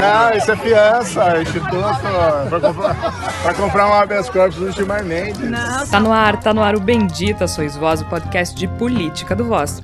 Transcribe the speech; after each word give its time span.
Não, 0.00 0.36
isso 0.36 0.50
é 0.50 0.56
fiança, 0.56 1.42
instituto, 1.42 1.76
pra 2.48 2.60
comprar, 2.60 2.94
pra 3.42 3.54
comprar 3.54 3.88
um 3.88 3.92
habeas 3.92 4.30
corpus 4.30 4.56
do 4.56 4.72
Gilmar 4.72 5.04
Mendes. 5.04 5.50
Tá 5.90 6.00
no 6.00 6.12
ar, 6.12 6.40
tá 6.40 6.54
no 6.54 6.62
ar 6.62 6.76
o 6.76 6.80
Bendita 6.80 7.46
Sois 7.46 7.76
Voz, 7.76 8.00
o 8.00 8.04
podcast 8.06 8.54
de 8.56 8.66
política 8.68 9.34
do 9.34 9.44
Voz. 9.44 9.82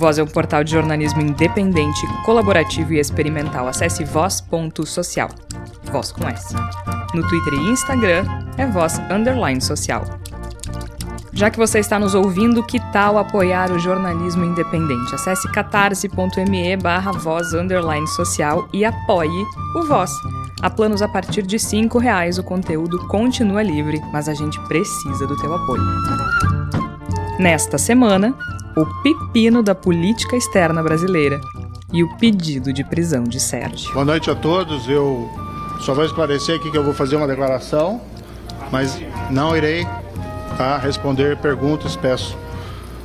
Voz 0.00 0.18
é 0.18 0.22
um 0.22 0.26
portal 0.26 0.64
de 0.64 0.70
jornalismo 0.70 1.20
independente, 1.20 2.06
colaborativo 2.24 2.94
e 2.94 2.98
experimental. 2.98 3.68
Acesse 3.68 4.02
voz.social. 4.02 5.28
Voz 5.92 6.10
com 6.10 6.26
S. 6.26 6.54
No 7.12 7.26
Twitter 7.28 7.52
e 7.52 7.70
Instagram 7.70 8.24
é 8.56 8.66
voz 8.66 8.98
underline 9.10 9.60
social. 9.60 10.04
Já 11.32 11.48
que 11.48 11.58
você 11.58 11.78
está 11.78 11.98
nos 11.98 12.14
ouvindo, 12.14 12.62
que 12.62 12.80
tal 12.92 13.16
apoiar 13.16 13.70
o 13.70 13.78
jornalismo 13.78 14.44
independente? 14.44 15.14
Acesse 15.14 15.50
catarse.me 15.52 16.76
barra 16.76 17.12
voz 17.12 17.54
underline 17.54 18.06
social 18.08 18.68
e 18.72 18.84
apoie 18.84 19.44
o 19.76 19.82
Voz. 19.84 20.10
Há 20.60 20.68
planos 20.68 21.00
a 21.00 21.08
partir 21.08 21.42
de 21.42 21.56
R$ 21.56 21.88
reais, 22.00 22.36
o 22.36 22.42
conteúdo 22.42 22.98
continua 23.06 23.62
livre, 23.62 24.00
mas 24.12 24.28
a 24.28 24.34
gente 24.34 24.60
precisa 24.66 25.26
do 25.26 25.36
teu 25.36 25.54
apoio. 25.54 25.82
Nesta 27.38 27.78
semana, 27.78 28.34
o 28.76 28.84
pepino 29.02 29.62
da 29.62 29.74
política 29.74 30.36
externa 30.36 30.82
brasileira 30.82 31.40
e 31.92 32.02
o 32.04 32.16
pedido 32.18 32.72
de 32.72 32.84
prisão 32.84 33.24
de 33.24 33.40
Sérgio. 33.40 33.92
Boa 33.94 34.04
noite 34.04 34.30
a 34.30 34.34
todos. 34.34 34.88
Eu 34.88 35.30
só 35.80 35.94
vou 35.94 36.04
esclarecer 36.04 36.56
aqui 36.56 36.70
que 36.70 36.76
eu 36.76 36.84
vou 36.84 36.92
fazer 36.92 37.16
uma 37.16 37.26
declaração, 37.26 38.00
mas 38.70 39.00
não 39.30 39.56
irei 39.56 39.86
tá, 40.56 40.78
responder 40.78 41.36
perguntas. 41.38 41.96
Peço 41.96 42.36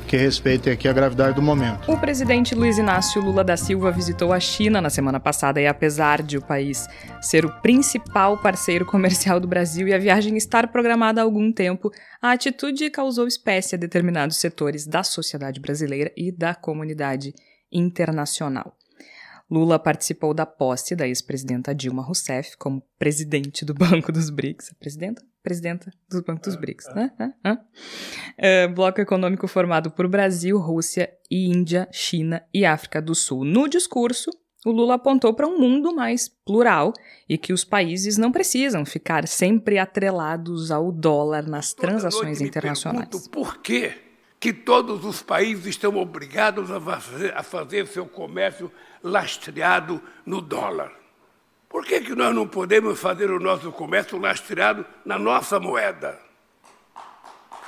que 0.06 0.16
respeitem 0.16 0.72
aqui 0.72 0.88
a 0.88 0.92
gravidade 0.92 1.34
do 1.34 1.42
momento. 1.42 1.90
O 1.90 1.98
presidente 1.98 2.54
Luiz 2.54 2.78
Inácio 2.78 3.20
Lula 3.20 3.42
da 3.42 3.56
Silva 3.56 3.90
visitou 3.90 4.32
a 4.32 4.38
China 4.38 4.80
na 4.80 4.88
semana 4.88 5.18
passada 5.18 5.60
e, 5.60 5.66
apesar 5.66 6.22
de 6.22 6.38
o 6.38 6.42
país 6.42 6.86
ser 7.20 7.44
o 7.44 7.60
principal 7.60 8.38
parceiro 8.38 8.86
comercial 8.86 9.40
do 9.40 9.48
Brasil 9.48 9.88
e 9.88 9.94
a 9.94 9.98
viagem 9.98 10.36
estar 10.36 10.68
programada 10.68 11.20
há 11.20 11.24
algum 11.24 11.52
tempo, 11.52 11.90
a 12.22 12.32
atitude 12.32 12.88
causou 12.90 13.26
espécie 13.26 13.74
a 13.74 13.78
determinados 13.78 14.36
setores 14.36 14.86
da 14.86 15.02
sociedade 15.02 15.60
brasileira 15.60 16.12
e 16.16 16.30
da 16.30 16.54
comunidade 16.54 17.34
internacional. 17.72 18.76
Lula 19.50 19.78
participou 19.78 20.34
da 20.34 20.44
posse 20.44 20.96
da 20.96 21.06
ex-presidenta 21.06 21.74
Dilma 21.74 22.02
Rousseff 22.02 22.56
como 22.56 22.82
presidente 22.98 23.64
do 23.64 23.72
Banco 23.74 24.10
dos 24.10 24.28
BRICS. 24.28 24.74
Presidenta? 24.78 25.22
Presidenta 25.42 25.92
do 26.10 26.22
Banco 26.22 26.42
dos 26.42 26.56
BRICS, 26.56 26.86
né? 26.94 27.12
Uh, 27.46 28.74
bloco 28.74 29.00
econômico 29.00 29.46
formado 29.46 29.90
por 29.90 30.08
Brasil, 30.08 30.58
Rússia, 30.58 31.12
Índia, 31.30 31.88
China 31.92 32.42
e 32.52 32.66
África 32.66 33.00
do 33.00 33.14
Sul. 33.14 33.44
No 33.44 33.68
discurso, 33.68 34.30
o 34.64 34.72
Lula 34.72 34.94
apontou 34.94 35.32
para 35.32 35.46
um 35.46 35.60
mundo 35.60 35.94
mais 35.94 36.28
plural 36.28 36.92
e 37.28 37.38
que 37.38 37.52
os 37.52 37.64
países 37.64 38.18
não 38.18 38.32
precisam 38.32 38.84
ficar 38.84 39.28
sempre 39.28 39.78
atrelados 39.78 40.72
ao 40.72 40.90
dólar 40.90 41.46
nas 41.46 41.72
transações 41.72 42.40
internacionais. 42.40 43.28
por 43.28 43.58
quê 43.58 43.94
que 44.40 44.52
todos 44.52 45.04
os 45.04 45.22
países 45.22 45.66
estão 45.66 45.96
obrigados 45.96 46.70
a 46.70 46.80
fazer, 46.80 47.34
a 47.34 47.42
fazer 47.42 47.86
seu 47.86 48.06
comércio 48.06 48.70
lastreado 49.02 50.00
no 50.24 50.40
dólar. 50.40 50.92
Por 51.68 51.84
que, 51.84 52.00
que 52.00 52.14
nós 52.14 52.34
não 52.34 52.48
podemos 52.48 52.98
fazer 52.98 53.30
o 53.30 53.40
nosso 53.40 53.70
comércio 53.72 54.18
lastreado 54.18 54.86
na 55.04 55.18
nossa 55.18 55.60
moeda? 55.60 56.18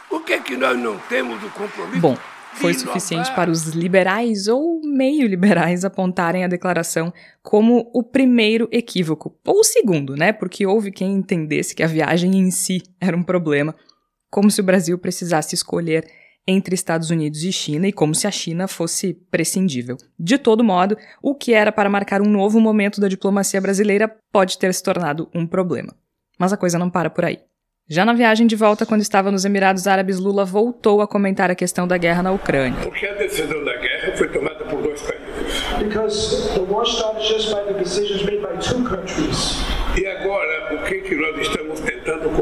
Por 0.09 0.25
que, 0.25 0.41
que 0.41 0.57
nós 0.57 0.79
não 0.79 0.99
temos 0.99 1.43
o 1.45 1.51
compromisso? 1.51 2.01
Bom, 2.01 2.17
foi 2.55 2.75
suficiente 2.75 3.33
para 3.35 3.51
os 3.51 3.67
liberais 3.69 4.49
ou 4.49 4.81
meio 4.83 5.27
liberais 5.27 5.85
apontarem 5.85 6.45
a 6.45 6.49
declaração 6.49 7.13
como 7.43 7.91
o 7.95 8.03
primeiro 8.03 8.69
equívoco, 8.73 9.37
ou 9.47 9.61
o 9.61 9.65
segundo, 9.65 10.17
né? 10.17 10.33
Porque 10.33 10.67
houve 10.67 10.91
quem 10.91 11.13
entendesse 11.15 11.75
que 11.75 11.83
a 11.83 11.87
viagem 11.87 12.37
em 12.37 12.51
si 12.51 12.83
era 13.01 13.17
um 13.17 13.23
problema, 13.23 13.75
como 14.31 14.51
se 14.51 14.61
o 14.61 14.65
Brasil 14.65 14.99
precisasse 14.99 15.55
escolher 15.55 16.09
entre 16.51 16.75
Estados 16.75 17.11
Unidos 17.11 17.45
e 17.45 17.53
China 17.53 17.87
e 17.87 17.93
como 17.93 18.15
se 18.15 18.27
a 18.27 18.31
China 18.31 18.67
fosse 18.67 19.13
prescindível. 19.31 19.99
De 20.19 20.39
todo 20.39 20.65
modo, 20.65 20.97
o 21.23 21.35
que 21.35 21.53
era 21.53 21.71
para 21.71 21.91
marcar 21.91 22.23
um 22.23 22.31
novo 22.31 22.59
momento 22.59 23.03
da 23.03 23.07
diplomacia 23.07 23.61
brasileira 23.61 24.11
pode 24.33 24.57
ter 24.57 24.73
se 24.73 24.83
tornado 24.83 25.29
um 25.35 25.47
problema. 25.47 25.95
Mas 26.39 26.51
a 26.51 26.57
coisa 26.57 26.79
não 26.79 26.89
para 26.89 27.11
por 27.11 27.27
aí. 27.27 27.41
Já 27.87 28.05
na 28.05 28.15
viagem 28.15 28.47
de 28.47 28.57
volta, 28.57 28.87
quando 28.87 29.03
estava 29.03 29.31
nos 29.31 29.45
Emirados 29.45 29.87
Árabes, 29.87 30.19
Lula 30.19 30.45
voltou 30.45 31.03
a 31.03 31.07
comentar 31.09 31.51
a 31.51 31.55
questão 31.55 31.87
da 31.87 31.99
guerra 31.99 32.23
na 32.23 32.33
Ucrânia. 32.33 32.81
Porque 32.83 33.07
a 33.07 33.15
decisão 33.15 33.65
da 33.65 33.77
guerra 33.77 34.17
foi 34.17 34.29
tomada 34.29 34.65
por 34.65 34.83
dois 34.83 35.03
países. 35.03 35.19
Because 35.79 36.53
the 36.55 36.61
war 36.61 36.85
started 36.87 37.27
just 37.27 37.51
by 37.51 37.63
the 37.71 37.79
decisions 37.79 38.23
made 38.25 38.41
by 38.41 38.57
two 38.59 38.85
countries. 38.85 39.57
E 39.97 40.07
agora, 40.07 40.75
o 40.75 40.85
que, 40.85 41.01
que 41.01 41.15
nós 41.15 41.39
estamos 41.41 41.58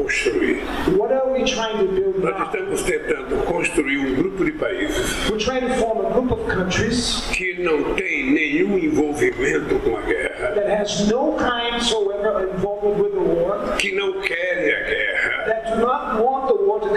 construir? 0.07 0.63
What 0.97 1.11
are 1.11 1.31
we 1.33 1.43
trying 1.43 1.77
to 1.79 1.87
build 1.93 2.23
Nós 2.23 2.41
estamos 2.47 2.81
tentando 2.83 3.43
construir 3.45 3.97
um 3.97 4.15
grupo 4.15 4.45
de 4.45 4.53
países 4.53 5.29
We're 5.29 5.37
trying 5.37 5.67
to 5.67 5.75
form 5.75 6.05
a 6.05 6.09
group 6.11 6.31
of 6.31 6.49
countries 6.49 7.27
que 7.33 7.61
não 7.61 7.93
tem 7.95 8.31
nenhum 8.31 8.77
envolvimento 8.77 9.77
com 9.79 9.97
a 9.97 10.01
guerra, 10.01 10.53
that 10.55 10.69
has 10.69 11.07
no 11.09 11.35
kind 11.37 11.81
soever 11.81 12.49
involvement 12.53 13.03
with 13.03 13.11
the 13.11 13.19
war, 13.19 13.75
que 13.77 13.91
não 13.93 14.21
querem 14.21 14.73
a 14.73 14.83
guerra, 14.83 15.45
that 15.45 15.75
do 15.75 15.81
not 15.81 16.23
want 16.23 16.47
the 16.47 16.53
war 16.53 16.79
to 16.79 16.87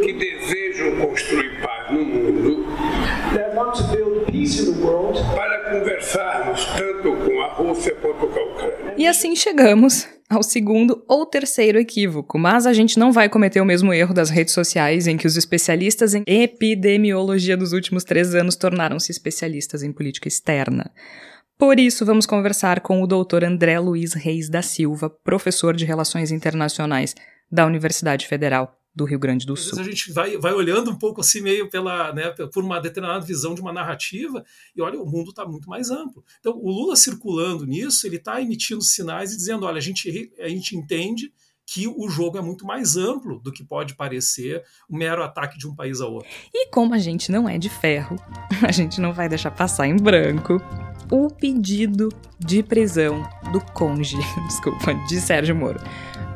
que 0.00 0.12
desejam 0.12 0.96
construir 1.00 1.60
paz 1.62 1.90
no 1.90 2.04
mundo, 2.04 2.66
that 3.34 3.54
want 3.54 3.74
to 3.76 3.82
build 3.84 4.26
peace 4.30 4.60
in 4.60 4.74
the 4.74 4.86
world. 4.86 5.18
para 5.34 5.70
conversarmos 5.70 6.66
tanto 6.76 7.16
com 7.16 7.40
a 7.40 7.48
Rússia 7.48 7.94
quanto 7.94 8.26
com 8.26 8.38
a 8.38 8.44
Ucrânia. 8.44 8.94
E 8.96 9.06
assim 9.06 9.34
chegamos 9.34 10.17
ao 10.28 10.42
segundo 10.42 11.02
ou 11.08 11.24
terceiro 11.24 11.78
equívoco, 11.78 12.38
mas 12.38 12.66
a 12.66 12.72
gente 12.72 12.98
não 12.98 13.10
vai 13.10 13.28
cometer 13.28 13.60
o 13.60 13.64
mesmo 13.64 13.92
erro 13.92 14.12
das 14.12 14.28
redes 14.28 14.52
sociais 14.52 15.06
em 15.06 15.16
que 15.16 15.26
os 15.26 15.36
especialistas 15.36 16.14
em 16.14 16.22
epidemiologia 16.26 17.56
dos 17.56 17.72
últimos 17.72 18.04
três 18.04 18.34
anos 18.34 18.54
tornaram-se 18.54 19.10
especialistas 19.10 19.82
em 19.82 19.92
política 19.92 20.28
externa. 20.28 20.90
Por 21.58 21.80
isso, 21.80 22.06
vamos 22.06 22.26
conversar 22.26 22.80
com 22.80 23.02
o 23.02 23.06
doutor 23.06 23.42
André 23.42 23.80
Luiz 23.80 24.12
Reis 24.12 24.48
da 24.48 24.62
Silva, 24.62 25.10
professor 25.10 25.74
de 25.74 25.84
Relações 25.84 26.30
Internacionais 26.30 27.16
da 27.50 27.66
Universidade 27.66 28.26
Federal 28.26 28.77
do 28.98 29.04
Rio 29.04 29.18
Grande 29.18 29.46
do 29.46 29.56
Sul. 29.56 29.78
a 29.80 29.84
gente 29.84 30.12
vai, 30.12 30.36
vai 30.36 30.52
olhando 30.52 30.90
um 30.90 30.98
pouco 30.98 31.20
assim, 31.20 31.40
meio 31.40 31.70
pela, 31.70 32.12
né, 32.12 32.30
por 32.52 32.64
uma 32.64 32.80
determinada 32.80 33.24
visão 33.24 33.54
de 33.54 33.60
uma 33.60 33.72
narrativa, 33.72 34.44
e 34.74 34.82
olha, 34.82 35.00
o 35.00 35.06
mundo 35.06 35.30
está 35.30 35.46
muito 35.46 35.68
mais 35.68 35.88
amplo. 35.88 36.24
Então, 36.40 36.52
o 36.56 36.68
Lula 36.68 36.96
circulando 36.96 37.64
nisso, 37.64 38.06
ele 38.06 38.16
está 38.16 38.42
emitindo 38.42 38.82
sinais 38.82 39.32
e 39.32 39.36
dizendo: 39.36 39.64
olha, 39.66 39.78
a 39.78 39.80
gente, 39.80 40.32
a 40.40 40.48
gente 40.48 40.76
entende 40.76 41.32
que 41.64 41.86
o 41.86 42.08
jogo 42.08 42.38
é 42.38 42.40
muito 42.40 42.66
mais 42.66 42.96
amplo 42.96 43.38
do 43.38 43.52
que 43.52 43.62
pode 43.62 43.94
parecer 43.94 44.64
um 44.90 44.96
mero 44.96 45.22
ataque 45.22 45.58
de 45.58 45.68
um 45.68 45.74
país 45.74 46.00
ao 46.00 46.14
outro. 46.14 46.28
E 46.52 46.68
como 46.70 46.94
a 46.94 46.98
gente 46.98 47.30
não 47.30 47.48
é 47.48 47.56
de 47.56 47.68
ferro, 47.68 48.16
a 48.66 48.72
gente 48.72 49.00
não 49.00 49.12
vai 49.12 49.28
deixar 49.28 49.52
passar 49.52 49.86
em 49.86 49.96
branco 49.96 50.56
o 51.10 51.28
pedido 51.30 52.08
de 52.38 52.62
prisão 52.62 53.22
do 53.52 53.60
conge, 53.60 54.16
desculpa, 54.48 54.94
de 55.06 55.20
Sérgio 55.20 55.54
Moro. 55.54 55.78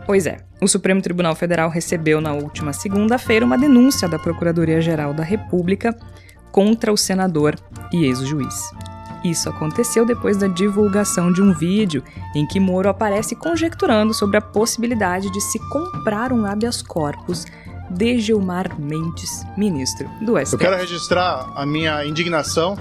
Pois 0.06 0.26
é, 0.26 0.38
o 0.60 0.68
Supremo 0.68 1.00
Tribunal 1.00 1.34
Federal 1.34 1.70
recebeu 1.70 2.20
na 2.20 2.32
última 2.32 2.72
segunda-feira 2.72 3.44
uma 3.44 3.58
denúncia 3.58 4.08
da 4.08 4.18
Procuradoria-Geral 4.18 5.14
da 5.14 5.22
República 5.22 5.96
contra 6.50 6.92
o 6.92 6.96
senador 6.96 7.56
e 7.92 8.04
ex-juiz. 8.04 8.70
Isso 9.24 9.48
aconteceu 9.48 10.04
depois 10.04 10.36
da 10.36 10.48
divulgação 10.48 11.32
de 11.32 11.40
um 11.40 11.54
vídeo 11.54 12.02
em 12.34 12.44
que 12.44 12.58
Moro 12.58 12.88
aparece 12.88 13.36
conjecturando 13.36 14.12
sobre 14.12 14.36
a 14.36 14.40
possibilidade 14.40 15.30
de 15.30 15.40
se 15.40 15.58
comprar 15.70 16.32
um 16.32 16.44
habeas 16.44 16.82
corpus 16.82 17.46
de 17.88 18.18
Gilmar 18.18 18.78
Mendes, 18.80 19.44
ministro 19.56 20.08
do 20.20 20.36
STF. 20.38 20.54
Eu 20.54 20.58
quero 20.58 20.76
registrar 20.76 21.52
a 21.54 21.64
minha 21.64 22.04
indignação 22.04 22.76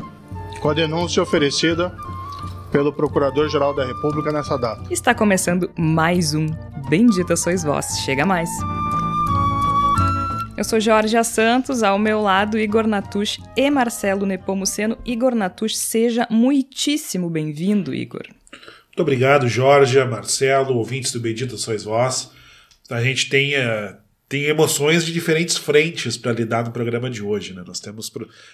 com 0.59 0.69
a 0.69 0.73
denúncia 0.73 1.21
oferecida 1.21 1.95
pelo 2.71 2.93
Procurador-Geral 2.93 3.75
da 3.75 3.85
República 3.85 4.31
nessa 4.31 4.57
data. 4.57 4.83
Está 4.89 5.13
começando 5.13 5.69
mais 5.77 6.33
um 6.33 6.47
Bendita 6.89 7.35
Sois 7.35 7.63
Vós. 7.63 7.99
Chega 8.05 8.25
mais. 8.25 8.49
Eu 10.57 10.63
sou 10.63 10.79
Jorge 10.79 11.21
Santos, 11.23 11.83
ao 11.83 11.97
meu 11.97 12.21
lado 12.21 12.57
Igor 12.57 12.87
Natush 12.87 13.39
e 13.57 13.69
Marcelo 13.69 14.25
Nepomuceno. 14.25 14.97
Igor 15.03 15.33
Natush, 15.35 15.75
seja 15.75 16.27
muitíssimo 16.29 17.29
bem-vindo, 17.29 17.93
Igor. 17.93 18.27
Muito 18.87 18.99
obrigado, 18.99 19.47
Jorge, 19.47 20.03
Marcelo, 20.05 20.75
ouvintes 20.75 21.11
do 21.11 21.19
Bendito 21.19 21.57
Sois 21.57 21.83
Vós. 21.83 22.31
A 22.89 23.01
gente 23.01 23.29
tem, 23.29 23.55
eh, 23.55 23.95
tem 24.29 24.43
emoções 24.43 25.05
de 25.05 25.11
diferentes 25.11 25.57
frentes 25.57 26.15
para 26.15 26.33
lidar 26.33 26.65
no 26.65 26.71
programa 26.71 27.09
de 27.09 27.23
hoje. 27.23 27.53
Né? 27.53 27.63
Nós 27.65 27.79
temos 27.79 28.11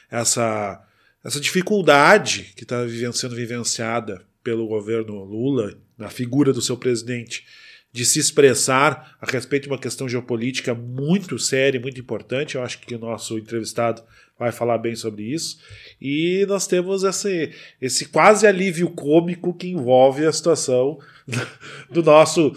essa, 0.10 0.82
essa 1.28 1.42
dificuldade 1.42 2.54
que 2.56 2.64
está 2.64 2.78
sendo 3.12 3.36
vivenciada 3.36 4.26
pelo 4.42 4.66
governo 4.66 5.26
Lula, 5.26 5.78
na 5.98 6.10
figura 6.10 6.54
do 6.54 6.62
seu 6.62 6.78
presidente, 6.78 7.46
de 7.92 8.06
se 8.06 8.18
expressar 8.18 9.18
a 9.20 9.30
respeito 9.30 9.64
de 9.64 9.70
uma 9.70 9.78
questão 9.78 10.08
geopolítica 10.08 10.74
muito 10.74 11.38
séria 11.38 11.78
e 11.78 11.82
muito 11.82 12.00
importante. 12.00 12.56
Eu 12.56 12.64
acho 12.64 12.80
que 12.80 12.96
o 12.96 13.00
nosso 13.00 13.38
entrevistado 13.38 14.04
vai 14.40 14.54
falar 14.54 14.78
bem 14.78 14.96
sobre 14.96 15.24
isso. 15.24 15.60
E 16.00 16.46
nós 16.48 16.66
temos 16.66 17.04
esse, 17.04 17.52
esse 17.82 18.06
quase 18.06 18.48
alívio 18.48 18.90
cômico 18.92 19.54
que 19.54 19.68
envolve 19.68 20.26
a 20.26 20.32
situação 20.32 20.98
do 21.92 22.02
nosso 22.02 22.56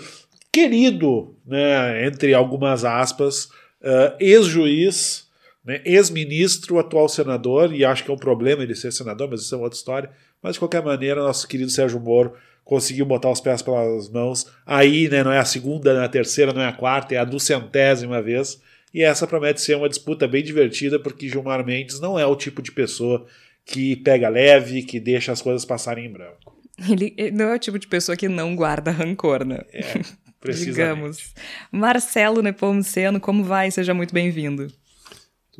querido, 0.53 1.35
né, 1.45 2.07
entre 2.07 2.35
algumas 2.35 2.85
aspas, 2.85 3.47
uh, 3.83 4.15
ex-juiz, 4.21 5.29
né, 5.65 5.81
ex-ministro, 5.85 6.79
atual 6.79 7.09
senador, 7.09 7.75
e 7.75 7.85
acho 7.85 8.05
que 8.05 8.11
é 8.11 8.15
um 8.15 8.19
problema 8.19 8.63
ele 8.63 8.75
ser 8.75 8.93
senador, 8.93 9.29
mas 9.31 9.43
isso 9.43 9.55
é 9.55 9.59
uma 9.59 9.65
outra 9.65 9.77
história. 9.77 10.11
Mas 10.43 10.55
de 10.55 10.59
qualquer 10.59 10.83
maneira, 10.83 11.23
nosso 11.23 11.47
querido 11.47 11.71
Sérgio 11.71 12.01
Moro 12.01 12.35
conseguiu 12.65 13.05
botar 13.05 13.31
os 13.31 13.41
pés 13.41 13.63
pelas 13.63 14.09
mãos. 14.09 14.47
Aí, 14.65 15.09
né, 15.09 15.23
não 15.23 15.33
é 15.33 15.39
a 15.39 15.45
segunda, 15.45 15.93
não 15.93 16.03
é 16.03 16.05
a 16.05 16.09
terceira, 16.09 16.53
não 16.53 16.63
é 16.63 16.69
a 16.69 16.73
quarta, 16.73 17.15
é 17.15 17.19
a 17.19 17.25
duzentésima 17.25 18.23
vez. 18.23 18.61
E 18.93 19.03
essa 19.03 19.27
promete 19.27 19.61
ser 19.61 19.77
uma 19.77 19.89
disputa 19.89 20.27
bem 20.27 20.43
divertida, 20.43 20.99
porque 20.99 21.29
Gilmar 21.29 21.65
Mendes 21.65 22.01
não 22.01 22.19
é 22.19 22.27
o 22.27 22.37
tipo 22.37 22.61
de 22.63 22.73
pessoa 22.73 23.27
que 23.65 23.97
pega 23.97 24.29
leve, 24.29 24.83
que 24.83 24.99
deixa 24.99 25.31
as 25.31 25.43
coisas 25.43 25.65
passarem 25.65 26.07
em 26.07 26.13
branco. 26.13 26.59
Ele, 26.89 27.31
não 27.31 27.47
é 27.47 27.55
o 27.55 27.59
tipo 27.59 27.79
de 27.79 27.87
pessoa 27.87 28.17
que 28.17 28.29
não 28.29 28.57
guarda 28.57 28.91
rancor, 28.91 29.45
né? 29.45 29.61
É, 29.73 30.01
Digamos. 30.65 31.35
Marcelo 31.71 32.41
Nepomuceno, 32.41 33.21
como 33.21 33.45
vai? 33.45 33.71
Seja 33.71 33.93
muito 33.93 34.15
bem-vindo. 34.15 34.69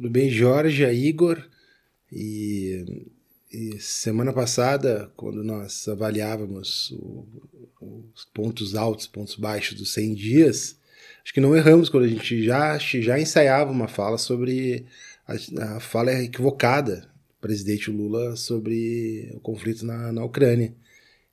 Tudo 0.01 0.09
bem, 0.09 0.31
Jorge, 0.31 0.83
Igor. 0.83 1.47
E, 2.11 3.05
e, 3.53 3.79
semana 3.81 4.33
passada, 4.33 5.13
quando 5.15 5.45
nós 5.45 5.87
avaliávamos 5.89 6.91
o, 6.93 7.27
os 8.15 8.25
pontos 8.33 8.75
altos, 8.75 9.07
pontos 9.07 9.37
baixos 9.37 9.77
dos 9.77 9.93
100 9.93 10.15
dias, 10.15 10.79
acho 11.23 11.35
que 11.35 11.41
não 11.41 11.55
erramos 11.55 11.91
quando 11.91 12.05
a 12.05 12.09
gente 12.09 12.43
já, 12.43 12.79
já 12.79 13.21
ensaiava 13.21 13.71
uma 13.71 13.89
fala 13.89 14.17
sobre 14.17 14.87
a, 15.29 15.77
a 15.77 15.81
fala 15.81 16.15
equivocada 16.15 17.03
do 17.03 17.39
presidente 17.39 17.91
Lula 17.91 18.37
sobre 18.37 19.31
o 19.35 19.41
conflito 19.41 19.85
na, 19.85 20.11
na 20.11 20.25
Ucrânia. 20.25 20.75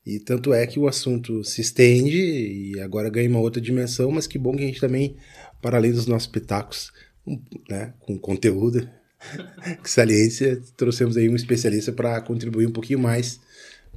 E 0.06 0.20
tanto 0.20 0.54
é 0.54 0.68
que 0.68 0.78
o 0.78 0.90
assunto 0.90 1.42
se 1.42 1.62
estende 1.62 2.18
e 2.18 2.82
agora 2.82 3.10
ganha 3.10 3.30
uma 3.30 3.40
outra 3.40 3.62
dimensão, 3.62 4.12
mas 4.12 4.28
que 4.28 4.38
bom 4.38 4.58
que 4.58 4.64
a 4.64 4.68
gente 4.68 4.82
também, 4.82 5.16
para 5.62 5.78
além 5.78 5.94
dos 5.94 6.06
nossos 6.06 6.28
pitacos, 6.28 6.92
né, 7.70 7.94
com 8.00 8.18
conteúdo, 8.18 8.88
saliência, 9.84 10.62
trouxemos 10.76 11.18
aí 11.18 11.28
um 11.30 11.36
especialista 11.36 11.92
para 11.92 12.22
contribuir 12.22 12.68
um 12.68 12.72
pouquinho 12.72 13.00
mais 13.00 13.40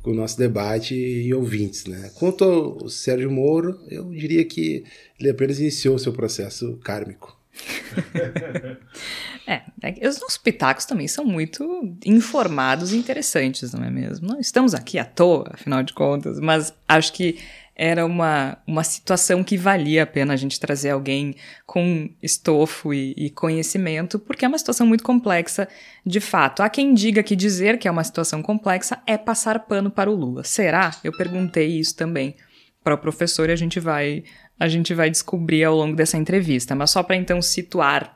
com 0.02 0.10
o 0.10 0.14
nosso 0.14 0.38
debate 0.38 0.94
e 0.94 1.32
ouvintes. 1.34 1.84
Né? 1.86 2.10
Quanto 2.14 2.44
ao 2.44 2.88
Sérgio 2.88 3.30
Moro, 3.30 3.78
eu 3.88 4.10
diria 4.10 4.44
que 4.44 4.84
ele 5.18 5.30
apenas 5.30 5.58
iniciou 5.60 5.98
seu 5.98 6.12
processo 6.12 6.78
kármico. 6.78 7.38
é, 9.46 9.62
é, 9.82 10.08
os 10.08 10.20
nossos 10.20 10.38
pitacos 10.38 10.84
também 10.84 11.06
são 11.08 11.24
muito 11.24 11.96
informados 12.06 12.92
e 12.92 12.96
interessantes, 12.96 13.72
não 13.72 13.84
é 13.84 13.90
mesmo? 13.90 14.26
Não 14.26 14.40
estamos 14.40 14.74
aqui 14.74 14.98
à 14.98 15.04
toa, 15.04 15.50
afinal 15.52 15.82
de 15.82 15.92
contas, 15.92 16.38
mas 16.40 16.72
acho 16.88 17.12
que 17.12 17.38
era 17.82 18.04
uma, 18.04 18.58
uma 18.66 18.84
situação 18.84 19.42
que 19.42 19.56
valia 19.56 20.02
a 20.02 20.06
pena 20.06 20.34
a 20.34 20.36
gente 20.36 20.60
trazer 20.60 20.90
alguém 20.90 21.34
com 21.64 22.10
estofo 22.22 22.92
e, 22.92 23.14
e, 23.16 23.30
conhecimento, 23.30 24.18
porque 24.18 24.44
é 24.44 24.48
uma 24.48 24.58
situação 24.58 24.86
muito 24.86 25.02
complexa, 25.02 25.66
de 26.04 26.20
fato. 26.20 26.62
Há 26.62 26.68
quem 26.68 26.92
diga 26.92 27.22
que 27.22 27.34
dizer 27.34 27.78
que 27.78 27.88
é 27.88 27.90
uma 27.90 28.04
situação 28.04 28.42
complexa 28.42 29.00
é 29.06 29.16
passar 29.16 29.60
pano 29.60 29.90
para 29.90 30.10
o 30.10 30.14
Lula. 30.14 30.44
Será? 30.44 30.90
Eu 31.02 31.10
perguntei 31.16 31.68
isso 31.68 31.96
também 31.96 32.36
para 32.84 32.96
o 32.96 32.98
professor 32.98 33.48
e 33.48 33.52
a 33.52 33.56
gente 33.56 33.80
vai 33.80 34.24
a 34.58 34.68
gente 34.68 34.92
vai 34.92 35.08
descobrir 35.08 35.64
ao 35.64 35.74
longo 35.74 35.96
dessa 35.96 36.18
entrevista. 36.18 36.74
Mas 36.74 36.90
só 36.90 37.02
para 37.02 37.16
então 37.16 37.40
situar 37.40 38.14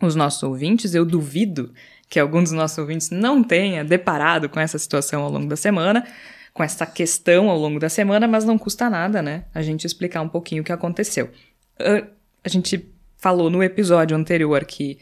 os 0.00 0.14
nossos 0.14 0.42
ouvintes, 0.42 0.94
eu 0.94 1.04
duvido 1.04 1.74
que 2.08 2.18
algum 2.18 2.42
dos 2.42 2.52
nossos 2.52 2.78
ouvintes 2.78 3.10
não 3.10 3.44
tenha 3.44 3.84
deparado 3.84 4.48
com 4.48 4.58
essa 4.58 4.78
situação 4.78 5.24
ao 5.24 5.30
longo 5.30 5.46
da 5.46 5.56
semana 5.56 6.06
com 6.52 6.62
essa 6.62 6.84
questão 6.86 7.48
ao 7.50 7.58
longo 7.58 7.78
da 7.78 7.88
semana, 7.88 8.26
mas 8.26 8.44
não 8.44 8.58
custa 8.58 8.90
nada, 8.90 9.22
né? 9.22 9.44
A 9.54 9.62
gente 9.62 9.86
explicar 9.86 10.22
um 10.22 10.28
pouquinho 10.28 10.62
o 10.62 10.64
que 10.64 10.72
aconteceu. 10.72 11.30
A 12.44 12.48
gente 12.48 12.88
falou 13.16 13.50
no 13.50 13.62
episódio 13.62 14.16
anterior 14.16 14.64
que 14.64 14.98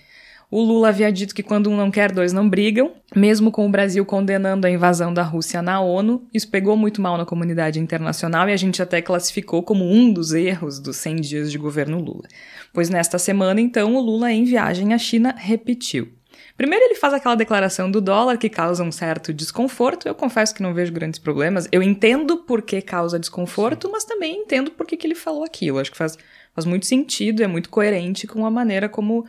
o 0.48 0.62
Lula 0.62 0.90
havia 0.90 1.10
dito 1.10 1.34
que 1.34 1.42
quando 1.42 1.68
um 1.68 1.76
não 1.76 1.90
quer, 1.90 2.12
dois 2.12 2.32
não 2.32 2.48
brigam, 2.48 2.92
mesmo 3.14 3.50
com 3.50 3.66
o 3.66 3.68
Brasil 3.68 4.06
condenando 4.06 4.66
a 4.66 4.70
invasão 4.70 5.12
da 5.12 5.24
Rússia 5.24 5.60
na 5.60 5.80
ONU. 5.80 6.24
Isso 6.32 6.48
pegou 6.48 6.76
muito 6.76 7.02
mal 7.02 7.18
na 7.18 7.26
comunidade 7.26 7.80
internacional 7.80 8.48
e 8.48 8.52
a 8.52 8.56
gente 8.56 8.80
até 8.80 9.02
classificou 9.02 9.62
como 9.64 9.84
um 9.84 10.12
dos 10.12 10.32
erros 10.32 10.78
dos 10.78 10.98
100 10.98 11.16
dias 11.16 11.50
de 11.50 11.58
governo 11.58 11.98
Lula. 11.98 12.28
Pois 12.72 12.88
nesta 12.88 13.18
semana, 13.18 13.60
então, 13.60 13.96
o 13.96 14.00
Lula, 14.00 14.30
em 14.30 14.44
viagem 14.44 14.94
à 14.94 14.98
China, 14.98 15.34
repetiu. 15.36 16.12
Primeiro, 16.56 16.86
ele 16.86 16.94
faz 16.94 17.12
aquela 17.12 17.34
declaração 17.34 17.90
do 17.90 18.00
dólar 18.00 18.38
que 18.38 18.48
causa 18.48 18.82
um 18.82 18.90
certo 18.90 19.32
desconforto. 19.32 20.08
Eu 20.08 20.14
confesso 20.14 20.54
que 20.54 20.62
não 20.62 20.72
vejo 20.72 20.90
grandes 20.90 21.20
problemas. 21.20 21.68
Eu 21.70 21.82
entendo 21.82 22.38
por 22.38 22.62
que 22.62 22.80
causa 22.80 23.18
desconforto, 23.18 23.90
mas 23.92 24.04
também 24.04 24.38
entendo 24.38 24.70
por 24.70 24.86
que, 24.86 24.96
que 24.96 25.06
ele 25.06 25.14
falou 25.14 25.44
aquilo. 25.44 25.78
Acho 25.78 25.90
que 25.90 25.98
faz, 25.98 26.16
faz 26.54 26.64
muito 26.64 26.86
sentido, 26.86 27.42
é 27.42 27.46
muito 27.46 27.68
coerente 27.68 28.26
com 28.26 28.46
a 28.46 28.50
maneira 28.50 28.88
como 28.88 29.20
uh, 29.20 29.26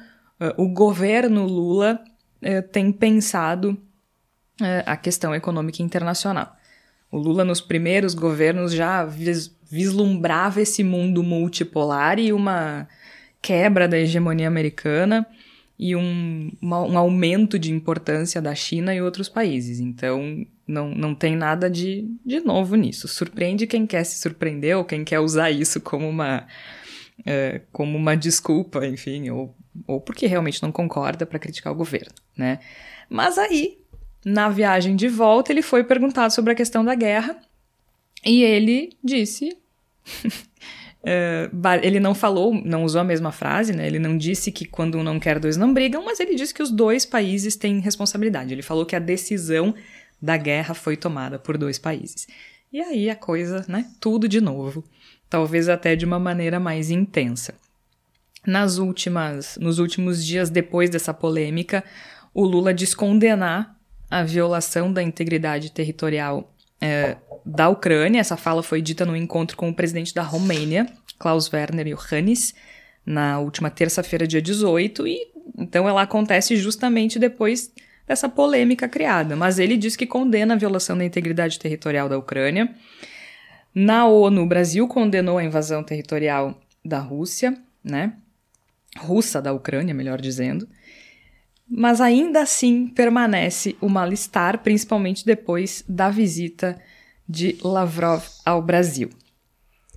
o 0.56 0.70
governo 0.70 1.46
Lula 1.46 2.00
uh, 2.42 2.68
tem 2.72 2.94
pensado 2.94 3.72
uh, 4.62 4.84
a 4.86 4.96
questão 4.96 5.36
econômica 5.36 5.84
internacional. 5.84 6.56
O 7.12 7.18
Lula, 7.18 7.44
nos 7.44 7.60
primeiros 7.60 8.14
governos, 8.14 8.72
já 8.74 9.04
vis 9.04 9.56
vislumbrava 9.70 10.62
esse 10.62 10.82
mundo 10.82 11.22
multipolar 11.22 12.20
e 12.20 12.32
uma 12.32 12.88
quebra 13.42 13.86
da 13.86 13.98
hegemonia 13.98 14.48
americana 14.48 15.28
e 15.80 15.96
um, 15.96 16.52
uma, 16.62 16.82
um 16.82 16.98
aumento 16.98 17.60
de 17.60 17.72
importância 17.72 18.42
da 18.42 18.56
China 18.56 18.96
e 18.96 19.02
outros 19.02 19.30
países. 19.30 19.80
Então, 19.80 20.46
não, 20.68 20.90
não 20.90 21.14
tem 21.14 21.36
nada 21.36 21.70
de, 21.70 22.10
de 22.26 22.40
novo 22.40 22.76
nisso. 22.76 23.08
Surpreende 23.08 23.68
quem 23.68 23.86
quer 23.86 24.04
se 24.04 24.20
surpreender 24.20 24.78
ou 24.78 24.84
quem 24.84 25.04
quer 25.04 25.20
usar 25.20 25.52
isso 25.52 25.80
como 25.80 26.10
uma, 26.10 26.48
é, 27.26 27.62
como 27.72 27.96
uma 27.96 28.18
desculpa, 28.18 28.86
enfim, 28.88 29.30
ou, 29.30 29.56
ou 29.86 30.02
porque 30.02 30.26
realmente 30.26 30.62
não 30.64 30.72
concorda 30.72 31.26
para 31.26 31.40
criticar 31.40 31.72
o 31.72 31.76
governo, 31.76 32.14
né? 32.36 32.60
Mas 33.10 33.38
aí, 33.38 33.78
na 34.26 34.50
viagem 34.50 34.96
de 34.96 35.08
volta, 35.08 35.52
ele 35.52 35.62
foi 35.62 35.84
perguntado 35.84 36.34
sobre 36.34 36.54
a 36.54 36.56
questão 36.56 36.84
da 36.84 36.96
guerra 36.96 37.40
e 38.26 38.44
ele 38.44 38.98
disse 39.04 39.56
Uh, 41.08 41.80
ele 41.82 42.02
não 42.02 42.14
falou, 42.14 42.54
não 42.54 42.84
usou 42.84 43.00
a 43.00 43.04
mesma 43.04 43.32
frase, 43.32 43.72
né? 43.72 43.88
Ele 43.88 43.98
não 43.98 44.18
disse 44.18 44.52
que 44.52 44.66
quando 44.66 44.98
um 44.98 45.04
não 45.04 45.22
quer, 45.22 45.40
dois 45.40 45.56
não 45.56 45.74
brigam, 45.74 46.04
mas 46.04 46.20
ele 46.20 46.36
disse 46.36 46.54
que 46.54 46.62
os 46.62 46.70
dois 46.70 47.06
países 47.06 47.56
têm 47.56 47.80
responsabilidade. 47.80 48.54
Ele 48.54 48.62
falou 48.62 48.86
que 48.86 48.96
a 48.96 49.00
decisão 49.00 49.74
da 50.22 50.36
guerra 50.36 50.74
foi 50.74 50.98
tomada 50.98 51.40
por 51.40 51.58
dois 51.58 51.80
países. 51.80 52.28
E 52.74 52.82
aí 52.82 53.10
a 53.10 53.16
coisa, 53.16 53.64
né? 53.70 53.90
Tudo 54.02 54.28
de 54.28 54.42
novo. 54.42 54.84
Talvez 55.30 55.70
até 55.70 55.96
de 55.96 56.04
uma 56.04 56.20
maneira 56.20 56.60
mais 56.60 56.92
intensa. 56.92 57.54
Nas 58.46 58.78
últimas, 58.78 59.58
nos 59.62 59.80
últimos 59.80 60.26
dias 60.26 60.50
depois 60.50 60.90
dessa 60.90 61.14
polêmica, 61.14 61.86
o 62.34 62.44
Lula 62.44 62.74
diz 62.74 62.94
condenar 62.94 63.78
a 64.10 64.24
violação 64.24 64.92
da 64.92 65.02
integridade 65.02 65.72
territorial 65.72 66.54
é, 66.82 67.18
da 67.46 67.70
Ucrânia. 67.70 68.20
Essa 68.20 68.38
fala 68.38 68.62
foi 68.62 68.82
dita 68.82 69.06
no 69.06 69.16
encontro 69.16 69.56
com 69.58 69.70
o 69.70 69.74
presidente 69.74 70.14
da 70.14 70.24
Romênia, 70.24 70.88
Klaus 71.18 71.52
Werner 71.52 71.88
Iohannis, 71.88 72.54
na 73.06 73.40
última 73.40 73.70
terça-feira, 73.70 74.28
dia 74.28 74.42
18, 74.42 75.08
e 75.08 75.20
então 75.58 75.88
ela 75.88 76.02
acontece 76.02 76.56
justamente 76.58 77.18
depois 77.18 77.72
dessa 78.06 78.30
polêmica 78.30 78.88
criada. 78.88 79.36
Mas 79.36 79.60
ele 79.60 79.78
diz 79.78 79.96
que 79.96 80.06
condena 80.06 80.54
a 80.54 80.58
violação 80.58 80.98
da 80.98 81.06
integridade 81.06 81.60
territorial 81.60 82.08
da 82.08 82.18
Ucrânia. 82.18 82.74
Na 83.74 84.08
ONU, 84.08 84.42
o 84.42 84.48
Brasil 84.48 84.88
condenou 84.88 85.38
a 85.38 85.44
invasão 85.44 85.84
territorial 85.84 86.60
da 86.84 87.00
Rússia, 87.00 87.58
né? 87.84 88.14
Russa 88.98 89.42
da 89.42 89.54
Ucrânia, 89.54 89.94
melhor 89.94 90.20
dizendo. 90.20 90.68
Mas 91.70 92.00
ainda 92.00 92.42
assim 92.42 92.88
permanece 92.88 93.76
o 93.82 93.90
mal-estar, 93.90 94.60
principalmente 94.60 95.26
depois 95.26 95.84
da 95.88 96.10
visita 96.10 96.80
de 97.28 97.58
Lavrov 97.62 98.24
ao 98.46 98.62
Brasil. 98.62 99.10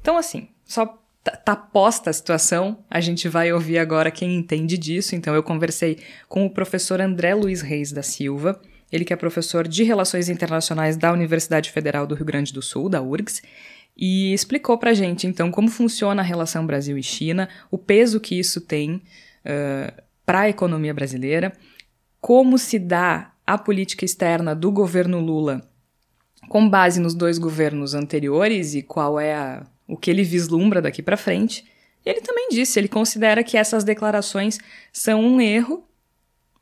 Então, 0.01 0.17
assim, 0.17 0.49
só 0.65 0.99
tá, 1.23 1.33
tá 1.33 1.55
posta 1.57 2.11
a 2.11 2.13
situação, 2.13 2.79
a 2.91 3.01
gente 3.01 3.29
vai 3.29 3.53
ouvir 3.53 3.79
agora 3.79 4.11
quem 4.11 4.37
entende 4.37 4.77
disso. 4.77 5.15
Então, 5.15 5.35
eu 5.35 5.43
conversei 5.43 5.99
com 6.29 6.45
o 6.45 6.51
professor 6.51 7.01
André 7.01 7.35
Luiz 7.35 7.61
Reis 7.61 7.93
da 7.93 8.03
Silva, 8.03 8.61
ele 8.91 9.05
que 9.05 9.13
é 9.13 9.17
professor 9.17 9.69
de 9.69 9.85
Relações 9.85 10.29
Internacionais 10.29 10.97
da 10.97 11.13
Universidade 11.13 11.71
Federal 11.71 12.07
do 12.07 12.15
Rio 12.15 12.27
Grande 12.27 12.53
do 12.53 12.61
Sul, 12.61 12.89
da 12.89 13.01
URGS, 13.01 13.43
e 13.97 14.33
explicou 14.33 14.79
pra 14.79 14.95
gente, 14.95 15.27
então, 15.27 15.51
como 15.51 15.69
funciona 15.69 16.23
a 16.23 16.25
relação 16.25 16.67
Brasil 16.67 16.97
e 16.97 17.03
China, 17.03 17.49
o 17.71 17.77
peso 17.77 18.19
que 18.19 18.39
isso 18.39 18.61
tem 18.61 18.95
uh, 19.45 20.03
para 20.31 20.43
a 20.43 20.49
economia 20.49 20.95
brasileira, 20.95 21.53
como 22.21 22.57
se 22.57 22.79
dá 22.79 23.33
a 23.45 23.59
política 23.59 24.05
externa 24.05 24.55
do 24.55 24.71
governo 24.71 25.19
Lula 25.19 25.69
com 26.49 26.71
base 26.71 27.01
nos 27.01 27.15
dois 27.15 27.37
governos 27.37 27.95
anteriores 27.95 28.77
e 28.77 28.81
qual 28.81 29.19
é 29.19 29.35
a, 29.35 29.67
o 29.89 29.97
que 29.97 30.09
ele 30.09 30.23
vislumbra 30.23 30.81
daqui 30.81 31.03
para 31.03 31.17
frente. 31.17 31.65
Ele 32.07 32.21
também 32.21 32.49
disse, 32.49 32.79
ele 32.79 32.87
considera 32.87 33.43
que 33.43 33.57
essas 33.57 33.83
declarações 33.83 34.61
são 34.93 35.21
um 35.21 35.41
erro 35.41 35.85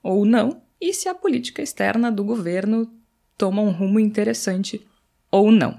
ou 0.03 0.25
não, 0.25 0.63
e 0.81 0.95
se 0.95 1.07
a 1.07 1.15
política 1.15 1.61
externa 1.61 2.11
do 2.11 2.25
governo 2.25 2.91
toma 3.37 3.61
um 3.61 3.71
rumo 3.71 4.01
interessante 4.01 4.81
ou 5.31 5.53
não. 5.53 5.79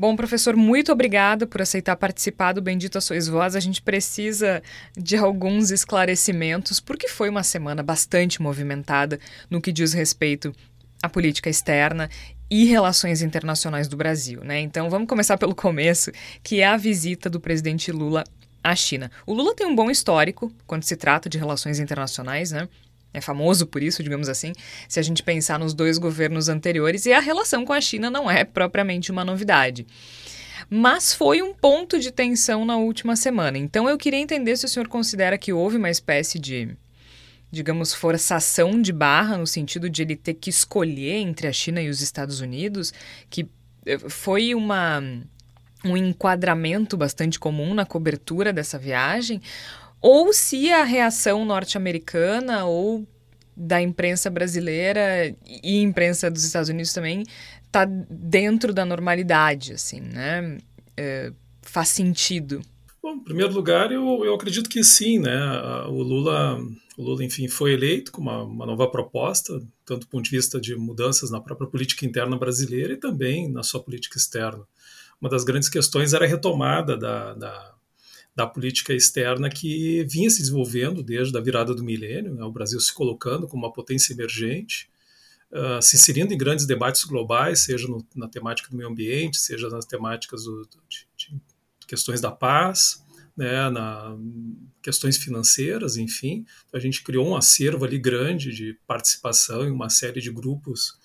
Bom, 0.00 0.14
professor, 0.14 0.54
muito 0.54 0.92
obrigada 0.92 1.44
por 1.44 1.60
aceitar 1.60 1.96
participar 1.96 2.52
do 2.52 2.62
Bendita 2.62 3.00
Sois 3.00 3.26
Voz. 3.26 3.56
A 3.56 3.60
gente 3.60 3.82
precisa 3.82 4.62
de 4.96 5.16
alguns 5.16 5.72
esclarecimentos, 5.72 6.78
porque 6.78 7.08
foi 7.08 7.28
uma 7.28 7.42
semana 7.42 7.82
bastante 7.82 8.40
movimentada 8.40 9.18
no 9.50 9.60
que 9.60 9.72
diz 9.72 9.92
respeito 9.92 10.54
à 11.02 11.08
política 11.08 11.50
externa 11.50 12.08
e 12.48 12.66
relações 12.66 13.22
internacionais 13.22 13.88
do 13.88 13.96
Brasil, 13.96 14.44
né? 14.44 14.60
Então 14.60 14.88
vamos 14.88 15.08
começar 15.08 15.36
pelo 15.36 15.52
começo, 15.52 16.12
que 16.44 16.60
é 16.60 16.66
a 16.68 16.76
visita 16.76 17.28
do 17.28 17.40
presidente 17.40 17.90
Lula 17.90 18.22
à 18.62 18.76
China. 18.76 19.10
O 19.26 19.34
Lula 19.34 19.52
tem 19.52 19.66
um 19.66 19.74
bom 19.74 19.90
histórico 19.90 20.52
quando 20.64 20.84
se 20.84 20.94
trata 20.94 21.28
de 21.28 21.38
relações 21.38 21.80
internacionais, 21.80 22.52
né? 22.52 22.68
É 23.12 23.20
famoso 23.20 23.66
por 23.66 23.82
isso, 23.82 24.02
digamos 24.02 24.28
assim, 24.28 24.52
se 24.88 25.00
a 25.00 25.02
gente 25.02 25.22
pensar 25.22 25.58
nos 25.58 25.72
dois 25.72 25.98
governos 25.98 26.48
anteriores, 26.48 27.06
e 27.06 27.12
a 27.12 27.20
relação 27.20 27.64
com 27.64 27.72
a 27.72 27.80
China 27.80 28.10
não 28.10 28.30
é 28.30 28.44
propriamente 28.44 29.10
uma 29.10 29.24
novidade. 29.24 29.86
Mas 30.68 31.14
foi 31.14 31.40
um 31.40 31.54
ponto 31.54 31.98
de 31.98 32.12
tensão 32.12 32.64
na 32.64 32.76
última 32.76 33.16
semana. 33.16 33.56
Então 33.56 33.88
eu 33.88 33.96
queria 33.96 34.18
entender 34.18 34.56
se 34.56 34.66
o 34.66 34.68
senhor 34.68 34.88
considera 34.88 35.38
que 35.38 35.52
houve 35.52 35.78
uma 35.78 35.88
espécie 35.88 36.38
de, 36.38 36.76
digamos, 37.50 37.94
forçação 37.94 38.80
de 38.80 38.92
barra, 38.92 39.38
no 39.38 39.46
sentido 39.46 39.88
de 39.88 40.02
ele 40.02 40.14
ter 40.14 40.34
que 40.34 40.50
escolher 40.50 41.16
entre 41.16 41.46
a 41.46 41.52
China 41.52 41.80
e 41.80 41.88
os 41.88 42.02
Estados 42.02 42.40
Unidos, 42.40 42.92
que 43.30 43.48
eh, 43.86 43.98
foi 43.98 44.54
uma, 44.54 45.02
um 45.84 45.96
enquadramento 45.96 46.96
bastante 46.96 47.38
comum 47.38 47.72
na 47.72 47.86
cobertura 47.86 48.52
dessa 48.52 48.78
viagem, 48.78 49.40
ou 50.00 50.32
se 50.32 50.70
a 50.70 50.84
reação 50.84 51.44
norte-americana 51.44 52.64
ou 52.64 53.06
da 53.56 53.82
imprensa 53.82 54.30
brasileira 54.30 55.34
e 55.62 55.80
imprensa 55.80 56.30
dos 56.30 56.44
Estados 56.44 56.68
Unidos 56.68 56.92
também 56.92 57.24
está 57.66 57.84
dentro 57.84 58.72
da 58.72 58.84
normalidade, 58.84 59.72
assim, 59.72 60.00
né? 60.00 60.58
É, 60.96 61.32
faz 61.62 61.88
sentido. 61.88 62.60
Bom, 63.02 63.14
em 63.14 63.24
primeiro 63.24 63.52
lugar, 63.52 63.90
eu, 63.90 64.24
eu 64.24 64.34
acredito 64.34 64.70
que 64.70 64.82
sim, 64.84 65.18
né? 65.18 65.36
O 65.88 66.02
Lula, 66.02 66.58
o 66.96 67.02
Lula, 67.02 67.24
enfim, 67.24 67.48
foi 67.48 67.72
eleito 67.72 68.12
com 68.12 68.20
uma, 68.20 68.42
uma 68.42 68.66
nova 68.66 68.88
proposta, 68.90 69.60
tanto 69.84 70.00
do 70.00 70.08
ponto 70.08 70.24
de 70.24 70.30
vista 70.30 70.60
de 70.60 70.76
mudanças 70.76 71.30
na 71.30 71.40
própria 71.40 71.68
política 71.68 72.06
interna 72.06 72.36
brasileira 72.38 72.92
e 72.92 72.96
também 72.96 73.50
na 73.50 73.62
sua 73.62 73.82
política 73.82 74.18
externa. 74.18 74.64
Uma 75.20 75.28
das 75.28 75.42
grandes 75.44 75.68
questões 75.68 76.12
era 76.12 76.24
a 76.24 76.28
retomada 76.28 76.96
da, 76.96 77.34
da 77.34 77.74
da 78.38 78.46
política 78.46 78.94
externa 78.94 79.50
que 79.50 80.04
vinha 80.04 80.30
se 80.30 80.38
desenvolvendo 80.38 81.02
desde 81.02 81.36
a 81.36 81.40
virada 81.40 81.74
do 81.74 81.82
milênio, 81.82 82.32
né, 82.32 82.44
o 82.44 82.52
Brasil 82.52 82.78
se 82.78 82.94
colocando 82.94 83.48
como 83.48 83.64
uma 83.66 83.72
potência 83.72 84.12
emergente, 84.12 84.88
uh, 85.50 85.82
se 85.82 85.96
inserindo 85.96 86.32
em 86.32 86.38
grandes 86.38 86.64
debates 86.64 87.02
globais, 87.02 87.64
seja 87.64 87.88
no, 87.88 88.06
na 88.14 88.28
temática 88.28 88.70
do 88.70 88.76
meio 88.76 88.88
ambiente, 88.88 89.38
seja 89.38 89.68
nas 89.68 89.84
temáticas 89.86 90.44
do, 90.44 90.62
de, 90.88 91.08
de, 91.16 91.40
questões 91.88 92.20
da 92.20 92.30
paz, 92.30 93.04
né, 93.36 93.68
na 93.70 94.16
questões 94.80 95.16
financeiras, 95.16 95.96
enfim. 95.96 96.46
A 96.72 96.78
gente 96.78 97.02
criou 97.02 97.26
um 97.26 97.34
acervo 97.34 97.84
ali 97.84 97.98
grande 97.98 98.52
de 98.52 98.78
participação 98.86 99.64
em 99.64 99.70
uma 99.72 99.90
série 99.90 100.20
de 100.20 100.30
grupos 100.30 100.96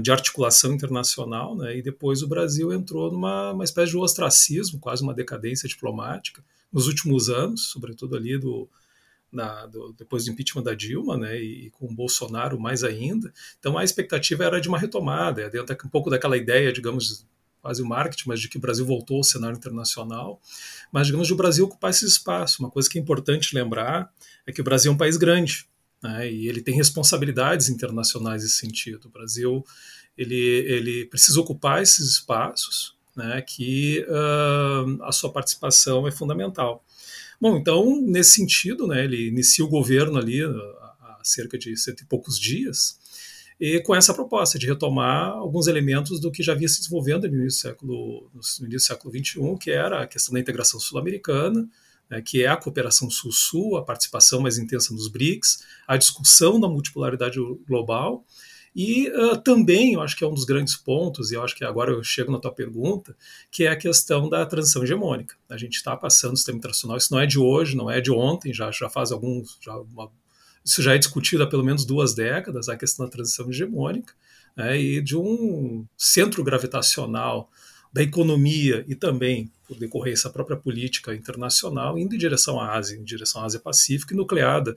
de 0.00 0.12
articulação 0.12 0.72
internacional, 0.72 1.56
né? 1.56 1.76
e 1.76 1.82
depois 1.82 2.22
o 2.22 2.28
Brasil 2.28 2.72
entrou 2.72 3.10
numa 3.10 3.52
uma 3.52 3.64
espécie 3.64 3.90
de 3.90 3.96
ostracismo, 3.96 4.78
quase 4.78 5.02
uma 5.02 5.12
decadência 5.12 5.68
diplomática, 5.68 6.44
nos 6.72 6.86
últimos 6.86 7.28
anos, 7.28 7.68
sobretudo 7.68 8.16
ali 8.16 8.38
do, 8.38 8.68
na, 9.32 9.66
do, 9.66 9.92
depois 9.92 10.24
do 10.24 10.30
impeachment 10.30 10.62
da 10.62 10.74
Dilma, 10.74 11.16
né, 11.16 11.40
e, 11.40 11.66
e, 11.66 11.70
com 11.70 11.86
o 11.86 11.92
Bolsonaro 11.92 12.60
mais 12.60 12.84
ainda. 12.84 13.32
Então 13.58 13.76
a 13.76 13.82
expectativa 13.82 14.44
era 14.44 14.60
de 14.60 14.68
uma 14.68 14.78
retomada, 14.78 15.42
é 15.42 15.50
dentro 15.50 15.76
um 15.84 15.90
pouco 15.90 16.10
daquela 16.10 16.36
ideia, 16.36 16.72
digamos, 16.72 17.26
quase 17.60 17.82
o 17.82 17.86
marketing, 17.86 18.28
mas 18.28 18.40
de 18.40 18.48
que 18.48 18.58
o 18.58 18.60
Brasil 18.60 18.86
voltou 18.86 19.16
ao 19.16 19.24
cenário 19.24 19.56
internacional, 19.56 20.40
mas 20.92 21.06
digamos 21.06 21.26
de 21.26 21.32
o 21.32 21.36
Brasil 21.36 21.64
ocupar 21.64 21.90
esse 21.90 22.06
espaço. 22.06 22.62
Uma 22.62 22.70
coisa 22.70 22.88
que 22.88 22.98
é 22.98 23.02
importante 23.02 23.54
lembrar 23.54 24.12
é 24.46 24.52
que 24.52 24.60
o 24.60 24.64
Brasil 24.64 24.92
é 24.92 24.94
um 24.94 24.98
país 24.98 25.16
grande, 25.16 25.66
né? 26.06 26.30
E 26.30 26.48
ele 26.48 26.62
tem 26.62 26.74
responsabilidades 26.74 27.68
internacionais 27.68 28.42
nesse 28.42 28.56
sentido. 28.56 29.06
O 29.06 29.10
Brasil 29.10 29.64
ele, 30.16 30.36
ele 30.36 31.06
precisa 31.06 31.40
ocupar 31.40 31.82
esses 31.82 32.10
espaços, 32.10 32.96
né? 33.16 33.42
Que 33.42 34.06
uh, 34.08 35.02
a 35.02 35.12
sua 35.12 35.32
participação 35.32 36.06
é 36.06 36.10
fundamental. 36.10 36.84
Bom, 37.40 37.56
então 37.56 38.00
nesse 38.02 38.32
sentido, 38.32 38.86
né? 38.86 39.04
Ele 39.04 39.28
inicia 39.28 39.64
o 39.64 39.68
governo 39.68 40.18
ali 40.18 40.42
há 40.42 41.18
cerca 41.22 41.58
de 41.58 41.76
cento 41.76 42.02
e 42.02 42.06
poucos 42.06 42.38
dias 42.38 42.98
e 43.58 43.80
com 43.80 43.94
essa 43.94 44.12
proposta 44.12 44.58
de 44.58 44.66
retomar 44.66 45.30
alguns 45.30 45.66
elementos 45.66 46.20
do 46.20 46.30
que 46.30 46.42
já 46.42 46.52
havia 46.52 46.68
se 46.68 46.78
desenvolvendo 46.78 47.26
no 47.26 47.36
início 47.36 47.46
do 47.46 47.72
século, 47.72 48.30
no 48.34 48.66
início 48.66 48.68
do 48.68 48.80
século 48.80 49.14
XXI, 49.18 49.58
que 49.58 49.70
era 49.70 50.02
a 50.02 50.06
questão 50.06 50.34
da 50.34 50.40
integração 50.40 50.78
sul-americana, 50.78 51.66
né, 52.10 52.22
que 52.22 52.42
é 52.42 52.48
a 52.48 52.56
cooperação 52.56 53.10
sul-sul, 53.10 53.76
a 53.76 53.84
participação 53.84 54.40
mais 54.40 54.58
intensa 54.58 54.92
nos 54.92 55.08
BRICS, 55.08 55.64
a 55.86 55.96
discussão 55.96 56.60
da 56.60 56.68
multipolaridade 56.68 57.38
global. 57.66 58.24
E 58.74 59.08
uh, 59.08 59.38
também, 59.38 59.94
eu 59.94 60.02
acho 60.02 60.14
que 60.14 60.22
é 60.22 60.26
um 60.26 60.34
dos 60.34 60.44
grandes 60.44 60.76
pontos, 60.76 61.30
e 61.30 61.34
eu 61.34 61.42
acho 61.42 61.56
que 61.56 61.64
agora 61.64 61.92
eu 61.92 62.04
chego 62.04 62.30
na 62.30 62.38
tua 62.38 62.52
pergunta, 62.52 63.16
que 63.50 63.64
é 63.64 63.68
a 63.68 63.76
questão 63.76 64.28
da 64.28 64.44
transição 64.44 64.84
hegemônica. 64.84 65.34
A 65.48 65.56
gente 65.56 65.76
está 65.76 65.96
passando 65.96 66.34
o 66.34 66.36
sistema 66.36 66.58
internacional, 66.58 66.98
isso 66.98 67.10
não 67.10 67.20
é 67.20 67.24
de 67.24 67.38
hoje, 67.38 67.74
não 67.74 67.90
é 67.90 68.02
de 68.02 68.12
ontem, 68.12 68.52
já, 68.52 68.70
já 68.70 68.90
faz 68.90 69.12
alguns. 69.12 69.56
Já 69.62 69.74
uma, 69.78 70.10
isso 70.62 70.82
já 70.82 70.94
é 70.94 70.98
discutido 70.98 71.42
há 71.42 71.46
pelo 71.46 71.64
menos 71.64 71.86
duas 71.86 72.14
décadas, 72.14 72.68
a 72.68 72.76
questão 72.76 73.06
da 73.06 73.12
transição 73.12 73.48
hegemônica, 73.48 74.12
né, 74.54 74.78
e 74.78 75.00
de 75.00 75.16
um 75.16 75.86
centro 75.96 76.44
gravitacional 76.44 77.50
da 77.90 78.02
economia 78.02 78.84
e 78.86 78.94
também, 78.94 79.50
por 79.66 79.78
decorrência, 79.78 80.28
a 80.28 80.32
própria 80.32 80.56
política 80.56 81.14
internacional, 81.14 81.98
indo 81.98 82.14
em 82.14 82.18
direção 82.18 82.60
à 82.60 82.74
Ásia, 82.76 82.96
em 82.96 83.04
direção 83.04 83.42
à 83.42 83.44
Ásia-Pacífico 83.44 84.12
e 84.12 84.16
nucleada. 84.16 84.74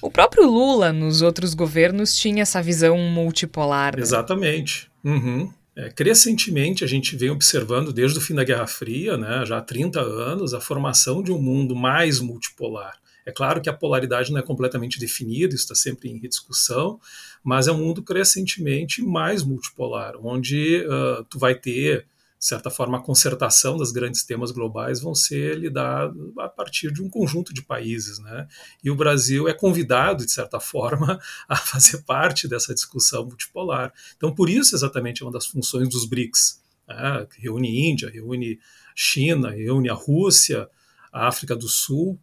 O 0.00 0.10
próprio 0.10 0.46
Lula, 0.46 0.92
nos 0.92 1.20
outros 1.20 1.54
governos, 1.54 2.14
tinha 2.16 2.42
essa 2.42 2.62
visão 2.62 2.96
multipolar. 2.98 3.96
Né? 3.96 4.02
Exatamente. 4.02 4.90
Uhum. 5.04 5.52
É, 5.74 5.88
crescentemente, 5.88 6.84
a 6.84 6.86
gente 6.86 7.16
vem 7.16 7.30
observando, 7.30 7.92
desde 7.92 8.18
o 8.18 8.20
fim 8.20 8.34
da 8.34 8.44
Guerra 8.44 8.66
Fria, 8.66 9.16
né, 9.16 9.44
já 9.46 9.58
há 9.58 9.62
30 9.62 10.00
anos, 10.00 10.52
a 10.52 10.60
formação 10.60 11.22
de 11.22 11.32
um 11.32 11.40
mundo 11.40 11.74
mais 11.74 12.20
multipolar. 12.20 12.94
É 13.24 13.32
claro 13.32 13.60
que 13.60 13.70
a 13.70 13.72
polaridade 13.72 14.32
não 14.32 14.38
é 14.38 14.42
completamente 14.42 14.98
definida, 14.98 15.54
isso 15.54 15.64
está 15.64 15.74
sempre 15.74 16.10
em 16.10 16.18
rediscussão, 16.18 17.00
mas 17.42 17.68
é 17.68 17.72
um 17.72 17.78
mundo 17.78 18.02
crescentemente 18.02 19.00
mais 19.00 19.42
multipolar, 19.42 20.14
onde 20.22 20.84
uh, 20.84 21.24
tu 21.24 21.38
vai 21.38 21.54
ter 21.54 22.06
de 22.42 22.48
certa 22.48 22.70
forma, 22.70 22.98
a 22.98 23.00
concertação 23.00 23.76
dos 23.76 23.92
grandes 23.92 24.24
temas 24.24 24.50
globais 24.50 25.00
vão 25.00 25.14
ser 25.14 25.56
lidados 25.56 26.36
a 26.36 26.48
partir 26.48 26.92
de 26.92 27.00
um 27.00 27.08
conjunto 27.08 27.54
de 27.54 27.62
países, 27.62 28.18
né? 28.18 28.48
E 28.82 28.90
o 28.90 28.96
Brasil 28.96 29.46
é 29.46 29.54
convidado, 29.54 30.26
de 30.26 30.32
certa 30.32 30.58
forma, 30.60 31.20
a 31.48 31.54
fazer 31.54 32.02
parte 32.02 32.48
dessa 32.48 32.74
discussão 32.74 33.24
multipolar. 33.24 33.92
Então, 34.16 34.34
por 34.34 34.50
isso, 34.50 34.74
exatamente, 34.74 35.22
é 35.22 35.24
uma 35.24 35.30
das 35.30 35.46
funções 35.46 35.88
dos 35.88 36.04
BRICS, 36.04 36.60
né? 36.88 37.28
reúne 37.38 37.88
Índia, 37.88 38.10
reúne 38.10 38.58
China, 38.92 39.50
reúne 39.50 39.88
a 39.88 39.94
Rússia, 39.94 40.68
a 41.12 41.28
África 41.28 41.54
do 41.54 41.68
Sul, 41.68 42.18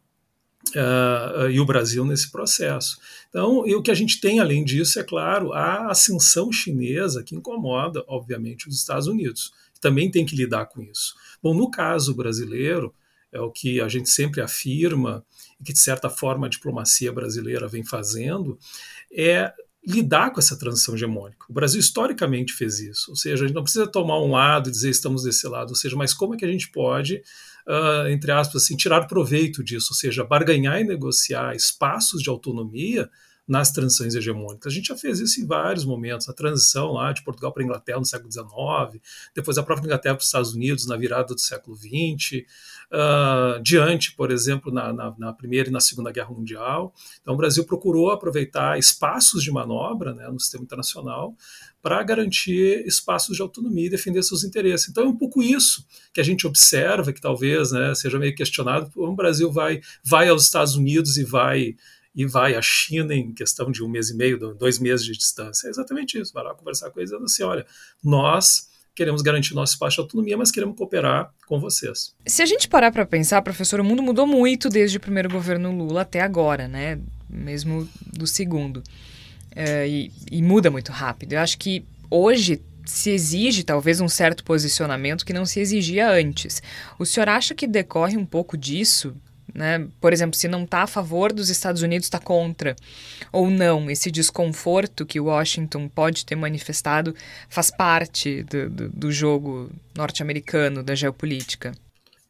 Uh, 0.76 1.50
e 1.50 1.60
o 1.60 1.66
Brasil 1.66 2.04
nesse 2.04 2.30
processo. 2.30 2.98
Então, 3.30 3.66
e 3.66 3.74
o 3.74 3.82
que 3.82 3.90
a 3.90 3.96
gente 3.96 4.20
tem 4.20 4.42
além 4.42 4.64
disso, 4.64 5.00
é 5.00 5.04
claro, 5.04 5.54
a 5.54 5.90
ascensão 5.90 6.52
chinesa 6.52 7.24
que 7.24 7.34
incomoda, 7.34 8.04
obviamente, 8.08 8.68
os 8.68 8.76
Estados 8.76 9.08
Unidos 9.08 9.54
também 9.80 10.10
tem 10.12 10.26
que 10.26 10.36
lidar 10.36 10.66
com 10.68 10.82
isso. 10.82 11.16
Bom, 11.42 11.54
no 11.54 11.70
caso 11.70 12.14
brasileiro, 12.14 12.94
é 13.32 13.40
o 13.40 13.52
que 13.52 13.80
a 13.80 13.88
gente 13.88 14.10
sempre 14.10 14.42
afirma 14.42 15.24
e 15.60 15.64
que, 15.64 15.74
de 15.74 15.80
certa 15.80 16.10
forma, 16.10 16.48
a 16.48 16.50
diplomacia 16.50 17.12
brasileira 17.12 17.68
vem 17.68 17.84
fazendo, 17.84 18.58
é 19.12 19.54
lidar 19.86 20.32
com 20.32 20.40
essa 20.40 20.58
transição 20.58 20.96
hegemônica. 20.96 21.46
O 21.50 21.54
Brasil 21.54 21.80
historicamente 21.80 22.54
fez 22.54 22.80
isso, 22.80 23.12
ou 23.12 23.16
seja, 23.16 23.44
a 23.44 23.48
gente 23.48 23.56
não 23.56 23.64
precisa 23.64 23.88
tomar 23.88 24.20
um 24.20 24.32
lado 24.32 24.70
e 24.70 24.72
dizer 24.72 24.90
estamos 24.90 25.24
desse 25.24 25.48
lado, 25.48 25.70
ou 25.70 25.76
seja, 25.76 25.96
mas 25.96 26.14
como 26.14 26.36
é 26.36 26.38
que 26.38 26.46
a 26.46 26.52
gente 26.52 26.70
pode, 26.70 27.22
uh, 27.68 28.08
entre 28.10 28.32
aspas, 28.32 28.64
assim, 28.64 28.76
tirar 28.76 29.08
proveito 29.08 29.64
disso, 29.64 29.88
ou 29.92 29.96
seja, 29.96 30.24
barganhar 30.24 30.82
e 30.82 30.84
negociar 30.84 31.56
espaços 31.56 32.22
de 32.22 32.30
autonomia 32.30 33.10
nas 33.50 33.72
transições 33.72 34.14
hegemônicas. 34.14 34.72
A 34.72 34.76
gente 34.76 34.90
já 34.90 34.96
fez 34.96 35.20
isso 35.20 35.42
em 35.42 35.48
vários 35.48 35.84
momentos, 35.84 36.30
a 36.30 36.34
transição 36.34 36.92
lá 36.92 37.12
de 37.12 37.24
Portugal 37.24 37.52
para 37.52 37.64
a 37.64 37.66
Inglaterra 37.66 37.98
no 37.98 38.06
século 38.06 38.32
XIX, 38.32 39.04
depois 39.34 39.58
a 39.58 39.64
própria 39.64 39.88
Inglaterra 39.88 40.14
para 40.14 40.22
os 40.22 40.28
Estados 40.28 40.54
Unidos 40.54 40.86
na 40.86 40.96
virada 40.96 41.34
do 41.34 41.40
século 41.40 41.76
XX, 41.76 42.46
uh, 42.92 43.60
diante, 43.64 44.16
por 44.16 44.30
exemplo, 44.30 44.72
na, 44.72 44.94
na, 44.94 45.16
na, 45.18 45.34
Primeira 45.34 45.70
e 45.70 45.72
na 45.72 45.80
Segunda 45.80 46.12
Guerra 46.12 46.30
Mundial. 46.30 46.94
Então, 47.22 47.34
o 47.34 47.38
Brasil 47.38 47.66
procurou 47.66 48.12
aproveitar 48.12 48.78
espaços 48.78 49.44
de 49.44 49.52
manobra 49.52 50.14
né, 50.14 50.28
no 50.28 50.40
sistema 50.40 50.64
internacional 50.64 51.36
para 51.82 52.04
garantir 52.04 52.86
espaços 52.86 53.36
de 53.36 53.42
autonomia 53.42 53.88
e 53.88 53.90
defender 53.90 54.22
seus 54.22 54.44
interesses. 54.44 54.90
Então 54.90 55.06
é 55.06 55.08
um 55.08 55.18
pouco 55.18 55.42
isso 55.42 55.86
que 56.14 56.20
a 56.20 56.24
gente 56.24 56.46
observa, 56.46 57.14
que 57.14 57.22
talvez 57.22 57.72
né, 57.72 57.96
seja 57.96 58.20
meio 58.20 58.36
questionado, 58.36 58.92
o 58.96 59.16
Brasil 59.16 59.52
vai, 59.52 59.80
vai 60.04 60.28
aos 60.28 60.44
Estados 60.44 60.76
Unidos 60.76 61.18
e 61.18 61.24
vai 61.24 61.76
e 62.20 62.26
vai 62.26 62.54
à 62.54 62.62
China 62.62 63.16
em 63.16 63.32
questão 63.32 63.72
de 63.72 63.82
um 63.82 63.88
mês 63.88 64.10
e 64.10 64.14
meio, 64.14 64.38
dois 64.54 64.78
meses 64.78 65.06
de 65.06 65.14
distância. 65.14 65.68
É 65.68 65.70
exatamente 65.70 66.20
isso. 66.20 66.34
Vai 66.34 66.44
lá 66.44 66.54
conversar 66.54 66.92
com 66.92 67.00
eles 67.00 67.12
dizendo 67.12 67.24
assim: 67.24 67.44
olha, 67.44 67.66
nós 68.04 68.68
queremos 68.94 69.22
garantir 69.22 69.56
nosso 69.56 69.72
espaço 69.72 69.96
de 69.96 70.02
autonomia, 70.02 70.36
mas 70.36 70.52
queremos 70.52 70.76
cooperar 70.76 71.34
com 71.48 71.62
vocês. 71.62 72.14
Se 72.28 72.42
a 72.42 72.46
gente 72.46 72.68
parar 72.68 72.92
para 72.92 73.06
pensar, 73.06 73.42
professor, 73.42 73.80
o 73.80 73.86
mundo 73.86 74.04
mudou 74.04 74.28
muito 74.28 74.68
desde 74.68 74.98
o 74.98 75.00
primeiro 75.00 75.30
governo 75.30 75.72
Lula 75.72 76.02
até 76.02 76.20
agora, 76.20 76.68
né? 76.68 77.00
Mesmo 77.30 77.88
do 78.06 78.28
segundo. 78.28 78.84
É, 79.56 79.88
e, 79.88 80.12
e 80.30 80.42
muda 80.42 80.70
muito 80.70 80.92
rápido. 80.92 81.32
Eu 81.32 81.40
acho 81.40 81.58
que 81.58 81.86
hoje 82.12 82.62
se 82.84 83.12
exige 83.12 83.64
talvez 83.64 84.02
um 84.02 84.10
certo 84.10 84.44
posicionamento 84.44 85.26
que 85.26 85.32
não 85.32 85.46
se 85.46 85.62
exigia 85.62 86.12
antes. 86.12 86.62
O 86.98 87.06
senhor 87.06 87.30
acha 87.30 87.56
que 87.56 87.66
decorre 87.66 88.18
um 88.18 88.26
pouco 88.26 88.58
disso? 88.58 89.16
Né? 89.54 89.88
Por 90.00 90.14
exemplo, 90.14 90.38
se 90.38 90.48
não 90.48 90.64
está 90.64 90.84
a 90.84 90.88
favor 90.88 91.34
dos 91.34 91.50
Estados 91.50 91.82
Unidos, 91.82 92.06
está 92.06 92.20
contra. 92.20 92.76
Ou 93.32 93.50
não, 93.50 93.90
esse 93.90 94.12
desconforto 94.12 95.06
que 95.06 95.20
Washington 95.20 95.88
pode 95.88 96.26
ter 96.26 96.36
manifestado 96.36 97.16
faz 97.50 97.72
parte 97.72 98.44
do, 98.44 98.70
do, 98.70 98.90
do 98.90 99.12
jogo 99.12 99.70
norte-americano, 99.96 100.84
da 100.84 100.96
geopolítica? 100.96 101.72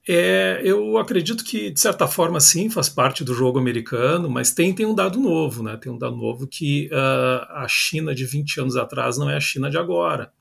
É, 0.08 0.62
eu 0.64 0.98
acredito 0.98 1.44
que, 1.44 1.70
de 1.70 1.80
certa 1.80 2.08
forma, 2.08 2.40
sim, 2.40 2.70
faz 2.70 2.90
parte 2.90 3.24
do 3.24 3.34
jogo 3.34 3.60
americano, 3.60 4.28
mas 4.28 4.52
tem, 4.52 4.74
tem 4.74 4.86
um 4.86 4.96
dado 4.96 5.20
novo, 5.20 5.62
né? 5.62 5.78
Tem 5.78 5.92
um 5.92 5.98
dado 6.00 6.16
novo 6.16 6.48
que 6.48 6.90
uh, 6.92 7.46
a 7.54 7.68
China 7.70 8.16
de 8.16 8.26
20 8.26 8.62
anos 8.62 8.76
atrás 8.76 9.18
não 9.18 9.30
é 9.30 9.36
a 9.36 9.40
China 9.40 9.70
de 9.70 9.78
agora 9.78 10.32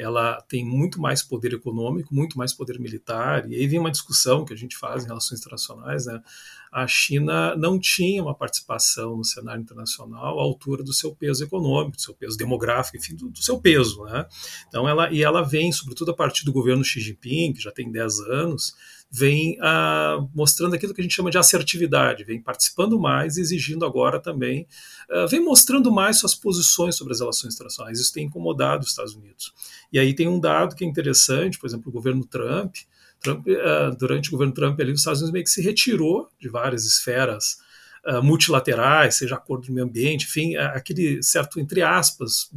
ela 0.00 0.40
tem 0.42 0.64
muito 0.64 1.00
mais 1.00 1.22
poder 1.22 1.52
econômico, 1.52 2.14
muito 2.14 2.38
mais 2.38 2.52
poder 2.52 2.78
militar, 2.78 3.48
e 3.50 3.54
aí 3.54 3.66
vem 3.66 3.78
uma 3.78 3.90
discussão 3.90 4.44
que 4.44 4.52
a 4.52 4.56
gente 4.56 4.76
faz 4.76 5.04
em 5.04 5.08
relações 5.08 5.40
internacionais, 5.40 6.06
né? 6.06 6.20
A 6.70 6.86
China 6.86 7.56
não 7.56 7.78
tinha 7.78 8.22
uma 8.22 8.34
participação 8.34 9.16
no 9.16 9.24
cenário 9.24 9.60
internacional 9.60 10.38
à 10.38 10.42
altura 10.42 10.82
do 10.82 10.92
seu 10.92 11.14
peso 11.14 11.42
econômico, 11.42 11.96
do 11.96 12.02
seu 12.02 12.14
peso 12.14 12.36
demográfico, 12.36 12.96
enfim, 12.96 13.16
do, 13.16 13.28
do 13.28 13.42
seu 13.42 13.60
peso, 13.60 14.04
né? 14.04 14.26
Então 14.68 14.88
ela 14.88 15.10
e 15.10 15.22
ela 15.22 15.42
vem, 15.42 15.72
sobretudo 15.72 16.12
a 16.12 16.14
partir 16.14 16.44
do 16.44 16.52
governo 16.52 16.84
Xi 16.84 17.00
Jinping, 17.00 17.52
que 17.52 17.60
já 17.60 17.72
tem 17.72 17.90
10 17.90 18.20
anos, 18.20 18.74
vem 19.10 19.58
ah, 19.60 20.24
mostrando 20.32 20.74
aquilo 20.74 20.94
que 20.94 21.00
a 21.00 21.02
gente 21.02 21.14
chama 21.14 21.30
de 21.30 21.38
assertividade, 21.38 22.22
vem 22.22 22.40
participando 22.40 22.98
mais, 22.98 23.36
exigindo 23.36 23.84
agora 23.84 24.20
também, 24.20 24.66
ah, 25.10 25.26
vem 25.26 25.40
mostrando 25.40 25.90
mais 25.90 26.18
suas 26.18 26.34
posições 26.34 26.94
sobre 26.94 27.12
as 27.12 27.20
relações 27.20 27.54
internacionais. 27.54 27.98
Isso 27.98 28.12
tem 28.12 28.26
incomodado 28.26 28.84
os 28.84 28.90
Estados 28.90 29.14
Unidos. 29.14 29.52
E 29.92 29.98
aí 29.98 30.14
tem 30.14 30.28
um 30.28 30.38
dado 30.38 30.76
que 30.76 30.84
é 30.84 30.86
interessante, 30.86 31.58
por 31.58 31.66
exemplo, 31.66 31.88
o 31.88 31.92
governo 31.92 32.24
Trump, 32.24 32.76
Trump 33.20 33.46
ah, 33.48 33.90
durante 33.98 34.28
o 34.28 34.32
governo 34.32 34.54
Trump 34.54 34.78
ali, 34.80 34.92
os 34.92 35.00
Estados 35.00 35.20
Unidos 35.20 35.32
meio 35.32 35.44
que 35.44 35.50
se 35.50 35.62
retirou 35.62 36.28
de 36.40 36.48
várias 36.48 36.84
esferas 36.84 37.58
uh, 38.06 38.22
multilaterais, 38.22 39.16
seja 39.16 39.34
acordo 39.34 39.64
de 39.64 39.72
meio 39.72 39.86
ambiente, 39.86 40.24
enfim, 40.26 40.56
aquele 40.56 41.22
certo, 41.22 41.60
entre 41.60 41.82
aspas, 41.82 42.50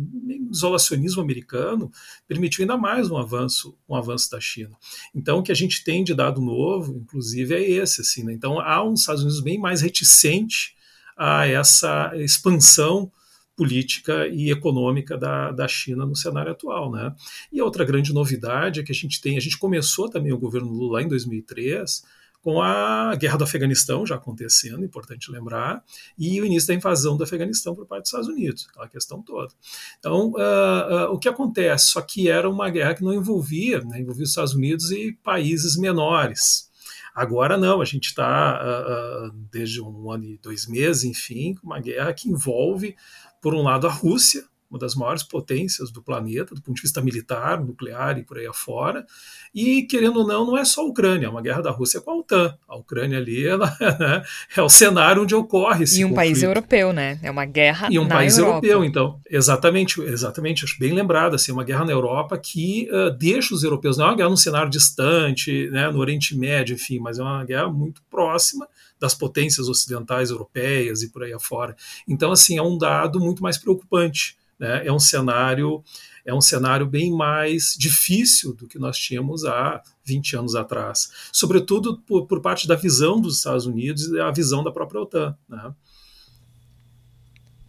isolacionismo 0.52 1.22
americano 1.22 1.92
permitiu 2.28 2.64
ainda 2.64 2.78
mais 2.78 3.10
um 3.10 3.18
avanço, 3.18 3.78
um 3.88 3.96
avanço 3.96 4.30
da 4.30 4.40
China. 4.40 4.76
Então, 5.14 5.40
o 5.40 5.44
que 5.44 5.52
a 5.52 5.56
gente 5.56 5.84
tem 5.84 6.04
de 6.04 6.14
dado 6.14 6.42
novo, 6.42 6.98
inclusive, 6.98 7.54
é 7.54 7.62
esse. 7.62 8.02
Assim, 8.02 8.24
né? 8.24 8.34
Então, 8.34 8.60
há 8.60 8.84
um 8.84 8.94
Estados 8.94 9.22
Unidos 9.22 9.42
bem 9.42 9.58
mais 9.58 9.82
reticente 9.82 10.76
a 11.18 11.48
essa 11.48 12.12
expansão 12.16 13.12
política 13.56 14.28
e 14.28 14.52
econômica 14.52 15.18
da, 15.18 15.52
da 15.52 15.68
China 15.68 16.06
no 16.06 16.16
cenário 16.16 16.52
atual. 16.52 16.92
Né? 16.92 17.14
E 17.52 17.62
outra 17.62 17.86
grande 17.86 18.14
novidade 18.14 18.80
é 18.80 18.84
que 18.84 18.92
a 18.92 18.96
gente 18.96 19.22
tem, 19.22 19.38
a 19.38 19.42
gente 19.42 19.58
começou 19.58 20.10
também 20.10 20.34
o 20.34 20.38
governo 20.38 20.72
Lula 20.72 21.02
em 21.02 21.08
2003 21.08 22.04
com 22.44 22.62
a 22.62 23.16
guerra 23.16 23.38
do 23.38 23.46
Afeganistão 23.46 24.06
já 24.06 24.16
acontecendo, 24.16 24.84
importante 24.84 25.32
lembrar, 25.32 25.82
e 26.20 26.42
o 26.42 26.46
início 26.46 26.68
da 26.68 26.74
invasão 26.74 27.16
do 27.16 27.24
Afeganistão 27.24 27.74
por 27.74 27.88
parte 27.88 28.02
dos 28.02 28.10
Estados 28.10 28.28
Unidos, 28.28 28.68
aquela 28.70 28.90
questão 28.90 29.22
toda. 29.22 29.54
Então, 29.98 30.32
uh, 30.32 31.08
uh, 31.08 31.14
o 31.14 31.18
que 31.18 31.30
acontece? 31.30 31.92
Só 31.92 32.02
que 32.02 32.28
era 32.28 32.50
uma 32.50 32.70
guerra 32.70 32.96
que 32.96 33.04
não 33.04 33.14
envolvia, 33.14 33.80
né, 33.80 34.02
envolvia 34.02 34.24
os 34.24 34.30
Estados 34.32 34.54
Unidos 34.54 34.92
e 34.92 35.14
países 35.24 35.78
menores. 35.78 36.70
Agora 37.16 37.58
não, 37.58 37.80
a 37.80 37.86
gente 37.86 38.08
está, 38.08 38.60
uh, 38.62 39.32
desde 39.50 39.82
um 39.82 40.12
ano 40.12 40.26
e 40.26 40.38
dois 40.38 40.68
meses, 40.68 41.06
enfim, 41.06 41.56
uma 41.64 41.80
guerra 41.80 42.14
que 42.14 42.28
envolve, 42.28 42.94
por 43.44 43.54
um 43.54 43.62
lado, 43.62 43.88
a 43.88 43.92
Rússia, 43.92 44.46
uma 44.74 44.80
das 44.80 44.96
maiores 44.96 45.22
potências 45.22 45.92
do 45.92 46.02
planeta, 46.02 46.56
do 46.56 46.62
ponto 46.62 46.76
de 46.76 46.82
vista 46.82 47.00
militar, 47.00 47.64
nuclear 47.64 48.18
e 48.18 48.24
por 48.24 48.40
aí 48.40 48.48
afora. 48.48 49.06
E, 49.54 49.84
querendo 49.84 50.22
ou 50.22 50.28
não, 50.28 50.48
não 50.48 50.58
é 50.58 50.66
só 50.66 50.82
a 50.82 50.86
Ucrânia, 50.86 51.28
é 51.28 51.30
uma 51.30 51.44
guerra 51.44 51.62
da 51.62 51.70
Rússia 51.70 52.02
com 52.02 52.10
a 52.10 52.16
OTAN. 52.16 52.58
A 52.68 52.76
Ucrânia 52.76 53.20
ali 53.20 53.46
ela, 53.46 53.68
né, 54.00 54.24
é 54.58 54.62
o 54.64 54.68
cenário 54.70 55.22
onde 55.22 55.36
ocorre 55.36 55.84
esse 55.84 56.02
E 56.02 56.06
um 56.06 56.10
conflito. 56.10 56.16
país 56.26 56.42
europeu, 56.42 56.92
né? 56.92 57.20
É 57.22 57.30
uma 57.30 57.46
guerra 57.46 57.88
E 57.92 58.00
um 58.00 58.08
país 58.08 58.36
Europa. 58.40 58.66
europeu, 58.66 58.84
então. 58.84 59.20
Exatamente, 59.30 60.02
exatamente. 60.02 60.66
Acho 60.66 60.80
bem 60.80 60.92
lembrado, 60.92 61.36
assim, 61.36 61.52
uma 61.52 61.64
guerra 61.64 61.86
na 61.86 61.92
Europa 61.92 62.36
que 62.36 62.90
uh, 62.92 63.12
deixa 63.12 63.54
os 63.54 63.64
europeus, 63.64 63.96
não 63.98 64.06
é 64.06 64.10
uma 64.10 64.16
guerra 64.18 64.30
num 64.30 64.36
cenário 64.38 64.72
distante, 64.72 65.70
né, 65.70 65.92
no 65.92 66.00
Oriente 66.00 66.36
Médio, 66.36 66.74
enfim, 66.74 66.98
mas 66.98 67.20
é 67.20 67.22
uma 67.22 67.46
guerra 67.46 67.70
muito 67.72 68.02
próxima 68.10 68.68
das 69.00 69.14
potências 69.14 69.70
ocidentais 69.70 70.32
europeias 70.32 71.04
e 71.04 71.10
por 71.12 71.22
aí 71.22 71.34
afora. 71.34 71.76
Então, 72.08 72.32
assim, 72.32 72.58
é 72.58 72.62
um 72.64 72.76
dado 72.78 73.20
muito 73.20 73.44
mais 73.44 73.58
preocupante 73.58 74.36
né, 74.60 74.86
é 74.86 74.92
um 74.92 75.00
cenário 75.00 75.84
é 76.26 76.34
um 76.34 76.42
cenário 76.42 76.86
bem 76.86 77.12
mais 77.12 77.76
difícil 77.78 78.54
do 78.54 78.66
que 78.66 78.80
nós 78.80 78.98
tínhamos 78.98 79.44
há 79.44 79.82
20 80.06 80.38
anos 80.38 80.56
atrás, 80.56 81.12
sobretudo 81.32 82.00
por, 82.00 82.26
por 82.28 82.42
parte 82.42 82.68
da 82.68 82.76
visão 82.76 83.20
dos 83.20 83.38
Estados 83.38 83.66
Unidos 83.66 84.08
e 84.08 84.20
a 84.20 84.32
visão 84.32 84.64
da 84.64 84.72
própria 84.72 85.02
OTAN. 85.02 85.38
Né? 85.50 85.74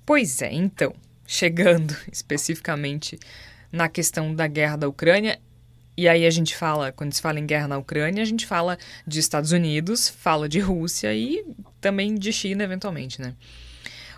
Pois 0.06 0.40
é, 0.40 0.52
então, 0.52 0.94
chegando 1.26 1.96
especificamente 2.12 3.18
na 3.72 3.88
questão 3.88 4.32
da 4.32 4.46
guerra 4.46 4.76
da 4.76 4.88
Ucrânia, 4.88 5.40
e 5.96 6.08
aí 6.08 6.26
a 6.26 6.30
gente 6.30 6.56
fala, 6.56 6.90
quando 6.90 7.12
se 7.12 7.22
fala 7.22 7.38
em 7.38 7.46
guerra 7.46 7.68
na 7.68 7.78
Ucrânia, 7.78 8.22
a 8.22 8.26
gente 8.26 8.46
fala 8.46 8.76
de 9.06 9.20
Estados 9.20 9.52
Unidos, 9.52 10.08
fala 10.08 10.48
de 10.48 10.58
Rússia 10.58 11.14
e 11.14 11.44
também 11.80 12.16
de 12.16 12.32
China, 12.32 12.64
eventualmente, 12.64 13.20
né? 13.20 13.34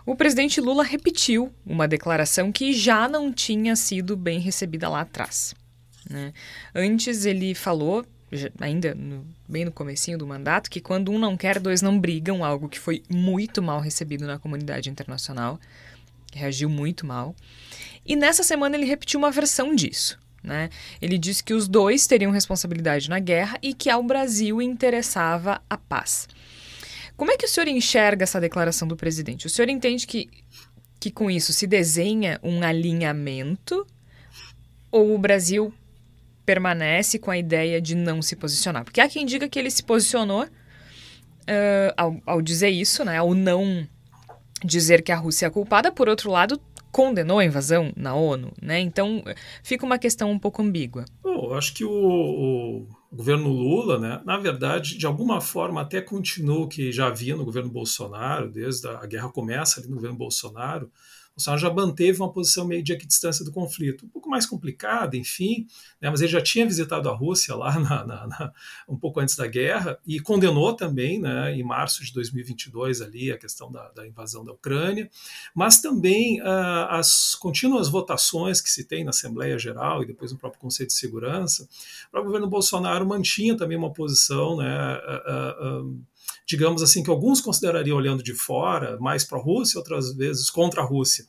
O 0.06 0.14
presidente 0.14 0.60
Lula 0.60 0.84
repetiu 0.84 1.52
uma 1.66 1.88
declaração 1.88 2.52
que 2.52 2.72
já 2.72 3.08
não 3.08 3.32
tinha 3.32 3.74
sido 3.74 4.16
bem 4.16 4.38
recebida 4.38 4.88
lá 4.88 5.00
atrás. 5.00 5.52
Né? 6.08 6.32
Antes 6.72 7.26
ele 7.26 7.56
falou, 7.56 8.06
ainda 8.60 8.94
no, 8.94 9.26
bem 9.48 9.64
no 9.64 9.72
comecinho 9.72 10.16
do 10.16 10.24
mandato, 10.24 10.70
que 10.70 10.80
quando 10.80 11.10
um 11.10 11.18
não 11.18 11.36
quer, 11.36 11.58
dois 11.58 11.82
não 11.82 11.98
brigam, 11.98 12.44
algo 12.44 12.68
que 12.68 12.78
foi 12.78 13.02
muito 13.10 13.60
mal 13.60 13.80
recebido 13.80 14.28
na 14.28 14.38
comunidade 14.38 14.88
internacional, 14.88 15.58
reagiu 16.32 16.70
muito 16.70 17.04
mal. 17.04 17.34
E 18.04 18.14
nessa 18.14 18.44
semana 18.44 18.76
ele 18.76 18.86
repetiu 18.86 19.18
uma 19.18 19.32
versão 19.32 19.74
disso. 19.74 20.16
Né? 20.40 20.70
Ele 21.02 21.18
disse 21.18 21.42
que 21.42 21.52
os 21.52 21.66
dois 21.66 22.06
teriam 22.06 22.30
responsabilidade 22.30 23.10
na 23.10 23.18
guerra 23.18 23.58
e 23.60 23.74
que 23.74 23.90
ao 23.90 24.04
Brasil 24.04 24.62
interessava 24.62 25.60
a 25.68 25.76
paz. 25.76 26.28
Como 27.16 27.30
é 27.30 27.36
que 27.36 27.46
o 27.46 27.48
senhor 27.48 27.68
enxerga 27.68 28.24
essa 28.24 28.40
declaração 28.40 28.86
do 28.86 28.96
presidente? 28.96 29.46
O 29.46 29.50
senhor 29.50 29.68
entende 29.68 30.06
que, 30.06 30.28
que 31.00 31.10
com 31.10 31.30
isso 31.30 31.52
se 31.52 31.66
desenha 31.66 32.38
um 32.42 32.62
alinhamento 32.62 33.86
ou 34.90 35.14
o 35.14 35.18
Brasil 35.18 35.72
permanece 36.44 37.18
com 37.18 37.30
a 37.30 37.38
ideia 37.38 37.80
de 37.80 37.94
não 37.94 38.20
se 38.20 38.36
posicionar? 38.36 38.84
Porque 38.84 39.00
há 39.00 39.08
quem 39.08 39.24
diga 39.24 39.48
que 39.48 39.58
ele 39.58 39.70
se 39.70 39.82
posicionou 39.82 40.44
uh, 40.44 41.92
ao, 41.96 42.20
ao 42.26 42.42
dizer 42.42 42.68
isso, 42.68 43.04
né, 43.04 43.16
ao 43.16 43.34
não 43.34 43.88
dizer 44.64 45.02
que 45.02 45.12
a 45.12 45.16
Rússia 45.16 45.46
é 45.46 45.50
culpada, 45.50 45.90
por 45.90 46.08
outro 46.08 46.30
lado, 46.30 46.60
condenou 46.96 47.38
a 47.38 47.44
invasão 47.44 47.92
na 47.94 48.14
ONU, 48.14 48.54
né? 48.62 48.80
Então 48.80 49.22
fica 49.62 49.84
uma 49.84 49.98
questão 49.98 50.30
um 50.30 50.38
pouco 50.38 50.62
ambígua. 50.62 51.04
Eu 51.22 51.52
acho 51.52 51.74
que 51.74 51.84
o, 51.84 51.90
o, 51.90 52.88
governo 53.12 53.50
Lula, 53.50 53.98
né, 53.98 54.22
na 54.24 54.38
verdade, 54.38 54.96
de 54.96 55.04
alguma 55.04 55.42
forma 55.42 55.82
até 55.82 56.00
continuou 56.00 56.62
o 56.62 56.68
que 56.68 56.90
já 56.90 57.08
havia 57.08 57.36
no 57.36 57.44
governo 57.44 57.68
Bolsonaro, 57.68 58.50
desde 58.50 58.88
a, 58.88 59.00
a 59.00 59.06
guerra 59.06 59.28
começa 59.28 59.78
ali 59.78 59.90
no 59.90 59.96
governo 59.96 60.16
Bolsonaro, 60.16 60.90
Bolsonaro 61.36 61.60
já 61.60 61.70
manteve 61.70 62.18
uma 62.18 62.32
posição 62.32 62.66
meio 62.66 62.82
de 62.82 62.94
equidistância 62.94 63.44
do 63.44 63.52
conflito, 63.52 64.06
um 64.06 64.08
pouco 64.08 64.28
mais 64.30 64.46
complicada, 64.46 65.18
enfim, 65.18 65.66
né, 66.00 66.08
mas 66.08 66.22
ele 66.22 66.32
já 66.32 66.40
tinha 66.40 66.64
visitado 66.64 67.10
a 67.10 67.14
Rússia 67.14 67.54
lá 67.54 67.78
na, 67.78 68.06
na, 68.06 68.26
na, 68.26 68.52
um 68.88 68.96
pouco 68.96 69.20
antes 69.20 69.36
da 69.36 69.46
guerra 69.46 69.98
e 70.06 70.18
condenou 70.18 70.72
também, 70.72 71.20
né, 71.20 71.54
em 71.54 71.62
março 71.62 72.02
de 72.02 72.12
2022 72.14 73.02
ali 73.02 73.30
a 73.30 73.36
questão 73.36 73.70
da, 73.70 73.86
da 73.90 74.06
invasão 74.06 74.46
da 74.46 74.52
Ucrânia, 74.52 75.10
mas 75.54 75.82
também 75.82 76.40
uh, 76.40 76.88
as 76.88 77.34
contínuas 77.34 77.88
votações 77.90 78.62
que 78.62 78.70
se 78.70 78.84
tem 78.84 79.04
na 79.04 79.10
Assembleia 79.10 79.58
Geral 79.58 80.02
e 80.02 80.06
depois 80.06 80.32
no 80.32 80.38
próprio 80.38 80.60
Conselho 80.60 80.88
de 80.88 80.94
Segurança, 80.94 81.68
o 82.14 82.22
governo 82.22 82.46
Bolsonaro 82.46 83.06
mantinha 83.06 83.54
também 83.54 83.76
uma 83.76 83.92
posição, 83.92 84.56
né, 84.56 84.96
uh, 84.96 85.82
uh, 85.84 86.00
digamos 86.46 86.82
assim, 86.82 87.02
que 87.02 87.10
alguns 87.10 87.40
considerariam 87.40 87.96
olhando 87.96 88.22
de 88.22 88.32
fora, 88.32 88.96
mais 89.00 89.24
para 89.24 89.38
a 89.38 89.42
Rússia, 89.42 89.78
outras 89.78 90.14
vezes 90.14 90.48
contra 90.48 90.80
a 90.80 90.84
Rússia. 90.84 91.26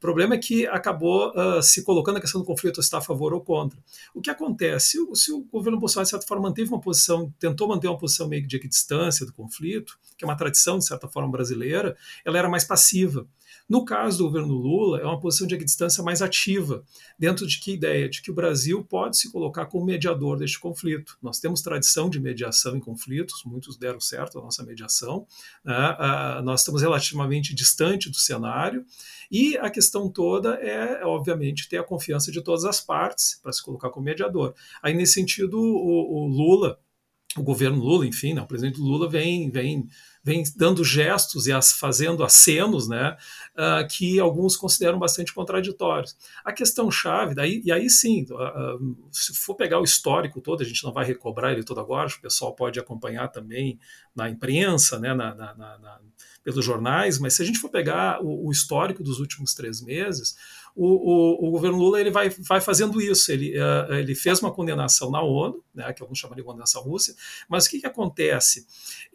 problema 0.00 0.34
é 0.34 0.38
que 0.38 0.66
acabou 0.66 1.30
uh, 1.30 1.62
se 1.62 1.82
colocando 1.82 2.18
a 2.18 2.20
questão 2.20 2.40
do 2.40 2.46
conflito 2.46 2.80
está 2.80 2.98
a 2.98 3.00
favor 3.00 3.34
ou 3.34 3.40
contra. 3.40 3.78
O 4.14 4.20
que 4.20 4.30
acontece? 4.30 4.92
Se 4.92 5.00
o, 5.00 5.14
se 5.14 5.32
o 5.32 5.44
governo 5.44 5.78
Bolsonaro, 5.78 6.06
de 6.06 6.10
certa 6.10 6.26
forma, 6.26 6.48
manteve 6.48 6.68
uma 6.68 6.80
posição, 6.80 7.32
tentou 7.38 7.68
manter 7.68 7.88
uma 7.88 7.98
posição 7.98 8.28
meio 8.28 8.46
de 8.46 8.56
equidistância 8.56 9.26
do 9.26 9.32
conflito, 9.32 9.98
que 10.16 10.24
é 10.24 10.28
uma 10.28 10.36
tradição, 10.36 10.78
de 10.78 10.86
certa 10.86 11.08
forma, 11.08 11.30
brasileira, 11.30 11.96
ela 12.24 12.38
era 12.38 12.48
mais 12.48 12.64
passiva. 12.64 13.26
No 13.68 13.84
caso 13.84 14.18
do 14.18 14.24
governo 14.24 14.54
Lula, 14.54 15.00
é 15.00 15.04
uma 15.04 15.18
posição 15.18 15.46
de 15.46 15.54
equidistância 15.54 16.02
mais 16.02 16.20
ativa, 16.20 16.84
dentro 17.18 17.46
de 17.46 17.58
que 17.58 17.72
ideia? 17.72 18.08
De 18.08 18.20
que 18.20 18.30
o 18.30 18.34
Brasil 18.34 18.84
pode 18.84 19.16
se 19.16 19.30
colocar 19.30 19.66
como 19.66 19.84
mediador 19.84 20.38
deste 20.38 20.58
conflito. 20.58 21.16
Nós 21.22 21.38
temos 21.38 21.62
tradição 21.62 22.10
de 22.10 22.20
mediação 22.20 22.76
em 22.76 22.80
conflitos, 22.80 23.42
muitos 23.44 23.76
deram 23.76 24.00
certo 24.00 24.38
a 24.38 24.42
nossa 24.42 24.62
mediação, 24.62 25.26
né? 25.64 25.74
ah, 25.74 26.42
nós 26.44 26.60
estamos 26.60 26.82
relativamente 26.82 27.54
distante 27.54 28.10
do 28.10 28.16
cenário, 28.16 28.84
e 29.30 29.56
a 29.56 29.70
questão 29.70 30.10
toda 30.10 30.54
é, 30.54 31.04
obviamente, 31.04 31.68
ter 31.68 31.78
a 31.78 31.84
confiança 31.84 32.30
de 32.30 32.42
todas 32.42 32.64
as 32.64 32.80
partes 32.80 33.40
para 33.42 33.52
se 33.52 33.62
colocar 33.62 33.90
como 33.90 34.04
mediador. 34.04 34.54
Aí, 34.82 34.92
nesse 34.94 35.14
sentido, 35.14 35.58
o, 35.58 36.24
o 36.24 36.26
Lula, 36.26 36.78
o 37.36 37.42
governo 37.42 37.78
Lula, 37.78 38.06
enfim, 38.06 38.34
né, 38.34 38.42
o 38.42 38.46
presidente 38.46 38.80
Lula 38.80 39.08
vem, 39.08 39.50
vem 39.50 39.86
vem 40.24 40.44
dando 40.56 40.84
gestos 40.84 41.46
e 41.46 41.52
as, 41.52 41.72
fazendo 41.72 42.22
acenos 42.22 42.88
né, 42.88 43.16
uh, 43.54 43.86
que 43.88 44.20
alguns 44.20 44.56
consideram 44.56 44.98
bastante 44.98 45.34
contraditórios. 45.34 46.16
A 46.44 46.52
questão 46.52 46.90
chave, 46.90 47.34
daí, 47.34 47.60
e 47.64 47.72
aí 47.72 47.90
sim, 47.90 48.24
uh, 48.30 49.08
se 49.10 49.34
for 49.34 49.54
pegar 49.56 49.80
o 49.80 49.84
histórico 49.84 50.40
todo, 50.40 50.62
a 50.62 50.64
gente 50.64 50.84
não 50.84 50.92
vai 50.92 51.04
recobrar 51.04 51.52
ele 51.52 51.64
todo 51.64 51.80
agora, 51.80 52.08
o 52.08 52.20
pessoal 52.20 52.54
pode 52.54 52.78
acompanhar 52.78 53.28
também 53.28 53.80
na 54.14 54.30
imprensa, 54.30 54.98
né, 54.98 55.12
na, 55.12 55.34
na, 55.34 55.54
na, 55.54 55.98
pelos 56.44 56.64
jornais, 56.64 57.18
mas 57.18 57.34
se 57.34 57.42
a 57.42 57.44
gente 57.44 57.58
for 57.58 57.70
pegar 57.70 58.22
o, 58.22 58.46
o 58.46 58.52
histórico 58.52 59.02
dos 59.02 59.18
últimos 59.18 59.54
três 59.54 59.80
meses, 59.80 60.36
o, 60.74 60.86
o, 60.86 61.48
o, 61.48 61.50
governo 61.50 61.78
Lula 61.78 62.00
ele 62.00 62.10
vai, 62.10 62.30
vai 62.30 62.60
fazendo 62.60 63.00
isso. 63.00 63.30
Ele, 63.30 63.58
uh, 63.58 63.94
ele 63.94 64.14
fez 64.14 64.40
uma 64.40 64.52
condenação 64.52 65.10
na 65.10 65.20
ONU, 65.20 65.62
né, 65.74 65.92
que 65.92 66.02
alguns 66.02 66.18
chamam 66.18 66.36
de 66.36 66.42
condenação 66.42 66.82
russa, 66.82 67.14
mas 67.48 67.66
o 67.66 67.70
que, 67.70 67.80
que 67.80 67.86
acontece? 67.86 68.66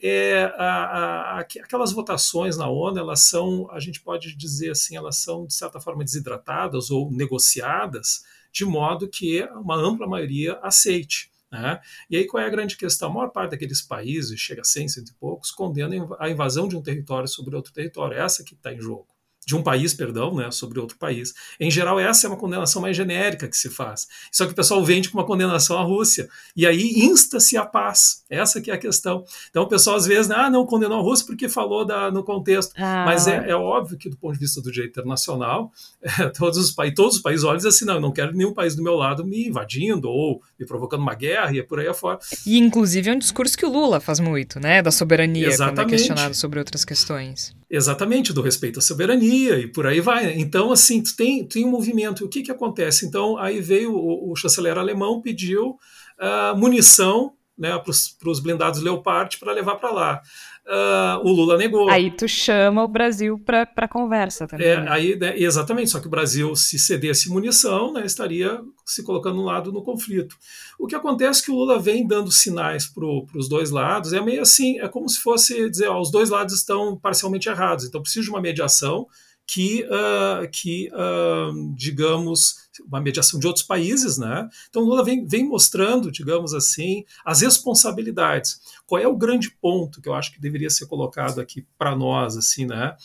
É, 0.01 0.51
a, 0.57 1.37
a, 1.37 1.39
aquelas 1.39 1.91
votações 1.91 2.57
na 2.57 2.69
ONU, 2.69 2.99
elas 2.99 3.21
são, 3.21 3.69
a 3.71 3.79
gente 3.79 4.01
pode 4.01 4.35
dizer 4.35 4.71
assim, 4.71 4.95
elas 4.95 5.17
são, 5.17 5.45
de 5.45 5.53
certa 5.53 5.79
forma, 5.79 6.03
desidratadas 6.03 6.91
ou 6.91 7.11
negociadas, 7.11 8.23
de 8.51 8.65
modo 8.65 9.07
que 9.07 9.43
uma 9.55 9.75
ampla 9.75 10.07
maioria 10.07 10.59
aceite. 10.61 11.31
Né? 11.51 11.79
E 12.09 12.17
aí 12.17 12.27
qual 12.27 12.43
é 12.43 12.45
a 12.45 12.49
grande 12.49 12.75
questão? 12.75 13.09
A 13.09 13.13
maior 13.13 13.29
parte 13.29 13.51
daqueles 13.51 13.81
países, 13.81 14.39
chega 14.39 14.61
a 14.61 14.65
100, 14.65 14.89
cento 14.89 15.09
e 15.09 15.13
poucos, 15.13 15.51
condenam 15.51 16.15
a 16.19 16.29
invasão 16.29 16.67
de 16.67 16.75
um 16.75 16.81
território 16.81 17.27
sobre 17.27 17.55
outro 17.55 17.71
território. 17.71 18.17
Essa 18.17 18.43
que 18.43 18.53
está 18.53 18.73
em 18.73 18.81
jogo 18.81 19.07
de 19.47 19.55
um 19.55 19.63
país, 19.63 19.93
perdão, 19.93 20.35
né, 20.35 20.51
sobre 20.51 20.77
outro 20.77 20.97
país. 20.97 21.33
Em 21.57 21.71
geral, 21.71 21.97
essa 21.97 22.27
é 22.27 22.29
uma 22.29 22.35
condenação 22.35 22.81
mais 22.81 22.97
genérica 22.97 23.47
que 23.47 23.55
se 23.55 23.69
faz. 23.69 24.05
Só 24.29 24.45
que 24.45 24.51
o 24.51 24.55
pessoal 24.55 24.83
vende 24.83 25.09
com 25.09 25.17
uma 25.17 25.25
condenação 25.25 25.77
à 25.77 25.83
Rússia. 25.83 26.27
E 26.53 26.67
aí 26.67 26.91
insta-se 26.97 27.55
a 27.55 27.65
paz. 27.65 28.25
Essa 28.29 28.59
que 28.59 28.69
é 28.69 28.73
a 28.73 28.77
questão. 28.77 29.23
Então 29.49 29.63
o 29.63 29.67
pessoal 29.69 29.95
às 29.95 30.05
vezes, 30.05 30.29
ah, 30.31 30.49
não 30.49 30.65
condenou 30.65 30.99
a 30.99 31.01
Rússia 31.01 31.25
porque 31.25 31.47
falou 31.47 31.85
da, 31.85 32.11
no 32.11 32.25
contexto. 32.25 32.73
Ah. 32.75 33.05
Mas 33.05 33.25
é, 33.25 33.49
é, 33.49 33.55
óbvio 33.55 33.97
que 33.97 34.09
do 34.09 34.17
ponto 34.17 34.33
de 34.33 34.39
vista 34.39 34.61
do 34.61 34.69
direito 34.69 34.91
internacional, 34.99 35.71
é, 36.19 36.27
todos, 36.27 36.57
os, 36.57 36.75
todos 36.93 37.15
os 37.15 37.21
países 37.21 37.45
olham 37.45 37.65
assim, 37.65 37.85
não, 37.85 37.95
eu 37.95 38.01
não 38.01 38.11
quero 38.11 38.35
nenhum 38.35 38.53
país 38.53 38.75
do 38.75 38.83
meu 38.83 38.95
lado 38.95 39.25
me 39.25 39.47
invadindo 39.47 40.09
ou 40.09 40.41
me 40.59 40.65
provocando 40.65 40.99
uma 40.99 41.15
guerra 41.15 41.53
e 41.53 41.59
é 41.59 41.63
por 41.63 41.79
aí 41.79 41.87
afora. 41.87 42.19
E 42.45 42.57
inclusive 42.57 43.09
é 43.09 43.13
um 43.13 43.19
discurso 43.19 43.57
que 43.57 43.65
o 43.65 43.69
Lula 43.69 44.01
faz 44.01 44.19
muito, 44.19 44.59
né, 44.59 44.81
da 44.81 44.91
soberania, 44.91 45.47
Exatamente. 45.47 45.75
quando 45.75 45.87
é 45.87 45.89
questionado 45.89 46.35
sobre 46.35 46.59
outras 46.59 46.83
questões. 46.83 47.55
Exatamente, 47.69 48.31
do 48.31 48.41
respeito 48.41 48.79
à 48.79 48.81
soberania 48.81 49.36
e 49.45 49.67
por 49.67 49.85
aí 49.85 49.99
vai. 49.99 50.39
Então, 50.39 50.71
assim, 50.71 51.01
tem, 51.01 51.45
tem 51.45 51.65
um 51.65 51.71
movimento. 51.71 52.25
O 52.25 52.29
que, 52.29 52.41
que 52.41 52.51
acontece? 52.51 53.05
Então, 53.05 53.37
aí 53.37 53.61
veio 53.61 53.93
o, 53.93 54.31
o 54.31 54.35
chanceler 54.35 54.77
alemão, 54.77 55.21
pediu 55.21 55.77
uh, 56.19 56.57
munição 56.57 57.33
né, 57.57 57.77
para 57.79 58.29
os 58.29 58.39
blindados 58.39 58.81
Leopard 58.81 59.37
para 59.39 59.51
levar 59.51 59.75
para 59.75 59.91
lá. 59.91 60.21
Uh, 60.67 61.25
o 61.25 61.31
Lula 61.31 61.57
negou. 61.57 61.89
Aí 61.89 62.11
tu 62.11 62.27
chama 62.27 62.83
o 62.83 62.87
Brasil 62.89 63.39
para 63.39 63.87
conversa 63.87 64.45
também. 64.45 64.67
É, 64.67 64.89
aí, 64.89 65.15
né, 65.15 65.33
exatamente, 65.39 65.89
só 65.89 65.99
que 66.01 66.07
o 66.07 66.09
Brasil, 66.09 66.53
se 66.57 66.77
cedesse 66.77 67.29
munição, 67.29 67.93
né, 67.93 68.05
estaria 68.05 68.59
se 68.85 69.01
colocando 69.01 69.37
no 69.37 69.43
lado 69.43 69.71
no 69.71 69.81
conflito. 69.81 70.35
O 70.77 70.85
que 70.85 70.93
acontece 70.93 71.41
é 71.41 71.45
que 71.45 71.51
o 71.51 71.55
Lula 71.55 71.79
vem 71.79 72.05
dando 72.05 72.29
sinais 72.33 72.85
para 72.85 73.05
os 73.05 73.47
dois 73.47 73.71
lados, 73.71 74.11
é 74.11 74.19
meio 74.19 74.41
assim, 74.41 74.77
é 74.79 74.89
como 74.89 75.07
se 75.07 75.19
fosse 75.19 75.69
dizer, 75.69 75.87
ó, 75.87 76.01
os 76.01 76.11
dois 76.11 76.29
lados 76.29 76.53
estão 76.53 76.97
parcialmente 76.97 77.47
errados, 77.47 77.85
então 77.85 78.01
precisa 78.01 78.25
de 78.25 78.29
uma 78.29 78.41
mediação, 78.41 79.07
que, 79.47 79.85
uh, 79.85 80.47
que 80.51 80.89
uh, 80.91 81.73
digamos, 81.73 82.67
uma 82.85 82.99
mediação 82.99 83.39
de 83.39 83.47
outros 83.47 83.65
países, 83.65 84.17
né? 84.17 84.49
Então 84.69 84.83
Lula 84.83 85.05
vem, 85.05 85.25
vem 85.25 85.47
mostrando, 85.47 86.11
digamos 86.11 86.53
assim, 86.53 87.05
as 87.23 87.39
responsabilidades. 87.39 88.59
Qual 88.85 89.01
é 89.01 89.07
o 89.07 89.15
grande 89.15 89.49
ponto 89.49 90.01
que 90.01 90.09
eu 90.09 90.13
acho 90.13 90.33
que 90.33 90.41
deveria 90.41 90.69
ser 90.69 90.85
colocado 90.87 91.39
aqui 91.39 91.65
para 91.77 91.95
nós, 91.95 92.35
assim, 92.35 92.65
né? 92.65 92.97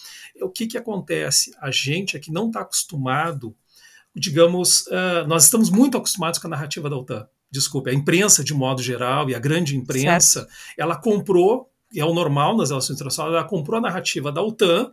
O 0.43 0.51
que 0.51 0.67
que 0.67 0.77
acontece? 0.77 1.55
A 1.61 1.71
gente 1.71 2.17
aqui 2.17 2.33
não 2.33 2.49
está 2.49 2.63
acostumado, 2.63 3.55
digamos, 4.15 4.89
uh, 4.89 5.27
nós 5.29 5.45
estamos 5.45 5.71
muito 5.71 5.97
acostumados 5.97 6.41
com 6.41 6.49
a 6.49 6.51
narrativa 6.51 6.91
da 6.91 6.97
OTAN. 6.97 7.29
Desculpe, 7.53 7.89
a 7.89 7.95
imprensa 7.95 8.43
de 8.43 8.53
modo 8.53 8.83
geral 8.83 9.31
e 9.31 9.35
a 9.35 9.39
grande 9.39 9.77
imprensa, 9.77 10.41
certo. 10.41 10.53
ela 10.77 10.97
comprou, 10.97 11.71
e 11.93 12.01
é 12.01 12.05
o 12.05 12.13
normal 12.13 12.57
nas 12.57 12.71
relações 12.71 12.97
internacionais, 12.97 13.33
ela 13.33 13.45
comprou 13.45 13.79
a 13.79 13.83
narrativa 13.83 14.33
da 14.33 14.43
OTAN 14.43 14.93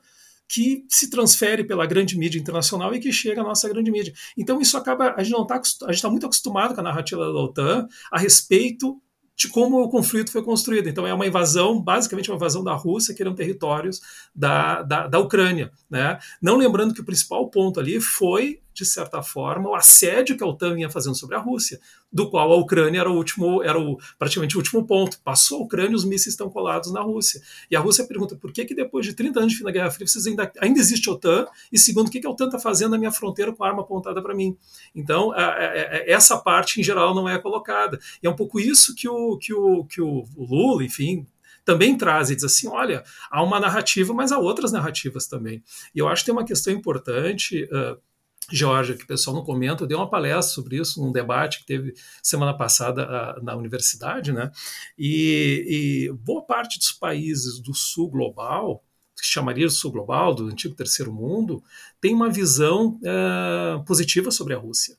que 0.50 0.84
se 0.90 1.12
transfere 1.12 1.64
pela 1.64 1.86
grande 1.86 2.18
mídia 2.18 2.40
internacional 2.40 2.94
e 2.96 3.00
que 3.00 3.14
chega 3.14 3.42
à 3.42 3.44
nossa 3.44 3.70
grande 3.70 3.92
mídia. 3.92 4.12
Então 4.36 4.60
isso 4.60 4.76
acaba, 4.76 5.14
a 5.16 5.24
gente 5.24 5.34
não 5.34 5.44
está, 5.44 5.56
a 5.56 5.88
gente 5.92 5.96
está 5.96 6.10
muito 6.10 6.26
acostumado 6.26 6.74
com 6.74 6.82
a 6.82 6.84
narrativa 6.84 7.24
da 7.24 7.40
OTAN 7.40 7.88
a 8.12 8.20
respeito 8.20 9.00
de 9.36 9.48
como 9.48 9.80
o 9.80 9.90
conflito 9.90 10.32
foi 10.32 10.44
construído. 10.44 10.90
Então 10.90 11.08
é 11.08 11.14
uma 11.14 11.26
invasão, 11.26 11.80
basicamente 11.80 12.30
uma 12.30 12.36
invasão 12.36 12.64
da 12.64 12.74
Rússia, 12.74 13.14
que 13.14 13.22
eram 13.22 13.36
territórios 13.36 14.02
da, 14.36 14.82
da, 14.82 15.08
da 15.08 15.20
Ucrânia. 15.20 15.72
Né? 15.90 16.18
Não 16.42 16.58
lembrando 16.58 16.94
que 16.94 17.00
o 17.00 17.06
principal 17.06 17.48
ponto 17.50 17.80
ali 17.80 18.02
foi 18.02 18.60
de 18.84 18.90
certa 18.90 19.22
forma, 19.22 19.70
o 19.70 19.76
assédio 19.76 20.38
que 20.38 20.44
a 20.44 20.48
OTAN 20.48 20.76
vinha 20.76 20.90
fazendo 20.90 21.16
sobre 21.16 21.36
a 21.36 21.40
Rússia, 21.40 21.80
do 22.12 22.30
qual 22.30 22.52
a 22.52 22.56
Ucrânia 22.56 23.02
era 23.02 23.10
o 23.10 23.16
último, 23.16 23.62
era 23.62 23.80
o, 23.80 23.98
praticamente 24.18 24.56
o 24.56 24.60
último 24.60 24.86
ponto. 24.86 25.20
Passou 25.22 25.60
a 25.60 25.64
Ucrânia, 25.64 25.96
os 25.96 26.06
mísseis 26.06 26.34
estão 26.34 26.50
colados 26.50 26.92
na 26.92 27.02
Rússia. 27.02 27.42
E 27.70 27.76
a 27.76 27.80
Rússia 27.80 28.06
pergunta 28.06 28.36
por 28.36 28.52
que, 28.52 28.66
que 28.66 28.74
depois 28.74 29.06
de 29.06 29.14
30 29.14 29.40
anos 29.40 29.52
de 29.52 29.58
fim 29.58 29.64
da 29.64 29.72
Guerra 29.72 29.92
Fria, 29.92 30.08
vocês 30.08 30.26
ainda, 30.26 30.52
ainda 30.60 30.80
existe 30.80 31.10
a 31.10 31.14
OTAN? 31.14 31.46
E 31.72 31.78
segundo, 31.78 32.08
o 32.08 32.12
que, 32.12 32.20
que 32.20 32.28
a 32.28 32.30
OTAN 32.30 32.46
está 32.46 32.60
fazendo 32.60 32.92
na 32.92 32.98
minha 32.98 33.12
fronteira 33.12 33.54
com 33.54 33.64
a 33.64 33.68
arma 33.68 33.82
apontada 33.82 34.22
para 34.22 34.34
mim? 34.34 34.58
Então, 34.96 35.32
a, 35.32 35.44
a, 35.44 35.52
a, 35.52 36.10
essa 36.10 36.38
parte, 36.38 36.80
em 36.80 36.84
geral, 36.84 37.14
não 37.14 37.28
é 37.28 37.38
colocada. 37.38 38.00
E 38.24 38.28
é 38.28 38.30
um 38.30 38.36
pouco 38.36 38.60
isso 38.60 38.96
que 38.96 39.08
o, 39.08 39.38
que 39.38 39.54
o, 39.54 39.86
que 39.86 40.02
o 40.02 40.26
Lula, 40.38 40.84
enfim, 40.84 41.28
também 41.70 41.96
traz 41.96 42.32
e 42.32 42.36
diz 42.36 42.44
assim: 42.44 42.68
olha, 42.68 43.04
há 43.30 43.44
uma 43.44 43.60
narrativa, 43.60 44.12
mas 44.12 44.32
há 44.32 44.40
outras 44.40 44.72
narrativas 44.72 45.28
também. 45.28 45.64
E 45.94 46.00
eu 46.00 46.08
acho 46.08 46.24
que 46.24 46.28
tem 46.28 46.34
uma 46.34 46.46
questão 46.46 46.74
importante. 46.74 47.66
Uh, 47.66 48.09
Georgia, 48.52 48.96
que 48.96 49.04
o 49.04 49.08
pessoal 49.08 49.36
não 49.36 49.44
comenta, 49.44 49.84
eu 49.84 49.88
dei 49.88 49.98
uma 49.98 50.10
palestra 50.10 50.54
sobre 50.54 50.78
isso 50.78 51.02
num 51.02 51.12
debate 51.12 51.60
que 51.60 51.66
teve 51.66 51.94
semana 52.22 52.56
passada 52.56 53.38
uh, 53.40 53.44
na 53.44 53.56
universidade, 53.56 54.32
né? 54.32 54.52
E, 54.98 56.08
e, 56.10 56.14
boa 56.14 56.44
parte 56.46 56.78
dos 56.78 56.92
países 56.92 57.60
do 57.60 57.74
sul 57.74 58.10
global, 58.10 58.84
que 59.16 59.26
chamaria 59.26 59.68
de 59.68 59.74
sul 59.74 59.92
global, 59.92 60.34
do 60.34 60.48
antigo 60.48 60.76
terceiro 60.76 61.12
mundo, 61.12 61.64
tem 62.00 62.14
uma 62.14 62.30
visão 62.30 63.00
uh, 63.04 63.84
positiva 63.86 64.32
sobre 64.32 64.54
a 64.54 64.58
Rússia. 64.58 64.98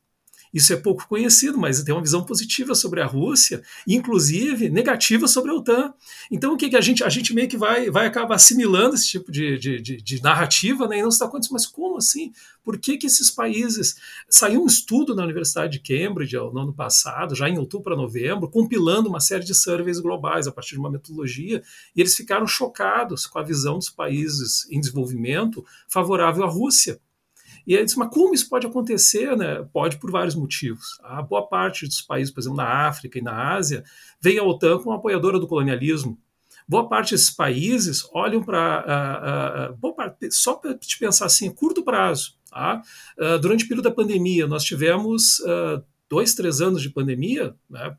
Isso 0.53 0.73
é 0.73 0.77
pouco 0.77 1.07
conhecido, 1.07 1.57
mas 1.59 1.83
tem 1.83 1.95
uma 1.95 2.03
visão 2.03 2.25
positiva 2.25 2.75
sobre 2.75 3.01
a 3.01 3.07
Rússia, 3.07 3.63
inclusive 3.87 4.69
negativa 4.69 5.29
sobre 5.29 5.51
a 5.51 5.55
OTAN. 5.55 5.95
Então, 6.31 6.55
o 6.55 6.57
que, 6.57 6.69
que 6.69 6.77
a 6.77 6.81
gente 6.81 7.05
a 7.05 7.09
gente 7.09 7.33
meio 7.33 7.49
que 7.49 7.57
vai, 7.57 7.91
vai 7.91 8.07
acabar 8.07 8.35
assimilando 8.35 8.95
esse 8.95 9.09
tipo 9.09 9.31
de, 9.31 9.59
de, 9.59 9.81
de, 9.81 10.03
de 10.03 10.23
narrativa, 10.23 10.89
né? 10.89 10.99
E 10.99 11.03
não 11.03 11.11
se 11.11 11.19
dá 11.19 11.31
mas 11.51 11.67
como 11.67 11.97
assim? 11.97 12.33
Por 12.65 12.79
que, 12.79 12.99
que 12.99 13.07
esses 13.07 13.31
países. 13.31 13.97
Saiu 14.29 14.63
um 14.63 14.67
estudo 14.67 15.15
na 15.15 15.25
Universidade 15.25 15.79
de 15.79 15.81
Cambridge 15.81 16.37
no 16.37 16.59
ano 16.59 16.73
passado, 16.73 17.35
já 17.35 17.49
em 17.49 17.59
outubro 17.59 17.85
para 17.85 17.97
novembro, 17.97 18.49
compilando 18.49 19.09
uma 19.09 19.21
série 19.21 19.45
de 19.45 19.55
surveys 19.55 20.01
globais 20.01 20.47
a 20.47 20.53
partir 20.53 20.75
de 20.75 20.81
uma 20.81 20.91
metodologia, 20.91 21.63
e 21.95 22.01
eles 22.01 22.15
ficaram 22.15 22.47
chocados 22.47 23.27
com 23.27 23.39
a 23.39 23.43
visão 23.43 23.79
dos 23.79 23.91
países 23.91 24.67
em 24.71 24.81
desenvolvimento 24.81 25.65
favorável 25.89 26.45
à 26.45 26.49
Rússia. 26.49 27.01
E 27.67 27.75
ele 27.75 27.85
disse, 27.85 27.99
mas 27.99 28.11
como 28.11 28.35
isso 28.35 28.49
pode 28.49 28.67
acontecer? 28.67 29.37
Né? 29.37 29.67
Pode 29.73 29.99
por 29.99 30.11
vários 30.11 30.35
motivos. 30.35 30.99
A 31.03 31.23
boa 31.23 31.47
parte 31.47 31.87
dos 31.87 32.01
países, 32.01 32.33
por 32.33 32.41
exemplo, 32.41 32.57
na 32.57 32.89
África 32.89 33.19
e 33.19 33.23
na 33.23 33.55
Ásia, 33.55 33.85
vem 34.21 34.39
a 34.39 34.45
OTAN 34.45 34.79
como 34.79 34.93
apoiadora 34.93 35.39
do 35.39 35.47
colonialismo. 35.47 36.19
Boa 36.67 36.89
parte 36.89 37.13
desses 37.13 37.31
países 37.31 38.09
olham 38.13 38.43
para. 38.45 39.75
Uh, 39.83 39.87
uh, 39.87 40.29
só 40.31 40.55
para 40.55 40.75
te 40.75 40.99
pensar 40.99 41.27
assim, 41.27 41.51
curto 41.51 41.83
prazo. 41.83 42.35
Tá? 42.49 42.81
Uh, 43.19 43.39
durante 43.41 43.65
o 43.65 43.69
período 43.69 43.89
da 43.89 43.95
pandemia, 43.95 44.47
nós 44.47 44.63
tivemos 44.63 45.43
dois, 46.09 46.35
três 46.35 46.61
anos 46.61 46.81
de 46.81 46.91
pandemia, 46.91 47.55
né? 47.69 47.97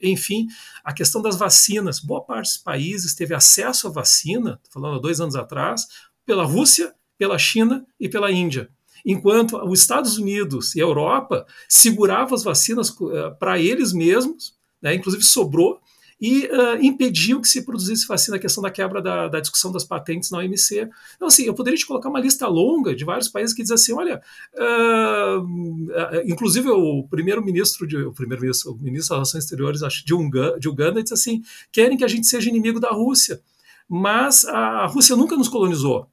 enfim, 0.00 0.46
a 0.84 0.92
questão 0.92 1.22
das 1.22 1.36
vacinas. 1.36 2.00
Boa 2.00 2.22
parte 2.22 2.48
dos 2.48 2.58
países 2.58 3.14
teve 3.14 3.34
acesso 3.34 3.86
à 3.86 3.90
vacina, 3.90 4.60
falando 4.70 4.98
há 4.98 5.00
dois 5.00 5.20
anos 5.20 5.36
atrás, 5.36 5.86
pela 6.26 6.44
Rússia, 6.44 6.94
pela 7.16 7.38
China 7.38 7.86
e 7.98 8.08
pela 8.08 8.30
Índia. 8.30 8.68
Enquanto 9.04 9.56
os 9.64 9.80
Estados 9.80 10.18
Unidos 10.18 10.74
e 10.74 10.80
a 10.80 10.84
Europa 10.84 11.46
seguravam 11.68 12.34
as 12.34 12.42
vacinas 12.42 12.90
uh, 12.90 13.36
para 13.38 13.58
eles 13.58 13.92
mesmos, 13.92 14.54
né, 14.80 14.94
inclusive 14.94 15.22
sobrou, 15.22 15.80
e 16.22 16.46
uh, 16.46 16.80
impediu 16.80 17.40
que 17.40 17.48
se 17.48 17.66
produzisse 17.66 18.06
vacina, 18.06 18.36
a 18.36 18.40
questão 18.40 18.62
da 18.62 18.70
quebra 18.70 19.02
da, 19.02 19.26
da, 19.26 19.40
discussão 19.40 19.72
das 19.72 19.82
patentes 19.82 20.30
na 20.30 20.38
OMC. 20.38 20.88
Então, 21.16 21.26
assim, 21.26 21.42
eu 21.42 21.52
poderia 21.52 21.76
te 21.76 21.84
colocar 21.84 22.08
uma 22.08 22.20
lista 22.20 22.46
longa 22.46 22.94
de 22.94 23.04
vários 23.04 23.28
países 23.28 23.52
que 23.52 23.60
dizem 23.60 23.74
assim, 23.74 23.92
olha, 23.92 24.22
uh, 24.54 26.22
inclusive 26.24 26.70
o 26.70 27.08
primeiro-ministro, 27.08 27.88
o 28.08 28.12
primeiro-ministro, 28.12 28.70
o 28.70 28.76
ministro 28.76 29.08
das 29.08 29.16
Relações 29.16 29.42
Exteriores 29.42 29.82
acho, 29.82 30.06
de, 30.06 30.14
Uganda, 30.14 30.60
de 30.60 30.68
Uganda 30.68 31.02
disse 31.02 31.14
assim, 31.14 31.42
querem 31.72 31.96
que 31.96 32.04
a 32.04 32.08
gente 32.08 32.28
seja 32.28 32.48
inimigo 32.48 32.78
da 32.78 32.90
Rússia, 32.90 33.40
mas 33.88 34.44
a 34.44 34.86
Rússia 34.86 35.16
nunca 35.16 35.36
nos 35.36 35.48
colonizou. 35.48 36.06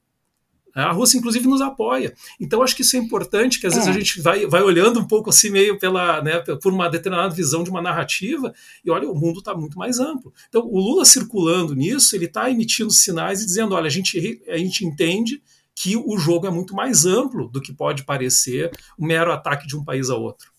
A 0.76 0.92
Rússia, 0.92 1.18
inclusive, 1.18 1.48
nos 1.48 1.62
apoia. 1.62 2.14
Então, 2.40 2.62
acho 2.62 2.76
que 2.76 2.82
isso 2.82 2.96
é 2.96 3.00
importante, 3.00 3.60
que 3.60 3.68
às 3.68 3.74
é. 3.74 3.76
vezes 3.78 3.90
a 3.90 4.00
gente 4.00 4.22
vai, 4.22 4.46
vai 4.46 4.62
olhando 4.62 5.00
um 5.00 5.08
pouco 5.08 5.30
assim, 5.30 5.50
meio 5.50 5.78
pela, 5.80 6.22
né, 6.22 6.40
por 6.62 6.72
uma 6.72 6.90
determinada 6.90 7.34
visão 7.34 7.64
de 7.64 7.70
uma 7.70 7.82
narrativa, 7.82 8.54
e 8.84 8.90
olha, 8.90 9.10
o 9.10 9.16
mundo 9.16 9.40
está 9.40 9.54
muito 9.54 9.78
mais 9.78 10.00
amplo. 10.00 10.34
Então, 10.48 10.62
o 10.66 10.80
Lula 10.80 11.06
circulando 11.06 11.76
nisso, 11.76 12.16
ele 12.16 12.26
está 12.26 12.50
emitindo 12.50 12.92
sinais 12.92 13.42
e 13.42 13.46
dizendo: 13.46 13.76
olha, 13.76 13.88
a 13.88 13.92
gente, 13.92 14.42
a 14.48 14.58
gente 14.58 14.86
entende 14.86 15.42
que 15.76 15.96
o 15.96 16.18
jogo 16.18 16.46
é 16.46 16.50
muito 16.50 16.76
mais 16.76 17.06
amplo 17.06 17.48
do 17.48 17.62
que 17.62 17.72
pode 17.72 18.04
parecer 18.04 18.70
um 18.98 19.06
mero 19.06 19.32
ataque 19.32 19.66
de 19.66 19.78
um 19.78 19.84
país 19.84 20.10
a 20.10 20.16
outro. 20.16 20.52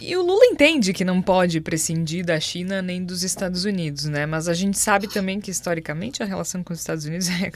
E 0.00 0.16
o 0.16 0.22
Lula 0.22 0.44
entende 0.46 0.92
que 0.92 1.04
não 1.04 1.20
pode 1.20 1.60
prescindir 1.60 2.24
da 2.24 2.38
China 2.38 2.80
nem 2.80 3.04
dos 3.04 3.22
Estados 3.22 3.64
Unidos, 3.64 4.04
né? 4.04 4.26
Mas 4.26 4.48
a 4.48 4.54
gente 4.54 4.78
sabe 4.78 5.08
também 5.08 5.40
que 5.40 5.50
historicamente 5.50 6.22
a 6.22 6.26
relação 6.26 6.62
com 6.62 6.72
os 6.72 6.78
Estados 6.78 7.04
Unidos 7.04 7.28
é, 7.42 7.50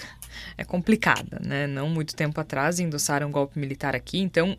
é 0.58 0.64
complicada, 0.64 1.40
né? 1.44 1.66
Não 1.66 1.88
muito 1.88 2.16
tempo 2.16 2.40
atrás 2.40 2.80
endossaram 2.80 3.28
um 3.28 3.30
golpe 3.30 3.58
militar 3.58 3.94
aqui, 3.94 4.18
então 4.18 4.56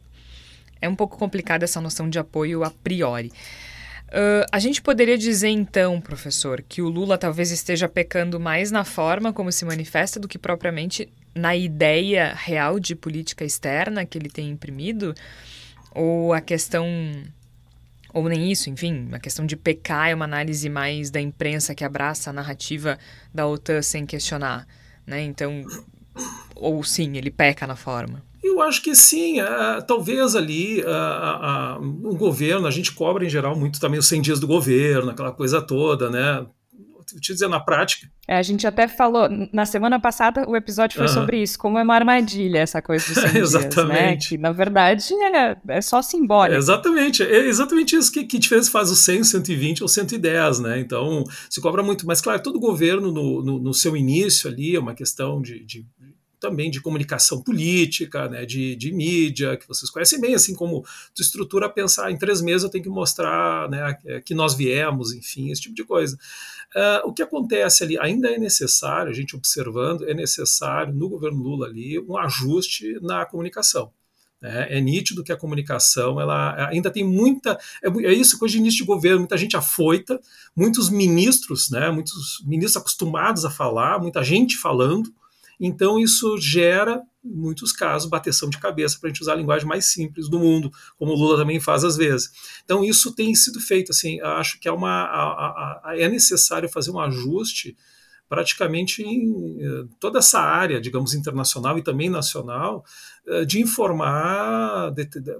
é 0.82 0.88
um 0.88 0.96
pouco 0.96 1.18
complicada 1.18 1.66
essa 1.66 1.82
noção 1.82 2.10
de 2.10 2.18
apoio 2.18 2.64
a 2.64 2.72
priori. 2.72 3.32
Uh, 4.08 4.46
a 4.52 4.60
gente 4.60 4.82
poderia 4.82 5.18
dizer 5.18 5.50
então, 5.50 6.02
professor, 6.02 6.62
que 6.68 6.82
o 6.82 6.90
Lula 6.90 7.18
talvez 7.18 7.50
esteja 7.50 7.88
pecando 7.88 8.40
mais 8.40 8.70
na 8.70 8.84
forma 8.84 9.32
como 9.32 9.52
se 9.52 9.64
manifesta 9.64 10.20
do 10.20 10.28
que 10.28 10.38
propriamente 10.38 11.08
na 11.34 11.56
ideia 11.56 12.34
real 12.34 12.78
de 12.78 12.94
política 12.94 13.46
externa 13.46 14.06
que 14.06 14.18
ele 14.18 14.30
tem 14.30 14.50
imprimido? 14.50 15.16
Ou 15.94 16.34
a 16.34 16.42
questão 16.42 16.86
ou 18.14 18.28
nem 18.28 18.52
isso, 18.52 18.70
enfim, 18.70 19.10
a 19.12 19.20
questão 19.20 19.46
de 19.46 19.56
pecar 19.56 20.10
é 20.10 20.16
uma 20.16 20.26
análise 20.26 20.70
mais 20.70 21.10
da 21.10 21.22
imprensa 21.22 21.74
que 21.74 21.84
abraça 21.84 22.30
a 22.30 22.34
narrativa 22.34 22.98
da 23.34 23.48
OTAN 23.48 23.82
sem 23.82 24.06
questionar, 24.06 24.68
né? 25.06 25.22
Então, 25.22 25.64
ou 26.56 26.84
sim, 26.84 27.18
ele 27.18 27.32
peca 27.32 27.66
na 27.66 27.76
forma. 27.76 28.24
Eu 28.44 28.62
acho 28.62 28.82
que 28.82 28.96
sim, 28.96 29.40
uh, 29.40 29.82
talvez 29.86 30.36
ali 30.36 30.82
uh, 30.82 31.80
uh, 31.80 32.10
o 32.10 32.16
governo, 32.16 32.68
a 32.68 32.72
gente 32.72 32.92
cobra 32.92 33.24
em 33.24 33.30
geral 33.30 33.56
muito 33.56 33.80
também 33.80 34.00
os 34.00 34.08
100 34.08 34.22
dias 34.22 34.40
do 34.40 34.48
governo, 34.48 35.12
aquela 35.12 35.32
coisa 35.32 35.62
toda, 35.62 36.10
né? 36.10 36.46
Te 37.20 37.34
dizer, 37.34 37.48
na 37.48 37.60
prática. 37.60 38.10
É, 38.28 38.38
a 38.38 38.42
gente 38.42 38.66
até 38.66 38.88
falou, 38.88 39.28
na 39.52 39.66
semana 39.66 40.00
passada 40.00 40.48
o 40.48 40.56
episódio 40.56 40.98
foi 40.98 41.08
uhum. 41.08 41.14
sobre 41.14 41.42
isso, 41.42 41.58
como 41.58 41.78
é 41.78 41.84
uma 41.84 41.96
armadilha 41.96 42.60
essa 42.60 42.82
coisa 42.82 43.06
dos 43.14 43.24
100 43.24 43.38
exatamente. 43.42 43.92
Dias, 43.92 44.02
né? 44.02 44.18
Que, 44.18 44.38
na 44.38 44.52
verdade, 44.52 45.14
é, 45.14 45.58
é 45.68 45.82
só 45.82 46.02
simbólico. 46.02 46.56
É 46.56 46.58
exatamente, 46.58 47.24
é 47.24 47.48
exatamente 47.48 47.96
isso 47.96 48.12
que, 48.12 48.24
que 48.24 48.40
diferença 48.40 48.72
faz 48.72 48.90
o 48.90 48.96
100, 48.96 49.24
120 49.24 49.82
ou 49.82 49.88
110, 49.88 50.60
né? 50.60 50.80
Então, 50.80 51.24
se 51.50 51.60
cobra 51.60 51.84
muito. 51.84 52.06
Mas, 52.06 52.22
claro, 52.22 52.42
todo 52.42 52.60
governo, 52.60 53.12
no, 53.12 53.44
no, 53.44 53.60
no 53.60 53.74
seu 53.74 53.98
início 53.98 54.50
ali, 54.50 54.76
é 54.76 54.80
uma 54.80 54.94
questão 54.94 55.42
de, 55.42 55.64
de 55.66 55.86
também 56.42 56.72
de 56.72 56.82
comunicação 56.82 57.42
política, 57.42 58.28
né, 58.28 58.46
de, 58.48 58.76
de, 58.76 58.92
mídia, 58.92 59.56
que 59.56 59.68
vocês 59.68 59.92
conhecem 59.92 60.20
bem, 60.20 60.34
assim 60.34 60.56
como 60.56 60.84
tu 61.14 61.22
estrutura 61.22 61.70
pensar 61.70 62.12
em 62.12 62.18
três 62.18 62.42
meses 62.42 62.64
eu 62.64 62.70
tenho 62.70 62.84
que 62.84 62.90
mostrar 62.90 63.70
né, 63.70 63.96
que 64.26 64.34
nós 64.34 64.56
viemos, 64.56 65.14
enfim, 65.14 65.52
esse 65.52 65.62
tipo 65.62 65.76
de 65.76 65.84
coisa. 65.84 66.18
Uh, 66.76 67.10
o 67.10 67.14
que 67.14 67.22
acontece 67.22 67.84
ali 67.84 68.00
ainda 68.00 68.30
é 68.30 68.38
necessário, 68.38 69.12
a 69.12 69.14
gente 69.14 69.36
observando, 69.36 70.08
é 70.08 70.14
necessário 70.14 70.94
no 70.94 71.10
governo 71.10 71.44
Lula 71.44 71.68
ali 71.68 72.00
um 72.00 72.18
ajuste 72.18 72.98
na 73.02 73.26
comunicação. 73.26 73.92
Né? 74.42 74.68
É 74.78 74.82
nítido 74.82 75.24
que 75.24 75.32
a 75.32 75.38
comunicação 75.38 76.20
ela 76.20 76.70
ainda 76.70 76.90
tem 76.90 77.04
muita. 77.04 77.60
É, 77.84 77.90
é 78.08 78.14
isso, 78.14 78.40
coisa 78.40 78.54
de 78.54 78.60
início 78.60 78.80
de 78.80 78.86
governo, 78.86 79.20
muita 79.20 79.38
gente 79.38 79.56
afoita, 79.56 80.20
muitos 80.56 80.90
ministros, 80.90 81.70
né, 81.70 81.92
muitos 81.92 82.42
ministros 82.46 82.78
acostumados 82.78 83.46
a 83.46 83.52
falar, 83.52 84.00
muita 84.00 84.24
gente 84.24 84.58
falando, 84.58 85.14
então, 85.64 86.00
isso 86.00 86.40
gera, 86.40 87.04
em 87.24 87.36
muitos 87.36 87.72
casos, 87.72 88.10
bateção 88.10 88.50
de 88.50 88.58
cabeça, 88.58 88.98
para 89.00 89.10
a 89.10 89.14
gente 89.14 89.22
usar 89.22 89.34
a 89.34 89.36
linguagem 89.36 89.68
mais 89.68 89.86
simples 89.86 90.28
do 90.28 90.40
mundo, 90.40 90.72
como 90.98 91.12
o 91.12 91.16
Lula 91.16 91.38
também 91.38 91.60
faz 91.60 91.84
às 91.84 91.96
vezes. 91.96 92.32
Então, 92.66 92.84
isso 92.84 93.14
tem 93.14 93.36
sido 93.36 93.62
feito. 93.62 93.92
Assim, 93.92 94.20
acho 94.22 94.60
que 94.60 94.68
é, 94.68 94.72
uma, 94.72 95.04
a, 95.04 95.82
a, 95.84 95.94
é 95.96 96.10
necessário 96.10 96.68
fazer 96.68 96.90
um 96.90 97.00
ajuste 97.00 97.78
praticamente 98.28 99.04
em 99.04 99.58
eh, 99.62 99.86
toda 100.00 100.20
essa 100.20 100.40
área, 100.40 100.80
digamos, 100.80 101.14
internacional 101.14 101.78
e 101.78 101.84
também 101.84 102.10
nacional, 102.10 102.86
eh, 103.28 103.44
de 103.44 103.60
informar 103.60 104.94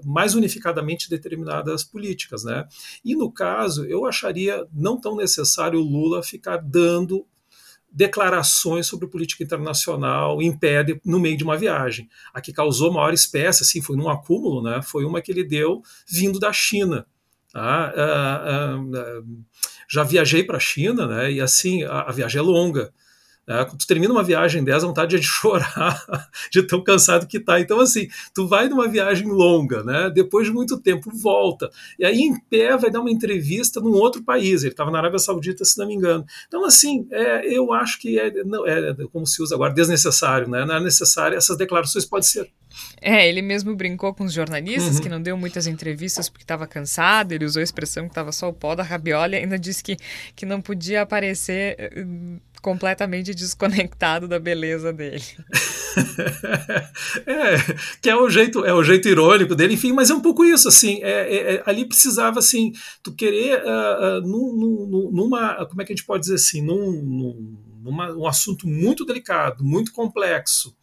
mais 0.04 0.34
unificadamente 0.34 1.08
determinadas 1.08 1.82
políticas. 1.82 2.44
Né? 2.44 2.68
E, 3.02 3.16
no 3.16 3.32
caso, 3.32 3.86
eu 3.86 4.04
acharia 4.04 4.66
não 4.70 5.00
tão 5.00 5.16
necessário 5.16 5.80
o 5.80 5.82
Lula 5.82 6.22
ficar 6.22 6.58
dando 6.58 7.26
declarações 7.92 8.86
sobre 8.86 9.06
política 9.06 9.44
internacional 9.44 10.40
em 10.40 10.56
pé 10.56 10.82
de, 10.82 11.00
no 11.04 11.20
meio 11.20 11.36
de 11.36 11.44
uma 11.44 11.56
viagem. 11.56 12.08
A 12.32 12.40
que 12.40 12.52
causou 12.52 12.92
maior 12.92 13.12
espécie, 13.12 13.62
assim, 13.62 13.82
foi 13.82 13.96
num 13.96 14.08
acúmulo, 14.08 14.62
né, 14.62 14.80
foi 14.82 15.04
uma 15.04 15.20
que 15.20 15.30
ele 15.30 15.44
deu 15.44 15.82
vindo 16.08 16.40
da 16.40 16.52
China. 16.52 17.06
Tá? 17.52 17.92
Ah, 17.94 17.94
ah, 17.94 18.76
ah, 18.96 19.22
já 19.88 20.02
viajei 20.02 20.42
para 20.42 20.56
a 20.56 20.60
China, 20.60 21.06
né, 21.06 21.30
e 21.32 21.40
assim, 21.40 21.84
a, 21.84 22.02
a 22.02 22.12
viagem 22.12 22.38
é 22.38 22.42
longa. 22.42 22.92
Né? 23.46 23.64
Quando 23.64 23.78
tu 23.78 23.86
termina 23.86 24.12
uma 24.12 24.22
viagem 24.22 24.62
dessa, 24.62 24.86
a 24.86 24.88
vontade 24.88 25.16
é 25.16 25.18
de 25.18 25.26
chorar, 25.26 26.28
de 26.50 26.62
tão 26.62 26.82
cansado 26.82 27.26
que 27.26 27.40
tá. 27.40 27.60
Então, 27.60 27.80
assim, 27.80 28.08
tu 28.34 28.46
vai 28.46 28.68
numa 28.68 28.88
viagem 28.88 29.26
longa, 29.28 29.82
né? 29.82 30.10
Depois 30.10 30.46
de 30.46 30.52
muito 30.52 30.78
tempo, 30.78 31.10
volta. 31.12 31.70
E 31.98 32.04
aí, 32.04 32.20
em 32.20 32.38
pé, 32.40 32.76
vai 32.76 32.90
dar 32.90 33.00
uma 33.00 33.10
entrevista 33.10 33.80
num 33.80 33.92
outro 33.92 34.22
país. 34.22 34.62
Ele 34.62 34.72
estava 34.72 34.90
na 34.90 34.98
Arábia 34.98 35.18
Saudita, 35.18 35.64
se 35.64 35.78
não 35.78 35.86
me 35.86 35.94
engano. 35.94 36.24
Então, 36.46 36.64
assim, 36.64 37.06
é, 37.10 37.46
eu 37.56 37.72
acho 37.72 37.98
que 38.00 38.18
é, 38.18 38.44
não, 38.44 38.66
é, 38.66 38.94
como 39.12 39.26
se 39.26 39.42
usa 39.42 39.54
agora, 39.54 39.72
desnecessário, 39.72 40.48
né? 40.48 40.64
Não 40.64 40.76
é 40.76 40.80
necessário. 40.80 41.36
Essas 41.36 41.56
declarações 41.56 42.04
podem 42.04 42.28
ser 42.28 42.50
é, 43.00 43.28
ele 43.28 43.42
mesmo 43.42 43.74
brincou 43.74 44.14
com 44.14 44.24
os 44.24 44.32
jornalistas 44.32 44.96
uhum. 44.96 45.02
que 45.02 45.08
não 45.08 45.20
deu 45.20 45.36
muitas 45.36 45.66
entrevistas 45.66 46.28
porque 46.28 46.44
estava 46.44 46.66
cansado, 46.66 47.32
ele 47.32 47.44
usou 47.44 47.60
a 47.60 47.62
expressão 47.62 48.04
que 48.04 48.12
estava 48.12 48.32
só 48.32 48.48
o 48.48 48.52
pó 48.52 48.74
da 48.74 48.82
rabiola 48.82 49.34
e 49.34 49.40
ainda 49.40 49.58
disse 49.58 49.82
que, 49.82 49.96
que 50.34 50.46
não 50.46 50.60
podia 50.60 51.02
aparecer 51.02 51.76
eh, 51.78 52.04
completamente 52.62 53.34
desconectado 53.34 54.28
da 54.28 54.38
beleza 54.38 54.92
dele. 54.92 55.22
é, 57.26 57.56
que 58.00 58.08
é 58.08 58.16
o 58.16 58.30
jeito, 58.30 58.64
é 58.64 58.72
o 58.72 58.84
jeito 58.84 59.08
irônico 59.08 59.56
dele, 59.56 59.74
enfim, 59.74 59.92
mas 59.92 60.08
é 60.08 60.14
um 60.14 60.20
pouco 60.20 60.44
isso, 60.44 60.68
assim, 60.68 61.02
é, 61.02 61.10
é, 61.10 61.54
é 61.56 61.62
ali 61.66 61.84
precisava, 61.84 62.38
assim, 62.38 62.72
tu 63.02 63.12
querer, 63.12 63.60
uh, 63.64 64.18
uh, 64.18 64.20
num, 64.22 65.10
numa, 65.12 65.66
como 65.66 65.82
é 65.82 65.84
que 65.84 65.92
a 65.92 65.96
gente 65.96 66.06
pode 66.06 66.22
dizer 66.22 66.36
assim, 66.36 66.62
num, 66.62 67.58
numa, 67.82 68.12
um 68.12 68.26
assunto 68.26 68.68
muito 68.68 69.04
delicado, 69.04 69.64
muito 69.64 69.92
complexo, 69.92 70.74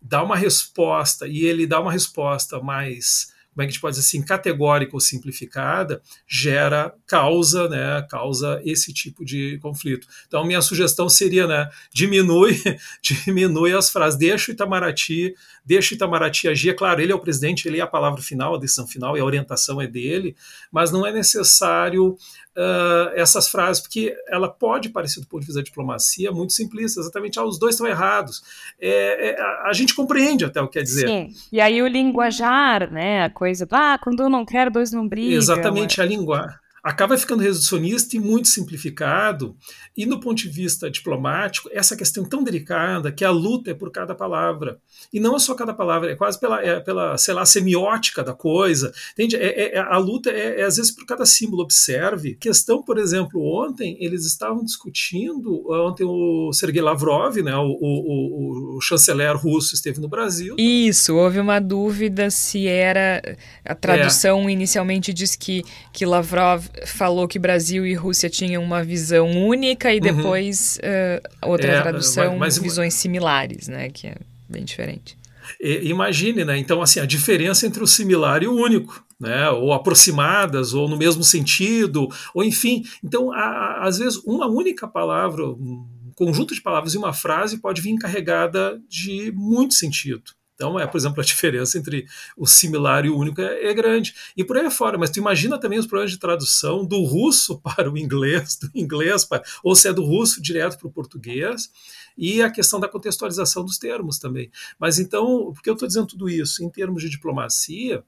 dar 0.00 0.22
uma 0.22 0.36
resposta, 0.36 1.26
e 1.26 1.44
ele 1.44 1.66
dá 1.66 1.80
uma 1.80 1.92
resposta 1.92 2.60
mais 2.60 3.33
como 3.54 3.62
é 3.62 3.66
que 3.66 3.70
a 3.70 3.72
gente 3.72 3.80
pode 3.80 3.96
dizer 3.96 4.06
assim, 4.06 4.22
categórica 4.22 4.94
ou 4.94 5.00
simplificada, 5.00 6.02
gera 6.26 6.92
causa, 7.06 7.68
né, 7.68 8.04
causa 8.10 8.60
esse 8.64 8.92
tipo 8.92 9.24
de 9.24 9.58
conflito. 9.62 10.08
Então, 10.26 10.44
minha 10.44 10.60
sugestão 10.60 11.08
seria, 11.08 11.46
né, 11.46 11.70
diminui, 11.92 12.60
diminui 13.00 13.72
as 13.72 13.90
frases, 13.90 14.18
deixa 14.18 14.50
o 14.50 14.54
Itamaraty, 14.54 15.34
deixa 15.64 15.94
o 15.94 15.96
Itamaraty 15.96 16.48
agir. 16.48 16.70
É 16.70 16.74
claro, 16.74 17.00
ele 17.00 17.12
é 17.12 17.14
o 17.14 17.20
presidente, 17.20 17.68
ele 17.68 17.78
é 17.78 17.82
a 17.82 17.86
palavra 17.86 18.20
final, 18.20 18.56
a 18.56 18.58
decisão 18.58 18.86
final 18.88 19.16
e 19.16 19.20
a 19.20 19.24
orientação 19.24 19.80
é 19.80 19.86
dele, 19.86 20.34
mas 20.72 20.90
não 20.90 21.06
é 21.06 21.12
necessário 21.12 22.16
uh, 22.56 23.10
essas 23.14 23.48
frases, 23.48 23.82
porque 23.82 24.16
ela 24.28 24.48
pode 24.48 24.88
parecer, 24.88 25.20
do 25.20 25.26
ponto 25.26 25.40
de 25.40 25.46
vista 25.46 25.60
da 25.60 25.64
diplomacia, 25.64 26.32
muito 26.32 26.52
simplista, 26.52 27.00
exatamente, 27.00 27.38
ah, 27.38 27.44
os 27.44 27.58
dois 27.58 27.74
estão 27.74 27.86
errados. 27.86 28.42
É, 28.80 29.30
é, 29.30 29.40
a, 29.40 29.68
a, 29.68 29.72
gente 29.72 29.94
compreende 29.94 30.44
até 30.44 30.60
o 30.60 30.66
que 30.66 30.74
quer 30.74 30.82
dizer. 30.82 31.08
Sim, 31.08 31.28
e 31.52 31.60
aí 31.60 31.82
o 31.82 31.86
linguajar, 31.86 32.90
né, 32.90 33.24
a 33.24 33.30
coisa, 33.30 33.66
ah, 33.70 33.98
quando 34.02 34.22
eu 34.22 34.28
não 34.28 34.44
quero, 34.44 34.70
dois 34.70 34.92
não 34.92 35.06
brigam. 35.06 35.36
Exatamente, 35.36 36.00
a 36.00 36.04
linguagem 36.04 36.63
acaba 36.84 37.16
ficando 37.16 37.42
reducionista 37.42 38.14
e 38.14 38.20
muito 38.20 38.46
simplificado. 38.46 39.56
E 39.96 40.04
no 40.04 40.20
ponto 40.20 40.36
de 40.36 40.50
vista 40.50 40.90
diplomático, 40.90 41.70
essa 41.72 41.96
questão 41.96 42.26
tão 42.26 42.44
delicada 42.44 43.10
que 43.10 43.24
a 43.24 43.30
luta 43.30 43.70
é 43.70 43.74
por 43.74 43.90
cada 43.90 44.14
palavra. 44.14 44.78
E 45.10 45.18
não 45.18 45.34
é 45.34 45.38
só 45.38 45.54
cada 45.54 45.72
palavra, 45.72 46.12
é 46.12 46.14
quase 46.14 46.38
pela, 46.38 46.62
é 46.62 46.78
pela 46.80 47.16
sei 47.16 47.32
lá, 47.32 47.46
semiótica 47.46 48.22
da 48.22 48.34
coisa. 48.34 48.92
Entende? 49.12 49.36
É, 49.36 49.46
é, 49.46 49.74
é 49.76 49.78
a 49.78 49.96
luta 49.96 50.30
é, 50.30 50.60
é, 50.60 50.64
às 50.64 50.76
vezes 50.76 50.92
por 50.92 51.06
cada 51.06 51.24
símbolo. 51.24 51.62
Observe. 51.64 52.34
Questão, 52.34 52.82
por 52.82 52.98
exemplo, 52.98 53.40
ontem 53.42 53.96
eles 53.98 54.26
estavam 54.26 54.62
discutindo, 54.62 55.64
ontem 55.70 56.04
o 56.04 56.52
Sergei 56.52 56.82
Lavrov, 56.82 57.36
né, 57.38 57.56
o, 57.56 57.62
o, 57.62 58.74
o, 58.74 58.76
o 58.76 58.80
chanceler 58.82 59.34
russo, 59.34 59.74
esteve 59.74 60.00
no 60.00 60.08
Brasil. 60.08 60.56
Isso, 60.58 61.14
houve 61.14 61.40
uma 61.40 61.58
dúvida 61.58 62.28
se 62.28 62.66
era. 62.66 63.22
A 63.64 63.74
tradução 63.74 64.46
é. 64.48 64.52
inicialmente 64.52 65.14
diz 65.14 65.34
que, 65.34 65.62
que 65.90 66.04
Lavrov 66.04 66.73
falou 66.86 67.28
que 67.28 67.38
Brasil 67.38 67.86
e 67.86 67.94
Rússia 67.94 68.28
tinham 68.28 68.62
uma 68.62 68.82
visão 68.82 69.30
única 69.30 69.92
e 69.92 69.98
uhum. 69.98 70.02
depois 70.02 70.78
uhum. 70.82 71.46
uh, 71.46 71.50
outra 71.50 71.72
é, 71.72 71.80
tradução, 71.80 72.36
mas, 72.36 72.58
visões 72.58 72.94
similares, 72.94 73.68
né? 73.68 73.90
Que 73.90 74.08
é 74.08 74.16
bem 74.48 74.64
diferente. 74.64 75.16
Imagine, 75.60 76.44
né? 76.44 76.58
Então, 76.58 76.80
assim, 76.82 77.00
a 77.00 77.06
diferença 77.06 77.66
entre 77.66 77.82
o 77.82 77.86
similar 77.86 78.42
e 78.42 78.46
o 78.46 78.54
único. 78.54 79.04
Né, 79.20 79.48
ou 79.48 79.72
aproximadas, 79.72 80.74
ou 80.74 80.88
no 80.88 80.98
mesmo 80.98 81.22
sentido, 81.22 82.08
ou 82.34 82.42
enfim. 82.42 82.82
Então, 83.02 83.30
às 83.32 83.98
vezes, 83.98 84.20
uma 84.26 84.48
única 84.48 84.88
palavra, 84.88 85.46
um 85.46 85.86
conjunto 86.16 86.52
de 86.52 86.60
palavras 86.60 86.94
e 86.94 86.98
uma 86.98 87.12
frase 87.12 87.58
pode 87.58 87.80
vir 87.80 87.96
carregada 87.96 88.78
de 88.88 89.32
muito 89.32 89.72
sentido. 89.72 90.24
Então, 90.64 90.80
é, 90.80 90.86
por 90.86 90.96
exemplo, 90.96 91.20
a 91.20 91.24
diferença 91.24 91.76
entre 91.76 92.06
o 92.36 92.46
similar 92.46 93.04
e 93.04 93.10
o 93.10 93.18
único 93.18 93.40
é, 93.42 93.66
é, 93.66 93.74
grande. 93.74 94.14
E 94.34 94.42
por 94.42 94.56
aí 94.56 94.70
fora, 94.70 94.96
mas 94.96 95.10
tu 95.10 95.18
imagina 95.18 95.60
também 95.60 95.78
os 95.78 95.86
problemas 95.86 96.10
de 96.10 96.18
tradução 96.18 96.86
do 96.86 97.02
russo 97.04 97.60
para 97.62 97.90
o 97.90 97.98
inglês, 97.98 98.56
do 98.56 98.70
inglês 98.74 99.24
para, 99.26 99.42
ou 99.62 99.76
se 99.76 99.88
é 99.88 99.92
do 99.92 100.02
russo 100.02 100.40
direto 100.40 100.78
para 100.78 100.88
o 100.88 100.92
português, 100.92 101.70
e 102.16 102.40
a 102.40 102.50
questão 102.50 102.80
da 102.80 102.88
contextualização 102.88 103.62
dos 103.62 103.76
termos 103.76 104.18
também. 104.18 104.50
Mas 104.78 104.98
então, 104.98 105.52
por 105.52 105.62
que 105.62 105.68
eu 105.68 105.74
estou 105.74 105.86
dizendo 105.86 106.06
tudo 106.06 106.30
isso? 106.30 106.64
Em 106.64 106.70
termos 106.70 107.02
de 107.02 107.10
diplomacia, 107.10 108.02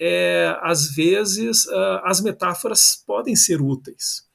é, 0.00 0.56
às 0.62 0.94
vezes 0.94 1.66
uh, 1.66 2.00
as 2.04 2.22
metáforas 2.22 3.02
podem 3.04 3.36
ser 3.36 3.60
úteis. 3.60 4.26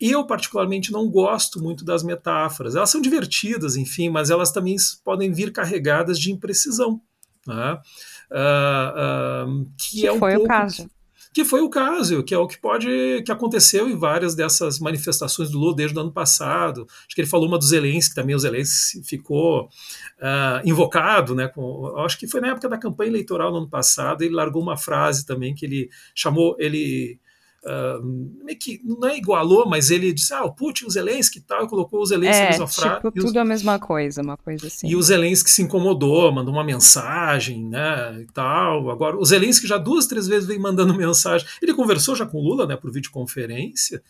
Eu, 0.00 0.24
particularmente, 0.24 0.92
não 0.92 1.10
gosto 1.10 1.60
muito 1.60 1.84
das 1.84 2.04
metáforas. 2.04 2.76
Elas 2.76 2.88
são 2.88 3.00
divertidas, 3.00 3.74
enfim, 3.74 4.08
mas 4.08 4.30
elas 4.30 4.52
também 4.52 4.76
podem 5.04 5.32
vir 5.32 5.52
carregadas 5.52 6.20
de 6.20 6.30
imprecisão. 6.30 7.02
Uh, 7.48 9.48
uh, 9.48 9.70
que, 9.76 10.00
que 10.00 10.06
é 10.06 10.12
um 10.12 10.18
foi 10.18 10.32
pouco, 10.32 10.44
o 10.44 10.48
caso. 10.48 10.90
Que 11.32 11.44
foi 11.44 11.60
o 11.60 11.70
caso, 11.70 12.22
que 12.22 12.34
é 12.34 12.38
o 12.38 12.46
que 12.46 12.58
pode 12.58 13.22
que 13.24 13.30
aconteceu 13.30 13.88
em 13.88 13.96
várias 13.96 14.34
dessas 14.34 14.78
manifestações 14.78 15.50
do 15.50 15.58
Lula 15.58 15.76
desde 15.76 15.96
o 15.96 16.00
ano 16.00 16.12
passado. 16.12 16.86
Acho 17.06 17.14
que 17.14 17.20
ele 17.20 17.28
falou 17.28 17.46
uma 17.46 17.58
do 17.58 17.64
Zelensky, 17.64 18.14
também 18.14 18.34
o 18.34 18.38
Zelensky 18.38 19.02
ficou 19.04 19.64
uh, 19.64 20.60
invocado, 20.64 21.34
né? 21.34 21.48
Com, 21.48 21.94
acho 21.98 22.18
que 22.18 22.26
foi 22.26 22.40
na 22.40 22.48
época 22.48 22.68
da 22.68 22.78
campanha 22.78 23.10
eleitoral 23.10 23.50
no 23.50 23.58
ano 23.58 23.68
passado, 23.68 24.22
ele 24.22 24.34
largou 24.34 24.62
uma 24.62 24.76
frase 24.76 25.24
também 25.24 25.54
que 25.54 25.64
ele 25.64 25.90
chamou, 26.14 26.56
ele 26.58 27.20
Uh, 27.64 28.54
que 28.54 28.80
não 28.84 29.08
é 29.08 29.16
igualou, 29.16 29.68
mas 29.68 29.90
ele 29.90 30.12
disse, 30.12 30.32
ah, 30.32 30.44
o 30.44 30.52
Putin, 30.52 30.86
o 30.86 30.90
Zelensky 30.90 31.38
e 31.38 31.42
tal, 31.42 31.64
e 31.64 31.68
colocou 31.68 32.00
o 32.00 32.06
Zelensky 32.06 32.42
é, 32.42 32.58
na. 32.58 32.66
Tipo, 32.66 33.10
tudo 33.12 33.26
os, 33.26 33.36
a 33.36 33.44
mesma 33.44 33.78
coisa, 33.78 34.22
uma 34.22 34.36
coisa 34.36 34.68
assim. 34.68 34.86
E 34.86 34.94
o 34.94 35.02
Zelensky 35.02 35.50
se 35.50 35.62
incomodou, 35.62 36.32
mandou 36.32 36.54
uma 36.54 36.62
mensagem, 36.62 37.64
né, 37.64 38.20
e 38.22 38.26
tal. 38.32 38.90
Agora, 38.90 39.16
o 39.16 39.24
Zelensky 39.24 39.66
já 39.66 39.76
duas, 39.76 40.06
três 40.06 40.28
vezes 40.28 40.46
vem 40.46 40.58
mandando 40.58 40.94
mensagem. 40.96 41.46
Ele 41.60 41.74
conversou 41.74 42.14
já 42.14 42.24
com 42.24 42.38
o 42.38 42.42
Lula, 42.42 42.66
né, 42.66 42.76
por 42.76 42.92
videoconferência, 42.92 44.02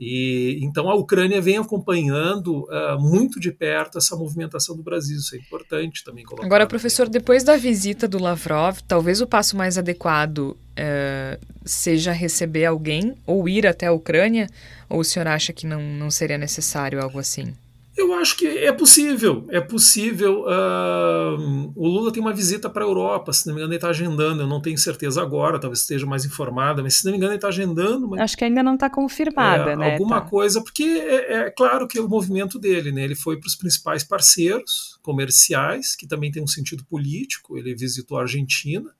e 0.00 0.58
então 0.62 0.88
a 0.88 0.94
Ucrânia 0.94 1.42
vem 1.42 1.58
acompanhando 1.58 2.64
uh, 2.64 2.98
muito 2.98 3.38
de 3.38 3.52
perto 3.52 3.98
essa 3.98 4.16
movimentação 4.16 4.74
do 4.74 4.82
Brasil. 4.82 5.18
Isso 5.18 5.34
é 5.34 5.38
importante 5.38 6.02
também 6.02 6.24
colocar. 6.24 6.46
Agora, 6.46 6.66
professor, 6.66 7.06
depois 7.06 7.44
da 7.44 7.58
visita 7.58 8.08
do 8.08 8.18
Lavrov, 8.18 8.78
talvez 8.88 9.20
o 9.20 9.26
passo 9.26 9.58
mais 9.58 9.76
adequado 9.76 10.38
uh, 10.38 11.46
seja 11.66 12.12
receber 12.12 12.64
alguém 12.64 13.14
ou 13.26 13.46
ir 13.46 13.66
até 13.66 13.88
a 13.88 13.92
Ucrânia? 13.92 14.48
Ou 14.88 15.00
o 15.00 15.04
senhor 15.04 15.28
acha 15.28 15.52
que 15.52 15.66
não, 15.66 15.82
não 15.82 16.10
seria 16.10 16.38
necessário 16.38 17.02
algo 17.02 17.18
assim? 17.18 17.54
Eu 18.00 18.14
acho 18.14 18.34
que 18.34 18.46
é 18.46 18.72
possível, 18.72 19.46
é 19.50 19.60
possível. 19.60 20.44
Uh, 20.44 21.70
o 21.76 21.86
Lula 21.86 22.10
tem 22.10 22.22
uma 22.22 22.32
visita 22.32 22.70
para 22.70 22.82
a 22.82 22.88
Europa, 22.88 23.30
se 23.30 23.46
não 23.46 23.52
me 23.52 23.60
engano, 23.60 23.72
ele 23.72 23.76
está 23.76 23.90
agendando. 23.90 24.42
Eu 24.42 24.46
não 24.46 24.58
tenho 24.58 24.78
certeza 24.78 25.20
agora, 25.20 25.60
talvez 25.60 25.80
esteja 25.80 26.06
mais 26.06 26.24
informada, 26.24 26.82
mas 26.82 26.96
se 26.96 27.04
não 27.04 27.12
me 27.12 27.18
engano, 27.18 27.32
ele 27.32 27.36
está 27.36 27.48
agendando. 27.48 28.08
Mas, 28.08 28.20
acho 28.20 28.38
que 28.38 28.44
ainda 28.44 28.62
não 28.62 28.72
está 28.72 28.88
confirmada, 28.88 29.72
é, 29.72 29.76
né? 29.76 29.92
Alguma 29.92 30.22
tá. 30.22 30.28
coisa, 30.28 30.62
porque 30.62 30.82
é, 30.82 31.34
é, 31.34 31.50
claro 31.50 31.86
que 31.86 31.98
é 31.98 32.00
o 32.00 32.08
movimento 32.08 32.58
dele, 32.58 32.90
né? 32.90 33.04
Ele 33.04 33.14
foi 33.14 33.38
para 33.38 33.48
os 33.48 33.54
principais 33.54 34.02
parceiros 34.02 34.98
comerciais, 35.02 35.94
que 35.94 36.06
também 36.08 36.32
tem 36.32 36.42
um 36.42 36.48
sentido 36.48 36.82
político. 36.86 37.58
Ele 37.58 37.74
visitou 37.74 38.16
a 38.16 38.22
Argentina, 38.22 38.90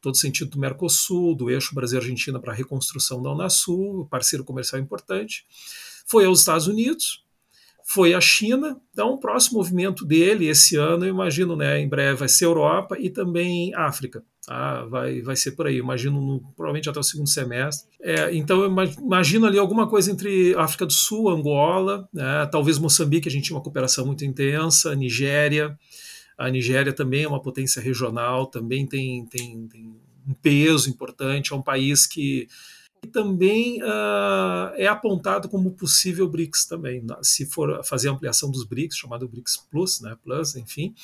todo 0.00 0.16
sentido 0.16 0.52
do 0.52 0.58
Mercosul, 0.58 1.34
do 1.34 1.50
eixo 1.50 1.74
Brasil-Argentina 1.74 2.40
para 2.40 2.54
a 2.54 2.56
reconstrução 2.56 3.22
da 3.22 3.30
Unasul, 3.30 4.06
parceiro 4.10 4.44
comercial 4.46 4.80
importante. 4.80 5.44
Foi 6.06 6.24
aos 6.24 6.38
Estados 6.38 6.66
Unidos 6.66 7.22
foi 7.92 8.14
a 8.14 8.20
China. 8.20 8.80
Então, 8.92 9.14
o 9.14 9.18
próximo 9.18 9.58
movimento 9.58 10.06
dele 10.06 10.46
esse 10.46 10.76
ano, 10.76 11.04
eu 11.04 11.08
imagino, 11.08 11.56
né, 11.56 11.80
em 11.80 11.88
breve 11.88 12.20
vai 12.20 12.28
ser 12.28 12.44
Europa 12.44 12.96
e 12.96 13.10
também 13.10 13.74
África. 13.74 14.22
Tá? 14.46 14.84
Vai, 14.84 15.20
vai 15.22 15.34
ser 15.34 15.52
por 15.52 15.66
aí, 15.66 15.78
imagino, 15.78 16.20
no, 16.20 16.40
provavelmente 16.54 16.88
até 16.88 17.00
o 17.00 17.02
segundo 17.02 17.28
semestre. 17.28 17.90
É, 18.00 18.32
então, 18.32 18.62
eu 18.62 18.72
imagino 19.00 19.44
ali 19.44 19.58
alguma 19.58 19.88
coisa 19.88 20.12
entre 20.12 20.54
África 20.54 20.86
do 20.86 20.92
Sul, 20.92 21.28
Angola, 21.28 22.08
né, 22.14 22.48
talvez 22.52 22.78
Moçambique, 22.78 23.28
a 23.28 23.32
gente 23.32 23.46
tinha 23.46 23.56
uma 23.56 23.62
cooperação 23.62 24.06
muito 24.06 24.24
intensa, 24.24 24.94
Nigéria. 24.94 25.76
A 26.38 26.48
Nigéria 26.48 26.92
também 26.92 27.24
é 27.24 27.28
uma 27.28 27.42
potência 27.42 27.82
regional, 27.82 28.46
também 28.46 28.86
tem, 28.86 29.26
tem, 29.26 29.66
tem 29.66 29.96
um 30.28 30.34
peso 30.40 30.88
importante, 30.88 31.52
é 31.52 31.56
um 31.56 31.62
país 31.62 32.06
que 32.06 32.46
e 33.02 33.08
também 33.08 33.82
uh, 33.82 34.74
é 34.74 34.86
apontado 34.86 35.48
como 35.48 35.72
possível 35.72 36.28
BRICS 36.28 36.66
também. 36.66 37.04
Se 37.22 37.46
for 37.46 37.82
fazer 37.84 38.08
ampliação 38.08 38.50
dos 38.50 38.64
BRICS, 38.64 38.96
chamado 38.96 39.28
BRICS 39.28 39.66
Plus, 39.70 40.00
né, 40.00 40.16
Plus, 40.22 40.54
enfim, 40.56 40.94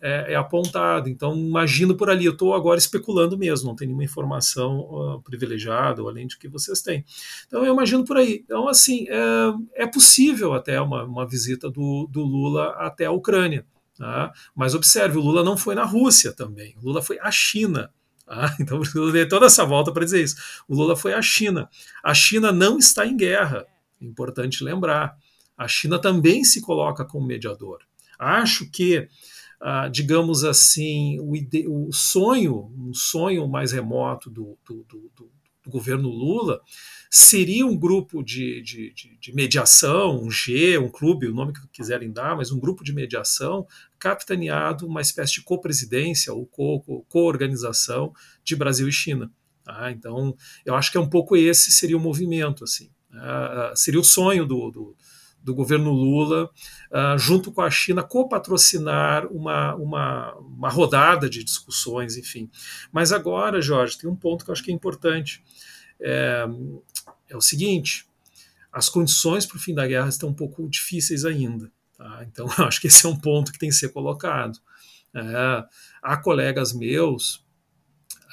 é, 0.00 0.32
é 0.32 0.36
apontado. 0.36 1.08
Então, 1.08 1.36
imagino 1.36 1.94
por 1.94 2.10
ali. 2.10 2.24
Eu 2.24 2.32
estou 2.32 2.54
agora 2.54 2.78
especulando 2.78 3.38
mesmo, 3.38 3.68
não 3.68 3.76
tenho 3.76 3.90
nenhuma 3.90 4.04
informação 4.04 4.80
uh, 4.80 5.22
privilegiada, 5.22 6.02
além 6.02 6.26
de 6.26 6.36
que 6.36 6.48
vocês 6.48 6.82
têm. 6.82 7.04
Então, 7.46 7.64
eu 7.64 7.72
imagino 7.72 8.04
por 8.04 8.16
aí. 8.16 8.42
Então, 8.44 8.68
assim, 8.68 9.06
é, 9.08 9.84
é 9.84 9.86
possível 9.86 10.52
até 10.52 10.80
uma, 10.80 11.04
uma 11.04 11.26
visita 11.26 11.70
do, 11.70 12.08
do 12.10 12.22
Lula 12.22 12.70
até 12.78 13.06
a 13.06 13.12
Ucrânia. 13.12 13.64
Tá? 13.96 14.32
Mas 14.54 14.74
observe, 14.74 15.16
o 15.16 15.22
Lula 15.22 15.42
não 15.42 15.56
foi 15.56 15.74
na 15.74 15.84
Rússia 15.84 16.32
também. 16.32 16.74
O 16.82 16.86
Lula 16.86 17.00
foi 17.00 17.18
à 17.20 17.30
China. 17.30 17.90
Ah, 18.26 18.54
então 18.60 18.80
eu 18.94 19.12
dei 19.12 19.26
toda 19.26 19.46
essa 19.46 19.64
volta 19.64 19.92
para 19.92 20.04
dizer 20.04 20.22
isso. 20.22 20.36
O 20.68 20.74
Lula 20.74 20.96
foi 20.96 21.14
à 21.14 21.22
China. 21.22 21.68
A 22.02 22.12
China 22.14 22.50
não 22.52 22.78
está 22.78 23.06
em 23.06 23.16
guerra. 23.16 23.66
Importante 24.00 24.64
lembrar. 24.64 25.16
A 25.56 25.66
China 25.68 25.98
também 25.98 26.44
se 26.44 26.60
coloca 26.60 27.04
como 27.04 27.26
mediador. 27.26 27.78
Acho 28.18 28.70
que, 28.70 29.08
ah, 29.60 29.88
digamos 29.88 30.44
assim, 30.44 31.18
o, 31.20 31.88
o 31.88 31.92
sonho, 31.92 32.72
um 32.76 32.92
sonho 32.92 33.48
mais 33.48 33.72
remoto 33.72 34.28
do, 34.28 34.58
do, 34.66 34.84
do, 35.16 35.30
do 35.66 35.70
governo 35.70 36.08
Lula 36.08 36.60
seria 37.10 37.66
um 37.66 37.76
grupo 37.76 38.22
de, 38.22 38.62
de, 38.62 38.92
de, 38.92 39.18
de, 39.18 39.34
mediação, 39.34 40.22
um 40.22 40.30
G, 40.30 40.78
um 40.78 40.88
clube, 40.88 41.28
o 41.28 41.34
nome 41.34 41.52
que 41.52 41.60
quiserem 41.72 42.10
dar, 42.10 42.36
mas 42.36 42.50
um 42.50 42.58
grupo 42.58 42.82
de 42.82 42.92
mediação 42.92 43.66
capitaneado, 43.98 44.86
uma 44.86 45.00
espécie 45.00 45.34
de 45.34 45.42
co-presidência 45.42 46.32
ou 46.32 46.46
co-organização 47.08 48.12
de 48.44 48.56
Brasil 48.56 48.88
e 48.88 48.92
China. 48.92 49.30
Tá? 49.64 49.90
Então, 49.90 50.36
eu 50.64 50.74
acho 50.74 50.90
que 50.90 50.96
é 50.96 51.00
um 51.00 51.08
pouco 51.08 51.36
esse 51.36 51.72
seria 51.72 51.96
o 51.96 52.00
movimento, 52.00 52.64
assim. 52.64 52.90
Uh, 53.10 53.74
seria 53.74 54.00
o 54.00 54.04
sonho 54.04 54.44
do, 54.44 54.70
do, 54.70 54.96
do 55.46 55.54
governo 55.54 55.92
Lula, 55.92 56.50
uh, 56.90 57.16
junto 57.16 57.52
com 57.52 57.62
a 57.62 57.70
China, 57.70 58.02
copatrocinar 58.02 59.28
uma, 59.28 59.76
uma, 59.76 60.34
uma 60.34 60.68
rodada 60.68 61.30
de 61.30 61.44
discussões, 61.44 62.16
enfim. 62.16 62.50
Mas 62.90 63.12
agora, 63.12 63.62
Jorge, 63.62 63.96
tem 63.96 64.10
um 64.10 64.16
ponto 64.16 64.44
que 64.44 64.50
eu 64.50 64.52
acho 64.52 64.64
que 64.64 64.72
é 64.72 64.74
importante. 64.74 65.44
É, 66.00 66.44
é 67.28 67.36
o 67.36 67.40
seguinte: 67.40 68.08
as 68.72 68.88
condições 68.88 69.46
para 69.46 69.56
o 69.56 69.60
fim 69.60 69.72
da 69.72 69.86
guerra 69.86 70.08
estão 70.08 70.30
um 70.30 70.34
pouco 70.34 70.68
difíceis 70.68 71.24
ainda. 71.24 71.70
Tá? 71.96 72.26
Então, 72.28 72.48
acho 72.66 72.80
que 72.80 72.88
esse 72.88 73.06
é 73.06 73.08
um 73.08 73.16
ponto 73.16 73.52
que 73.52 73.58
tem 73.58 73.68
que 73.68 73.76
ser 73.76 73.90
colocado. 73.90 74.58
É, 75.14 75.64
há 76.02 76.16
colegas 76.16 76.72
meus 76.72 77.36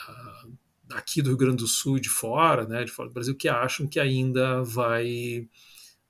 uh, 0.09 0.51
aqui 0.89 1.21
do 1.21 1.29
Rio 1.29 1.37
Grande 1.37 1.57
do 1.57 1.67
Sul 1.67 1.97
e 1.97 2.01
de 2.01 2.09
fora, 2.09 2.67
né, 2.67 2.83
de 2.83 2.91
fora 2.91 3.07
do 3.07 3.13
Brasil, 3.13 3.35
que 3.35 3.47
acham 3.47 3.85
que 3.85 3.99
ainda 3.99 4.63
vai 4.63 5.47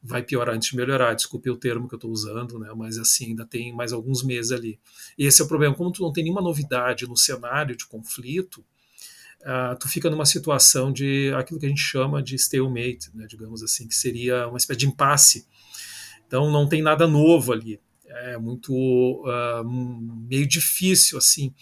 vai 0.03 0.21
piorar 0.21 0.55
antes 0.55 0.69
de 0.69 0.75
melhorar. 0.75 1.13
Desculpe 1.13 1.49
o 1.49 1.55
termo 1.55 1.87
que 1.87 1.95
eu 1.95 1.97
estou 1.97 2.11
usando, 2.11 2.59
né, 2.59 2.69
mas 2.75 2.97
assim 2.97 3.27
ainda 3.27 3.45
tem 3.45 3.73
mais 3.73 3.93
alguns 3.93 4.21
meses 4.21 4.51
ali. 4.51 4.77
Esse 5.17 5.41
é 5.41 5.45
o 5.45 5.47
problema. 5.47 5.73
Como 5.73 5.91
tu 5.91 6.01
não 6.01 6.11
tem 6.11 6.25
nenhuma 6.25 6.41
novidade 6.41 7.07
no 7.07 7.15
cenário 7.15 7.75
de 7.75 7.87
conflito, 7.87 8.58
uh, 9.41 9.79
tu 9.79 9.87
fica 9.87 10.10
numa 10.10 10.25
situação 10.25 10.91
de 10.91 11.31
aquilo 11.35 11.60
que 11.60 11.65
a 11.65 11.69
gente 11.69 11.81
chama 11.81 12.21
de 12.21 12.35
stalemate, 12.35 13.10
né, 13.13 13.25
digamos 13.27 13.63
assim, 13.63 13.87
que 13.87 13.95
seria 13.95 14.47
uma 14.47 14.58
espécie 14.58 14.79
de 14.81 14.87
impasse. 14.87 15.47
Então 16.27 16.51
não 16.51 16.67
tem 16.67 16.81
nada 16.81 17.08
novo 17.08 17.54
ali. 17.54 17.79
É 18.06 18.37
muito 18.37 18.73
uh, 18.73 19.63
meio 20.27 20.45
difícil 20.45 21.17
assim. 21.17 21.54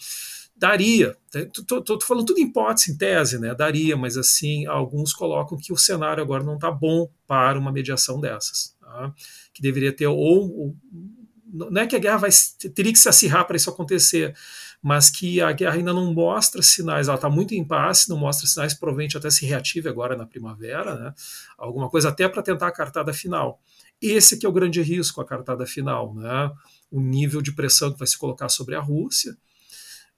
Daria, 0.61 1.17
estou 1.33 1.99
falando 2.01 2.27
tudo 2.27 2.39
em 2.39 2.43
hipótese, 2.43 2.91
em 2.91 2.95
tese, 2.95 3.39
né? 3.39 3.55
Daria, 3.55 3.97
mas 3.97 4.15
assim, 4.15 4.67
alguns 4.67 5.11
colocam 5.11 5.57
que 5.57 5.73
o 5.73 5.77
cenário 5.77 6.21
agora 6.21 6.43
não 6.43 6.53
está 6.53 6.69
bom 6.69 7.09
para 7.25 7.57
uma 7.57 7.71
mediação 7.71 8.21
dessas. 8.21 8.75
Tá? 8.79 9.11
Que 9.51 9.59
deveria 9.59 9.91
ter, 9.91 10.05
ou, 10.05 10.15
ou, 10.15 10.77
não 11.51 11.81
é 11.81 11.87
que 11.87 11.95
a 11.95 11.99
guerra 11.99 12.17
vai, 12.17 12.29
teria 12.75 12.93
que 12.93 12.99
se 12.99 13.09
acirrar 13.09 13.47
para 13.47 13.55
isso 13.55 13.71
acontecer, 13.71 14.35
mas 14.83 15.09
que 15.09 15.41
a 15.41 15.51
guerra 15.51 15.77
ainda 15.77 15.93
não 15.93 16.13
mostra 16.13 16.61
sinais, 16.61 17.07
ela 17.07 17.15
está 17.15 17.27
muito 17.27 17.55
em 17.55 17.57
impasse, 17.57 18.07
não 18.07 18.17
mostra 18.17 18.45
sinais, 18.45 18.75
provavelmente 18.75 19.17
até 19.17 19.31
se 19.31 19.47
reative 19.47 19.89
agora 19.89 20.15
na 20.15 20.27
primavera, 20.27 20.93
né? 20.95 21.13
alguma 21.57 21.89
coisa 21.89 22.09
até 22.09 22.29
para 22.29 22.43
tentar 22.43 22.67
a 22.67 22.71
cartada 22.71 23.11
final. 23.11 23.59
Esse 23.99 24.37
que 24.37 24.45
é 24.45 24.49
o 24.49 24.53
grande 24.53 24.79
risco, 24.83 25.21
a 25.21 25.25
cartada 25.25 25.65
final, 25.65 26.13
né? 26.13 26.51
o 26.91 27.01
nível 27.01 27.41
de 27.41 27.51
pressão 27.51 27.91
que 27.91 27.97
vai 27.97 28.07
se 28.07 28.17
colocar 28.17 28.47
sobre 28.47 28.75
a 28.75 28.79
Rússia, 28.79 29.35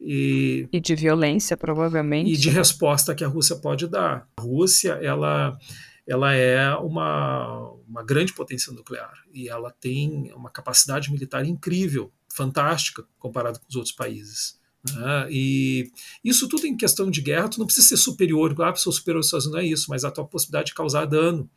e, 0.04 0.68
e 0.72 0.80
de 0.80 0.96
violência, 0.96 1.56
provavelmente. 1.56 2.32
E 2.32 2.38
de 2.38 2.50
resposta 2.50 3.16
que 3.16 3.24
a 3.24 3.28
Rússia 3.28 3.56
pode 3.56 3.88
dar. 3.88 4.28
A 4.38 4.42
Rússia, 4.42 5.00
ela, 5.02 5.58
ela 6.06 6.34
é 6.34 6.76
uma, 6.76 7.72
uma 7.88 8.04
grande 8.04 8.34
potência 8.34 8.74
nuclear 8.74 9.14
e 9.34 9.48
ela 9.48 9.72
tem 9.72 10.32
uma 10.36 10.50
capacidade 10.50 11.12
militar 11.12 11.46
incrível, 11.46 12.12
fantástica, 12.28 13.06
comparado 13.18 13.60
com 13.60 13.66
os 13.70 13.76
outros 13.76 13.96
países. 13.96 14.60
Né? 14.92 15.28
E 15.30 15.92
isso 16.24 16.50
tudo 16.50 16.68
em 16.68 16.76
questão 16.76 17.10
de 17.10 17.22
guerra, 17.22 17.48
tu 17.48 17.60
não 17.60 17.66
precisa 17.66 17.88
ser 17.88 17.98
superior, 17.98 18.54
ah, 18.62 18.76
sou 18.76 18.92
superior 18.92 19.20
aos 19.20 19.28
Estados 19.28 19.46
Unidos, 19.46 19.64
não 19.64 19.70
é 19.70 19.72
isso, 19.72 19.90
mas 19.90 20.04
a 20.04 20.12
tua 20.12 20.26
possibilidade 20.26 20.68
de 20.68 20.74
causar 20.74 21.06
dano. 21.06 21.50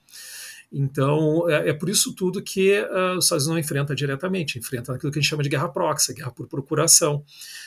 Então, 0.72 1.48
é, 1.48 1.70
é, 1.70 1.72
por 1.72 1.88
isso 1.88 2.14
tudo 2.14 2.42
que 2.42 2.80
uh, 2.80 3.16
os 3.16 3.24
Estados 3.24 3.46
Unidos 3.46 3.46
não 3.46 3.58
enfrenta 3.58 3.94
diretamente, 3.94 4.58
enfrenta 4.58 4.94
aquilo 4.94 5.12
que 5.12 5.18
a 5.18 5.22
gente 5.22 5.30
chama 5.30 5.42
de 5.42 5.48
guerra 5.48 5.68
proxy, 5.68 6.12
guerra 6.12 6.30
por 6.30 6.46
procuração. 6.48 7.24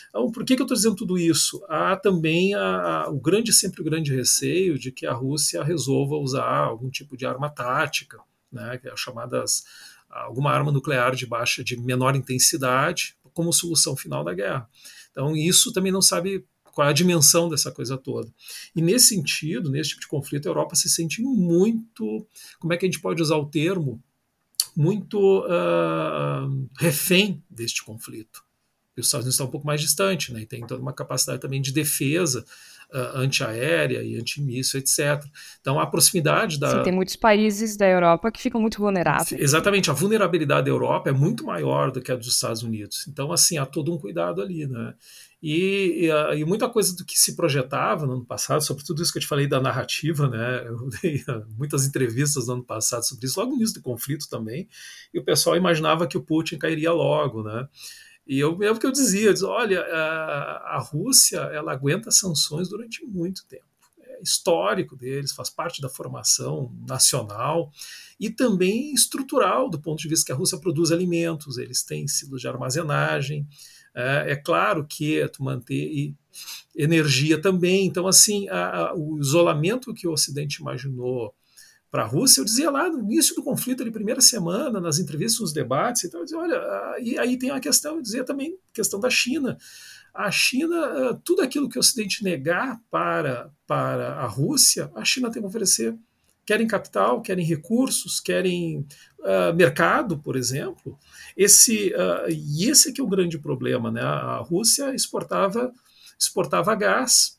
Então, 0.10 0.32
por 0.32 0.44
que, 0.44 0.56
que 0.56 0.62
eu 0.62 0.66
estou 0.66 0.76
dizendo 0.76 0.96
tudo 0.96 1.18
isso? 1.18 1.64
Há 1.70 1.96
também 1.96 2.54
a, 2.56 3.04
a, 3.04 3.10
o 3.10 3.20
grande, 3.20 3.54
sempre 3.54 3.82
o 3.82 3.84
grande 3.84 4.14
receio 4.14 4.78
de 4.78 4.92
que 4.92 5.06
a 5.06 5.14
Rússia 5.14 5.64
resolva 5.64 6.16
usar 6.16 6.58
algum 6.58 6.90
tipo 6.90 7.16
de 7.16 7.26
arma 7.26 7.50
tática, 7.50 8.20
né, 8.52 8.78
que 8.80 8.90
é 8.90 8.98
chamadas 8.98 9.64
alguma 10.10 10.52
arma 10.52 10.72
nuclear 10.72 11.16
de 11.16 11.28
baixa, 11.28 11.64
de 11.64 11.78
menor 11.78 12.16
intensidade, 12.16 13.16
como 13.34 13.54
solução 13.54 13.96
final 13.96 14.24
da 14.24 14.34
guerra. 14.34 14.68
Então, 15.12 15.36
isso 15.36 15.72
também 15.72 15.92
não 15.92 16.02
sabe 16.02 16.44
qual 16.74 16.88
é 16.88 16.90
a 16.90 16.94
dimensão 16.94 17.48
dessa 17.48 17.72
coisa 17.72 17.96
toda. 17.96 18.34
E 18.76 18.82
nesse 18.82 19.10
sentido, 19.10 19.70
nesse 19.70 19.92
tipo 19.92 20.02
de 20.02 20.08
conflito, 20.08 20.48
a 20.48 20.50
Europa 20.50 20.76
se 20.76 20.90
sente 20.90 21.22
muito, 21.22 22.28
como 22.60 22.74
é 22.74 22.78
que 22.78 22.86
a 22.86 22.90
gente 22.90 23.02
pode 23.02 23.22
usar 23.22 23.38
o 23.38 23.46
termo, 23.46 24.02
muito 24.76 25.46
uh, 25.46 26.70
refém 26.80 27.44
deste 27.50 27.84
conflito 27.84 28.49
os 29.00 29.08
Estados 29.08 29.26
Unidos 29.26 29.36
está 29.36 29.44
um 29.44 29.52
pouco 29.52 29.66
mais 29.66 29.82
distante, 29.82 30.34
né, 30.34 30.42
e 30.42 30.46
tem 30.46 30.66
toda 30.66 30.82
uma 30.82 30.94
capacidade 30.94 31.42
também 31.42 31.62
de 31.62 31.72
defesa 31.72 32.46
uh, 32.94 33.18
antiaérea 33.18 34.04
e 34.04 34.18
antimíssil, 34.18 34.80
etc. 34.80 35.24
Então, 35.62 35.80
a 35.80 35.86
proximidade 35.86 36.60
da. 36.60 36.72
Sim, 36.78 36.84
tem 36.84 36.94
muitos 36.94 37.16
países 37.16 37.78
da 37.78 37.88
Europa 37.88 38.32
que 38.32 38.42
ficam 38.42 38.60
muito 38.60 38.80
vulneráveis. 38.80 39.40
Exatamente, 39.40 39.90
a 39.90 39.94
vulnerabilidade 39.94 40.66
da 40.66 40.72
Europa 40.72 41.10
é 41.10 41.14
muito 41.14 41.46
maior 41.46 41.92
do 41.92 42.02
que 42.02 42.12
a 42.12 42.16
dos 42.16 42.28
Estados 42.28 42.64
Unidos. 42.64 43.08
Então, 43.08 43.32
assim, 43.32 43.58
há 43.58 43.66
todo 43.66 43.94
um 43.94 43.98
cuidado 43.98 44.42
ali, 44.42 44.68
né? 44.68 44.94
E, 45.42 46.06
e, 46.06 46.12
ah, 46.12 46.36
e, 46.36 46.44
muita 46.44 46.68
coisa 46.68 46.94
do 46.94 47.06
que 47.06 47.18
se 47.18 47.34
projetava 47.34 48.06
no 48.06 48.14
ano 48.14 48.26
passado, 48.26 48.62
sobre 48.62 48.84
tudo 48.84 49.02
isso 49.02 49.12
que 49.12 49.20
eu 49.20 49.22
te 49.22 49.28
falei 49.28 49.48
da 49.48 49.62
narrativa, 49.62 50.28
né? 50.28 50.64
Eu 50.66 50.90
dei 51.02 51.24
ah, 51.30 51.44
muitas 51.58 51.86
entrevistas 51.86 52.48
no 52.48 52.56
ano 52.56 52.64
passado 52.64 53.04
sobre 53.04 53.26
isso, 53.26 53.40
logo 53.40 53.52
no 53.52 53.58
início 53.58 53.76
do 53.76 53.82
conflito 53.82 54.28
também, 54.30 54.68
e 55.14 55.20
o 55.20 55.24
pessoal 55.24 55.56
imaginava 55.56 56.08
que 56.08 56.18
o 56.18 56.22
Putin 56.22 56.58
cairia 56.58 56.92
logo, 56.92 57.44
né? 57.44 57.68
E 58.30 58.38
eu 58.38 58.56
mesmo 58.56 58.80
que 58.80 58.86
eu 58.86 58.92
dizia, 58.92 59.30
eu 59.30 59.34
dizia, 59.34 59.48
olha, 59.48 59.82
a, 59.82 60.76
a 60.76 60.80
Rússia 60.80 61.40
ela 61.52 61.72
aguenta 61.72 62.12
sanções 62.12 62.70
durante 62.70 63.04
muito 63.04 63.44
tempo. 63.48 63.66
É 64.00 64.22
histórico 64.22 64.96
deles, 64.96 65.32
faz 65.32 65.50
parte 65.50 65.82
da 65.82 65.90
formação 65.90 66.72
nacional 66.88 67.72
e 68.20 68.30
também 68.30 68.94
estrutural, 68.94 69.68
do 69.68 69.82
ponto 69.82 70.00
de 70.00 70.08
vista 70.08 70.28
que 70.28 70.32
a 70.32 70.36
Rússia 70.36 70.60
produz 70.60 70.92
alimentos, 70.92 71.58
eles 71.58 71.82
têm 71.82 72.08
ciclos 72.08 72.40
de 72.40 72.48
armazenagem. 72.48 73.48
É, 73.96 74.34
é 74.34 74.36
claro 74.36 74.86
que 74.86 75.28
tu 75.30 75.44
manter 75.44 76.14
energia 76.76 77.42
também. 77.42 77.88
Então, 77.88 78.06
assim, 78.06 78.48
a, 78.50 78.90
a, 78.90 78.96
o 78.96 79.18
isolamento 79.20 79.92
que 79.92 80.08
o 80.08 80.12
Ocidente 80.12 80.62
imaginou 80.62 81.34
para 81.92 82.04
a 82.04 82.06
Rússia, 82.06 82.42
eu 82.42 82.46
dizia 82.46 82.70
lá 82.70 82.88
no 82.88 83.00
início 83.00 83.36
do 83.36 83.44
conflito, 83.44 83.82
ali, 83.82 83.92
primeira 83.92 84.22
semana, 84.22 84.80
nas 84.80 85.00
entrevistas, 85.00 85.40
nos 85.40 85.54
debates, 85.54 86.04
então, 86.04 86.20
eu 86.20 86.24
dizia, 86.24 86.40
olha, 86.40 86.62
e 87.02 87.18
aí 87.18 87.38
tem 87.38 87.50
a 87.50 87.60
questão, 87.60 87.96
eu 87.96 88.02
dizia 88.02 88.24
também, 88.24 88.58
questão 88.72 89.00
da 89.00 89.10
China. 89.10 89.58
A 90.14 90.30
China, 90.30 90.76
eh, 90.76 91.18
tudo 91.24 91.42
aquilo 91.42 91.70
que 91.70 91.78
o 91.78 91.80
Ocidente 91.80 92.24
negar 92.24 92.80
para, 92.92 93.52
para 93.66 94.16
a 94.16 94.28
Rússia, 94.28 94.92
a 94.96 95.04
China 95.04 95.32
tem 95.32 95.42
que 95.42 95.48
oferecer. 95.48 95.96
Querem 96.46 96.68
capital, 96.68 97.22
querem 97.22 97.46
recursos, 97.46 98.20
querem 98.20 98.86
uh, 99.20 99.54
mercado, 99.56 100.18
por 100.18 100.36
exemplo. 100.36 100.98
Esse, 101.38 101.94
uh, 101.94 102.28
e 102.28 102.68
esse 102.68 102.92
que 102.92 103.00
é 103.00 103.04
o 103.04 103.08
grande 103.08 103.38
problema. 103.38 103.92
Né? 103.92 104.02
A 104.02 104.38
Rússia 104.38 104.94
exportava, 104.96 105.72
exportava 106.20 106.74
gás 106.74 107.39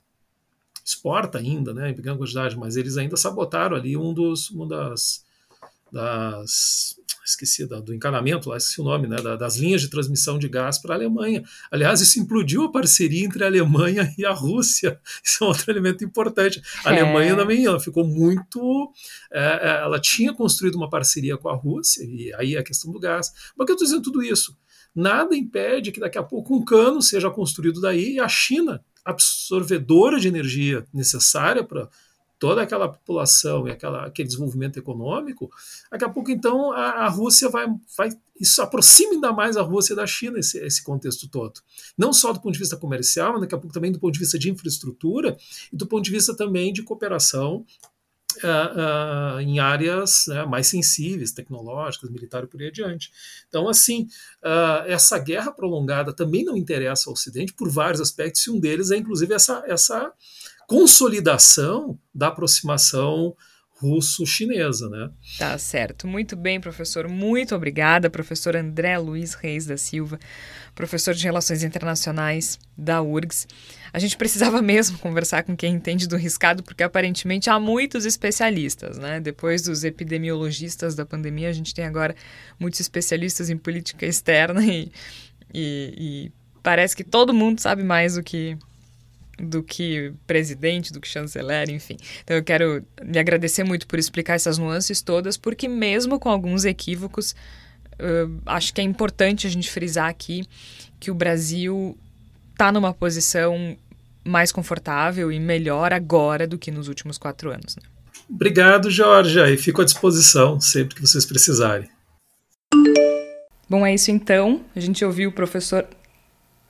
exporta 0.91 1.39
ainda, 1.39 1.73
né, 1.73 1.91
em 1.91 1.95
pequena 1.95 2.17
quantidade, 2.17 2.57
mas 2.57 2.77
eles 2.77 2.97
ainda 2.97 3.17
sabotaram 3.17 3.77
ali 3.77 3.97
um 3.97 4.13
dos, 4.13 4.51
uma 4.51 4.67
das, 4.67 5.25
das 5.93 7.01
esqueci 7.31 7.65
do 7.67 7.95
encanamento 7.95 8.49
lá, 8.49 8.57
esqueci 8.57 8.81
o 8.81 8.85
nome, 8.85 9.07
né, 9.07 9.17
das 9.37 9.57
linhas 9.57 9.81
de 9.81 9.89
transmissão 9.89 10.39
de 10.39 10.49
gás 10.49 10.79
para 10.79 10.95
a 10.95 10.97
Alemanha. 10.97 11.43
Aliás, 11.71 12.01
isso 12.01 12.19
implodiu 12.19 12.65
a 12.65 12.73
parceria 12.73 13.25
entre 13.25 13.45
a 13.45 13.47
Alemanha 13.47 14.13
e 14.19 14.25
a 14.25 14.33
Rússia. 14.33 15.01
Isso 15.23 15.45
é 15.45 15.47
um 15.47 15.51
outro 15.51 15.71
elemento 15.71 16.05
importante. 16.05 16.61
A 16.85 16.93
é. 16.93 17.01
Alemanha 17.01 17.37
também 17.37 17.65
ela 17.65 17.79
ficou 17.79 18.05
muito. 18.05 18.93
É, 19.33 19.41
é, 19.41 19.83
ela 19.83 20.01
tinha 20.01 20.35
construído 20.35 20.75
uma 20.75 20.91
parceria 20.91 21.37
com 21.37 21.49
a 21.49 21.55
Rússia, 21.55 22.03
e 22.05 22.33
aí 22.35 22.57
a 22.57 22.63
questão 22.63 22.91
do 22.91 22.99
gás. 22.99 23.33
Por 23.57 23.65
que 23.65 23.73
eu 23.73 23.75
estou 23.75 23.87
dizendo 23.87 24.03
tudo 24.03 24.23
isso? 24.23 24.57
Nada 24.95 25.37
impede 25.37 25.93
que 25.93 26.01
daqui 26.01 26.19
a 26.19 26.23
pouco 26.23 26.57
um 26.57 26.65
cano 26.65 27.01
seja 27.01 27.31
construído 27.31 27.81
daí 27.81 28.15
e 28.15 28.21
a 28.21 28.29
China 28.29 28.85
absorvedora 29.11 30.19
de 30.19 30.29
energia 30.29 30.85
necessária 30.93 31.63
para 31.63 31.89
toda 32.41 32.63
aquela 32.63 32.89
população 32.89 33.69
e 33.69 33.71
aquela, 33.71 34.07
aquele 34.07 34.27
desenvolvimento 34.27 34.79
econômico, 34.79 35.51
daqui 35.91 36.07
a 36.07 36.09
pouco 36.09 36.31
então 36.31 36.73
a, 36.73 37.05
a, 37.05 37.09
Rússia 37.09 37.51
vai, 37.51 37.67
vai 37.97 38.09
isso 38.41 38.63
aproxima 38.63 39.13
ainda 39.13 39.31
mais 39.31 39.59
a 39.59 39.63
Rússia 39.63 39.95
da 39.95 40.07
China 40.07 40.39
esse, 40.39 40.59
esse 40.59 40.83
contexto 40.83 41.29
todo, 41.29 41.61
não 41.99 42.15
só 42.15 42.33
do 42.33 42.41
ponto 42.41 42.55
de 42.55 42.59
vista 42.59 42.79
comercial, 42.79 43.33
mas 43.33 43.43
daqui 43.43 43.55
a 43.55 43.59
pouco 43.59 43.75
também 43.75 43.93
do 43.93 44.01
ponto 44.01 44.15
de 44.15 44.19
vista 44.19 44.39
de 44.39 44.51
infraestrutura 44.51 45.37
e 45.71 45.77
do 45.77 45.87
ponto 45.87 46.03
de 46.03 46.11
vista 46.11 46.35
também 46.35 46.73
de 46.73 46.83
cooperação 46.83 47.67
Uh, 48.37 49.37
uh, 49.37 49.41
em 49.41 49.59
áreas 49.59 50.25
né, 50.29 50.45
mais 50.45 50.67
sensíveis, 50.67 51.33
tecnológicas, 51.33 52.11
militar 52.11 52.45
e 52.45 52.47
por 52.47 52.61
aí 52.61 52.69
adiante. 52.69 53.11
Então, 53.49 53.69
assim, 53.69 54.07
uh, 54.45 54.87
essa 54.87 55.19
guerra 55.19 55.53
prolongada 55.53 56.13
também 56.13 56.45
não 56.45 56.57
interessa 56.57 57.09
ao 57.09 57.15
Ocidente 57.15 57.53
por 57.53 57.71
vários 57.71 58.01
aspectos, 58.01 58.47
e 58.47 58.51
um 58.51 58.61
deles 58.61 58.91
é, 58.91 58.97
inclusive, 58.97 59.35
essa, 59.35 59.63
essa 59.67 60.13
consolidação 60.67 61.99
da 62.15 62.29
aproximação 62.29 63.35
russo-chinesa, 63.81 64.89
né? 64.91 65.11
Tá 65.39 65.57
certo. 65.57 66.07
Muito 66.07 66.37
bem, 66.37 66.61
professor. 66.61 67.09
Muito 67.09 67.55
obrigada, 67.55 68.11
professor 68.11 68.55
André 68.55 68.99
Luiz 68.99 69.35
Reis 69.35 69.65
da 69.65 69.77
Silva, 69.77 70.19
professor 70.75 71.15
de 71.15 71.25
Relações 71.25 71.63
Internacionais 71.63 72.59
da 72.77 73.01
URGS. 73.01 73.49
A 73.93 73.99
gente 73.99 74.17
precisava 74.17 74.61
mesmo 74.63 74.99
conversar 74.99 75.43
com 75.43 75.57
quem 75.57 75.75
entende 75.75 76.09
do 76.09 76.17
riscado, 76.17 76.63
porque 76.63 76.83
aparentemente 76.83 77.51
há 77.51 77.59
muitos 77.59 78.05
especialistas, 78.05 78.99
né? 78.99 79.21
Depois 79.21 79.63
dos 79.63 79.85
epidemiologistas 79.85 80.95
da 80.95 81.05
pandemia, 81.05 81.49
a 81.49 81.53
gente 81.53 81.75
tem 81.75 81.85
agora 81.85 82.15
muitos 82.59 82.81
especialistas 82.81 83.51
em 83.51 83.57
política 83.57 84.07
externa 84.07 84.65
e, 84.67 84.91
e, 85.53 85.95
e 85.97 86.33
parece 86.63 86.97
que 86.97 87.05
todo 87.05 87.35
mundo 87.35 87.61
sabe 87.61 87.83
mais 87.83 88.15
do 88.15 88.23
que 88.23 88.57
do 89.41 89.63
que 89.63 90.13
presidente, 90.27 90.93
do 90.93 91.01
que 91.01 91.09
chanceler, 91.09 91.71
enfim. 91.71 91.97
Então 92.23 92.37
eu 92.37 92.45
quero 92.45 92.85
lhe 93.03 93.19
agradecer 93.19 93.65
muito 93.65 93.87
por 93.87 93.99
explicar 93.99 94.35
essas 94.35 94.59
nuances 94.59 95.01
todas, 95.01 95.37
porque 95.37 95.67
mesmo 95.67 96.21
com 96.21 96.29
alguns 96.29 96.67
equívocos, 96.67 97.35
uh, 97.95 98.41
acho 98.45 98.75
que 98.75 98.81
é 98.83 98.85
importante 98.85 99.47
a 99.47 99.51
gente 99.51 99.71
frisar 99.71 100.09
aqui 100.09 100.45
que 100.99 101.11
o 101.11 101.15
Brasil 101.15 101.97
está 102.61 102.71
numa 102.71 102.93
posição 102.93 103.75
mais 104.23 104.53
confortável 104.53 105.33
e 105.33 105.41
melhor 105.41 105.95
agora 105.95 106.47
do 106.47 106.59
que 106.59 106.71
nos 106.71 106.89
últimos 106.89 107.17
quatro 107.17 107.51
anos. 107.51 107.75
Né? 107.75 107.83
Obrigado, 108.29 108.91
Jorge, 108.91 109.41
e 109.41 109.57
fico 109.57 109.81
à 109.81 109.85
disposição 109.85 110.61
sempre 110.61 110.95
que 110.95 111.01
vocês 111.01 111.25
precisarem. 111.25 111.89
Bom, 113.67 113.87
é 113.87 113.95
isso 113.95 114.11
então. 114.11 114.61
A 114.77 114.81
gente 114.81 115.03
ouviu 115.03 115.31
o 115.31 115.33
professor 115.33 115.87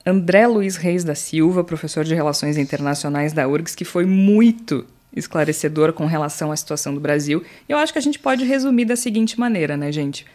André 0.05 0.47
Luiz 0.47 0.77
Reis 0.77 1.03
da 1.03 1.13
Silva, 1.13 1.61
professor 1.61 2.05
de 2.05 2.15
Relações 2.15 2.57
Internacionais 2.57 3.33
da 3.33 3.45
URGS, 3.45 3.75
que 3.75 3.83
foi 3.83 4.05
muito 4.05 4.85
esclarecedor 5.13 5.91
com 5.91 6.05
relação 6.05 6.53
à 6.53 6.55
situação 6.55 6.93
do 6.93 7.01
Brasil. 7.01 7.43
E 7.67 7.71
eu 7.73 7.77
acho 7.77 7.91
que 7.91 7.99
a 7.99 8.01
gente 8.01 8.17
pode 8.17 8.45
resumir 8.45 8.85
da 8.85 8.95
seguinte 8.95 9.37
maneira, 9.37 9.75
né, 9.75 9.91
gente? 9.91 10.25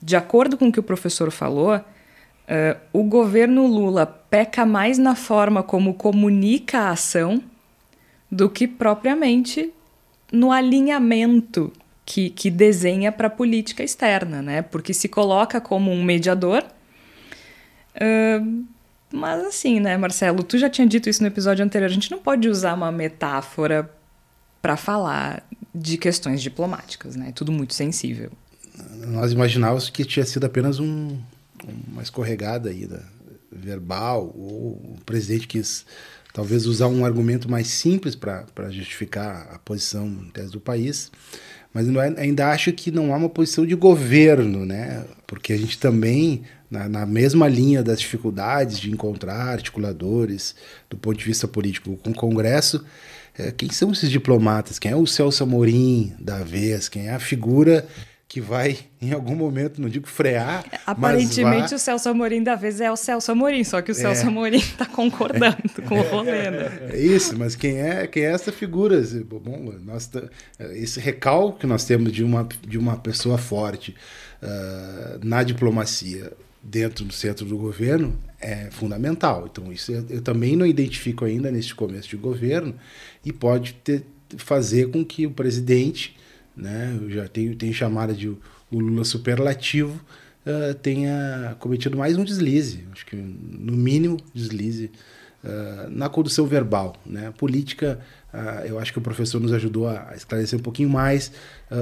De 0.00 0.16
acordo 0.16 0.58
com 0.58 0.68
o 0.68 0.72
que 0.72 0.80
o 0.80 0.82
professor 0.82 1.30
falou, 1.30 1.80
uh, 2.48 2.80
o 2.92 3.02
governo 3.04 3.66
Lula 3.66 4.06
peca 4.06 4.64
mais 4.64 4.98
na 4.98 5.14
forma 5.14 5.62
como 5.62 5.94
comunica 5.94 6.80
a 6.80 6.90
ação 6.90 7.42
do 8.30 8.48
que 8.48 8.66
propriamente 8.66 9.72
no 10.32 10.50
alinhamento 10.50 11.72
que, 12.04 12.30
que 12.30 12.50
desenha 12.50 13.12
para 13.12 13.26
a 13.26 13.30
política 13.30 13.82
externa, 13.82 14.40
né? 14.40 14.62
Porque 14.62 14.94
se 14.94 15.08
coloca 15.08 15.60
como 15.60 15.90
um 15.90 16.02
mediador. 16.02 16.64
Uh, 17.94 18.64
mas 19.12 19.44
assim, 19.44 19.78
né, 19.78 19.96
Marcelo, 19.96 20.42
tu 20.42 20.56
já 20.56 20.70
tinha 20.70 20.86
dito 20.86 21.08
isso 21.08 21.22
no 21.22 21.28
episódio 21.28 21.64
anterior, 21.64 21.86
a 21.86 21.92
gente 21.92 22.10
não 22.10 22.18
pode 22.18 22.48
usar 22.48 22.72
uma 22.74 22.90
metáfora 22.90 23.90
para 24.62 24.76
falar 24.76 25.46
de 25.74 25.98
questões 25.98 26.40
diplomáticas, 26.40 27.16
né? 27.16 27.28
É 27.28 27.32
tudo 27.32 27.52
muito 27.52 27.74
sensível. 27.74 28.30
Nós 29.08 29.32
imaginávamos 29.32 29.90
que 29.90 30.04
tinha 30.04 30.24
sido 30.24 30.44
apenas 30.46 30.80
um, 30.80 31.18
uma 31.88 32.02
escorregada 32.02 32.70
aí 32.70 32.86
da, 32.86 33.00
verbal, 33.52 34.32
ou 34.36 34.72
o 34.72 34.96
presidente 35.04 35.46
quis 35.46 35.84
talvez 36.32 36.66
usar 36.66 36.88
um 36.88 37.04
argumento 37.04 37.50
mais 37.50 37.68
simples 37.68 38.14
para 38.14 38.70
justificar 38.70 39.48
a 39.52 39.58
posição 39.58 40.06
em 40.06 40.30
tese 40.30 40.50
do 40.50 40.60
país, 40.60 41.12
mas 41.74 41.86
ainda 42.16 42.50
acho 42.50 42.72
que 42.72 42.90
não 42.90 43.12
há 43.12 43.16
uma 43.16 43.28
posição 43.28 43.66
de 43.66 43.74
governo, 43.74 44.64
né? 44.64 45.04
Porque 45.26 45.52
a 45.52 45.58
gente 45.58 45.78
também, 45.78 46.42
na, 46.70 46.88
na 46.88 47.06
mesma 47.06 47.48
linha 47.48 47.82
das 47.82 48.00
dificuldades 48.00 48.78
de 48.78 48.90
encontrar 48.90 49.48
articuladores 49.48 50.54
do 50.88 50.96
ponto 50.96 51.18
de 51.18 51.24
vista 51.24 51.46
político 51.46 51.96
com 51.98 52.10
o 52.10 52.14
Congresso, 52.14 52.84
é, 53.38 53.50
quem 53.50 53.70
são 53.70 53.92
esses 53.92 54.10
diplomatas? 54.10 54.78
Quem 54.78 54.90
é 54.90 54.96
o 54.96 55.06
Celso 55.06 55.42
Amorim 55.42 56.12
da 56.18 56.38
vez? 56.38 56.88
Quem 56.88 57.08
é 57.08 57.14
a 57.14 57.18
figura 57.18 57.86
que 58.32 58.40
vai, 58.40 58.78
em 58.98 59.12
algum 59.12 59.36
momento, 59.36 59.78
não 59.78 59.90
digo 59.90 60.08
frear. 60.08 60.64
Aparentemente, 60.86 61.68
vai... 61.68 61.74
o 61.74 61.78
Celso 61.78 62.08
Amorim 62.08 62.42
da 62.42 62.54
vez 62.54 62.80
é 62.80 62.90
o 62.90 62.96
Celso 62.96 63.30
Amorim, 63.30 63.62
só 63.62 63.82
que 63.82 63.92
o 63.92 63.94
Celso 63.94 64.22
é. 64.22 64.26
Amorim 64.26 64.56
está 64.56 64.86
concordando 64.86 65.58
com 65.86 65.98
o 65.98 66.02
rolê. 66.02 66.50
Né? 66.50 66.78
É 66.92 66.98
isso, 66.98 67.38
mas 67.38 67.54
quem 67.54 67.76
é, 67.76 68.06
quem 68.06 68.22
é 68.22 68.32
essa 68.32 68.50
figura? 68.50 69.02
Bom, 69.26 69.74
nós, 69.84 70.10
esse 70.70 70.98
recalque 70.98 71.58
que 71.58 71.66
nós 71.66 71.84
temos 71.84 72.10
de 72.10 72.24
uma, 72.24 72.48
de 72.66 72.78
uma 72.78 72.96
pessoa 72.96 73.36
forte 73.36 73.94
uh, 74.42 75.20
na 75.22 75.42
diplomacia 75.42 76.32
dentro 76.62 77.04
do 77.04 77.12
centro 77.12 77.44
do 77.44 77.58
governo 77.58 78.18
é 78.40 78.70
fundamental. 78.70 79.46
Então, 79.52 79.70
isso 79.70 79.92
eu, 79.92 80.06
eu 80.08 80.22
também 80.22 80.56
não 80.56 80.64
identifico 80.64 81.26
ainda 81.26 81.50
neste 81.50 81.74
começo 81.74 82.08
de 82.08 82.16
governo 82.16 82.74
e 83.22 83.30
pode 83.30 83.74
ter, 83.74 84.06
fazer 84.38 84.90
com 84.90 85.04
que 85.04 85.26
o 85.26 85.30
presidente 85.30 86.16
né? 86.56 86.98
Eu 87.00 87.10
já 87.10 87.28
tenho, 87.28 87.54
tenho 87.56 87.72
chamada 87.72 88.12
de 88.12 88.28
o 88.28 88.78
Lula 88.78 89.04
superlativo, 89.04 90.00
uh, 90.46 90.74
tenha 90.74 91.56
cometido 91.58 91.96
mais 91.96 92.16
um 92.16 92.24
deslize, 92.24 92.84
acho 92.92 93.04
que 93.04 93.16
no 93.16 93.72
mínimo 93.72 94.16
deslize 94.34 94.90
uh, 95.44 95.90
na 95.90 96.08
condução 96.08 96.46
verbal. 96.46 96.96
Né? 97.04 97.32
Política, 97.36 98.00
uh, 98.32 98.66
eu 98.66 98.78
acho 98.78 98.92
que 98.92 98.98
o 98.98 99.02
professor 99.02 99.40
nos 99.40 99.52
ajudou 99.52 99.88
a 99.88 100.12
esclarecer 100.16 100.58
um 100.58 100.62
pouquinho 100.62 100.88
mais 100.88 101.32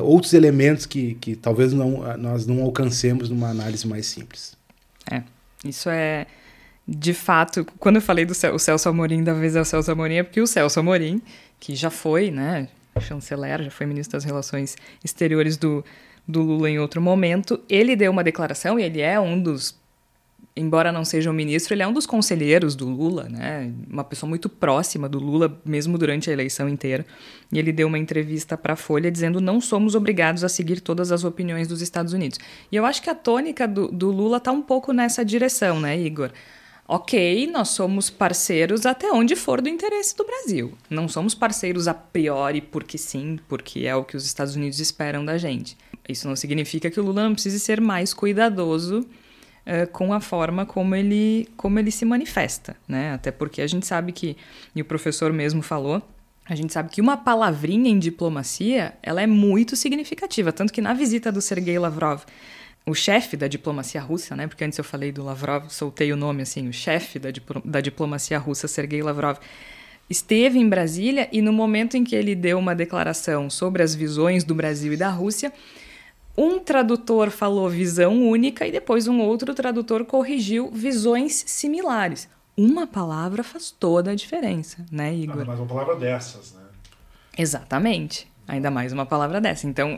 outros 0.03 0.35
elementos 0.35 0.87
que, 0.87 1.15
que 1.15 1.35
talvez 1.35 1.73
não, 1.73 2.17
nós 2.17 2.47
não 2.47 2.63
alcancemos 2.63 3.29
numa 3.29 3.49
análise 3.49 3.87
mais 3.87 4.07
simples. 4.07 4.57
É, 5.11 5.23
isso 5.65 5.89
é 5.89 6.27
de 6.87 7.15
fato, 7.15 7.65
quando 7.79 7.97
eu 7.97 8.03
falei 8.03 8.25
do 8.25 8.35
Cel 8.35 8.59
Celso 8.59 8.89
Amorim, 8.89 9.23
da 9.23 9.33
vez 9.33 9.55
é 9.55 9.61
o 9.61 9.65
Celso 9.65 9.93
Amorim, 9.93 10.17
é 10.17 10.23
porque 10.25 10.41
o 10.41 10.47
Celso 10.47 10.81
Amorim, 10.81 11.23
que 11.61 11.77
já 11.77 11.89
foi, 11.89 12.33
né, 12.33 12.69
chanceler, 13.01 13.63
já 13.63 13.71
foi 13.71 13.87
ministro 13.87 14.17
das 14.17 14.25
Relações 14.25 14.77
Exteriores 15.05 15.57
do, 15.57 15.85
do 16.27 16.43
Lula 16.43 16.71
em 16.71 16.79
outro 16.79 17.01
momento. 17.01 17.61
Ele 17.69 17.97
deu 17.97 18.11
uma 18.11 18.25
declaração 18.25 18.79
e 18.79 18.83
ele 18.83 19.01
é 19.01 19.19
um 19.19 19.41
dos 19.41 19.81
embora 20.57 20.91
não 20.91 21.05
seja 21.05 21.31
um 21.31 21.33
ministro, 21.33 21.75
ele 21.75 21.83
é 21.83 21.87
um 21.87 21.93
dos 21.93 22.07
conselheiros 22.07 22.75
do 22.75 22.89
Lula, 22.89 23.29
né? 23.29 23.73
Uma 23.89 24.05
pessoa 24.05 24.29
muito 24.29 24.49
próxima 24.49 25.09
do 25.09 25.19
Lula, 25.19 25.61
mesmo 25.65 25.97
durante 25.97 26.29
a 26.29 26.33
eleição 26.33 26.69
inteira. 26.69 27.07
E 27.53 27.59
ele 27.59 27.73
deu 27.73 27.87
uma 27.87 27.99
entrevista 27.99 28.57
para 28.57 28.75
a 28.75 28.77
Folha 28.77 29.11
dizendo: 29.11 29.41
não 29.41 29.61
somos 29.61 29.95
obrigados 29.95 30.45
a 30.45 30.49
seguir 30.49 30.81
todas 30.81 31.13
as 31.13 31.25
opiniões 31.25 31.69
dos 31.69 31.81
Estados 31.81 32.13
Unidos. 32.13 32.39
E 32.71 32.77
eu 32.77 32.85
acho 32.85 33.03
que 33.03 33.11
a 33.11 33.15
tônica 33.15 33.67
do, 33.67 33.89
do 33.89 34.11
Lula 34.11 34.39
está 34.39 34.53
um 34.53 34.63
pouco 34.63 34.93
nessa 34.93 35.25
direção, 35.25 35.81
né, 35.81 35.99
Igor? 35.99 36.31
Ok, 36.91 37.47
nós 37.47 37.69
somos 37.69 38.11
parceiros 38.11 38.85
até 38.85 39.13
onde 39.13 39.37
for 39.37 39.63
do 39.63 39.69
interesse 39.69 40.17
do 40.17 40.27
Brasil. 40.27 40.73
Não 40.91 41.07
somos 41.07 41.37
parceiros 41.37 41.87
a 41.87 41.95
priori 41.95 42.61
porque 42.61 42.99
sim, 42.99 43.39
porque 43.49 43.87
é 43.87 43.95
o 43.95 44.03
que 44.03 44.17
os 44.17 44.27
Estados 44.27 44.57
Unidos 44.57 44.81
esperam 44.81 45.25
da 45.25 45.39
gente. 45.39 45.79
Isso 46.09 46.27
não 46.27 46.35
significa 46.35 46.91
que 46.91 46.99
o 46.99 47.05
Lula 47.05 47.23
não 47.23 47.35
precise 47.35 47.61
ser 47.61 47.81
mais 47.81 48.13
cuidadoso 48.13 49.03
uh, 49.03 49.89
com 49.93 50.13
a 50.13 50.21
forma 50.21 50.67
como 50.67 50.97
ele, 50.97 51.49
como 51.57 51.79
ele 51.79 51.93
se 51.93 52.05
manifesta, 52.05 52.77
né? 52.89 53.13
Até 53.13 53.31
porque 53.31 53.63
a 53.63 53.69
gente 53.69 53.87
sabe 53.87 54.11
que, 54.11 54.37
e 54.75 54.83
o 54.83 54.85
professor 54.85 55.33
mesmo 55.33 55.63
falou, 55.63 56.03
a 56.45 56.57
gente 56.57 56.73
sabe 56.73 56.91
que 56.91 57.01
uma 57.01 57.17
palavrinha 57.17 57.89
em 57.89 58.01
diplomacia, 58.01 58.95
ela 59.01 59.23
é 59.23 59.29
muito 59.29 59.77
significativa, 59.77 60.53
tanto 60.53 60.73
que 60.73 60.81
na 60.81 60.93
visita 60.93 61.31
do 61.31 61.41
Sergei 61.41 61.79
Lavrov 61.79 62.23
o 62.87 62.95
chefe 62.95 63.37
da 63.37 63.47
diplomacia 63.47 64.01
russa, 64.01 64.35
né? 64.35 64.47
Porque 64.47 64.65
antes 64.65 64.79
eu 64.79 64.85
falei 64.85 65.13
do 65.13 65.23
Lavrov, 65.23 65.69
soltei 65.69 66.13
o 66.13 66.17
nome 66.17 66.43
assim, 66.43 66.69
o 66.69 66.73
chefe 66.73 67.19
da, 67.19 67.29
da 67.65 67.81
diplomacia 67.81 68.39
russa, 68.39 68.67
Sergei 68.67 69.03
Lavrov, 69.03 69.39
esteve 70.09 70.59
em 70.59 70.69
Brasília 70.69 71.29
e 71.31 71.41
no 71.41 71.53
momento 71.53 71.97
em 71.97 72.03
que 72.03 72.17
ele 72.17 72.35
deu 72.35 72.59
uma 72.59 72.75
declaração 72.75 73.49
sobre 73.49 73.83
as 73.83 73.95
visões 73.95 74.43
do 74.43 74.55
Brasil 74.55 74.93
e 74.93 74.97
da 74.97 75.09
Rússia, 75.09 75.53
um 76.37 76.59
tradutor 76.59 77.31
falou 77.31 77.69
visão 77.69 78.29
única 78.29 78.67
e 78.67 78.73
depois 78.73 79.07
um 79.07 79.21
outro 79.21 79.55
tradutor 79.55 80.05
corrigiu 80.05 80.71
visões 80.71 81.45
similares. 81.47 82.29
Uma 82.57 82.87
palavra 82.87 83.45
faz 83.45 83.71
toda 83.71 84.11
a 84.11 84.15
diferença, 84.15 84.85
né, 84.91 85.15
Igor? 85.15 85.39
Ainda 85.39 85.45
mais 85.45 85.61
uma 85.61 85.67
palavra 85.67 85.97
dessas, 85.97 86.53
né? 86.53 86.61
Exatamente. 87.37 88.29
Ainda 88.49 88.71
mais 88.71 88.93
uma 88.93 89.07
palavra 89.07 89.41
dessa. 89.41 89.67
Então, 89.67 89.97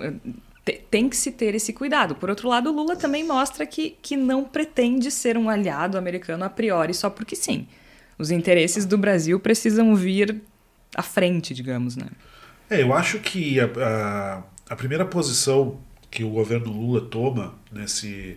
tem 0.64 1.08
que 1.08 1.16
se 1.16 1.32
ter 1.32 1.54
esse 1.54 1.72
cuidado. 1.72 2.14
Por 2.14 2.30
outro 2.30 2.48
lado, 2.48 2.70
Lula 2.70 2.94
também 2.94 3.24
mostra 3.24 3.66
que, 3.66 3.96
que 4.00 4.16
não 4.16 4.44
pretende 4.44 5.10
ser 5.10 5.36
um 5.36 5.48
aliado 5.48 5.98
americano 5.98 6.44
a 6.44 6.50
priori 6.50 6.94
só 6.94 7.10
porque 7.10 7.34
sim. 7.34 7.66
Os 8.18 8.30
interesses 8.30 8.86
do 8.86 8.96
Brasil 8.96 9.40
precisam 9.40 9.94
vir 9.96 10.40
à 10.94 11.02
frente, 11.02 11.52
digamos, 11.52 11.96
né? 11.96 12.06
É, 12.70 12.82
eu 12.82 12.94
acho 12.94 13.18
que 13.18 13.58
a, 13.58 13.64
a, 13.64 14.42
a 14.70 14.76
primeira 14.76 15.04
posição 15.04 15.80
que 16.10 16.22
o 16.22 16.30
governo 16.30 16.70
Lula 16.70 17.00
toma 17.00 17.54
nesse, 17.72 18.36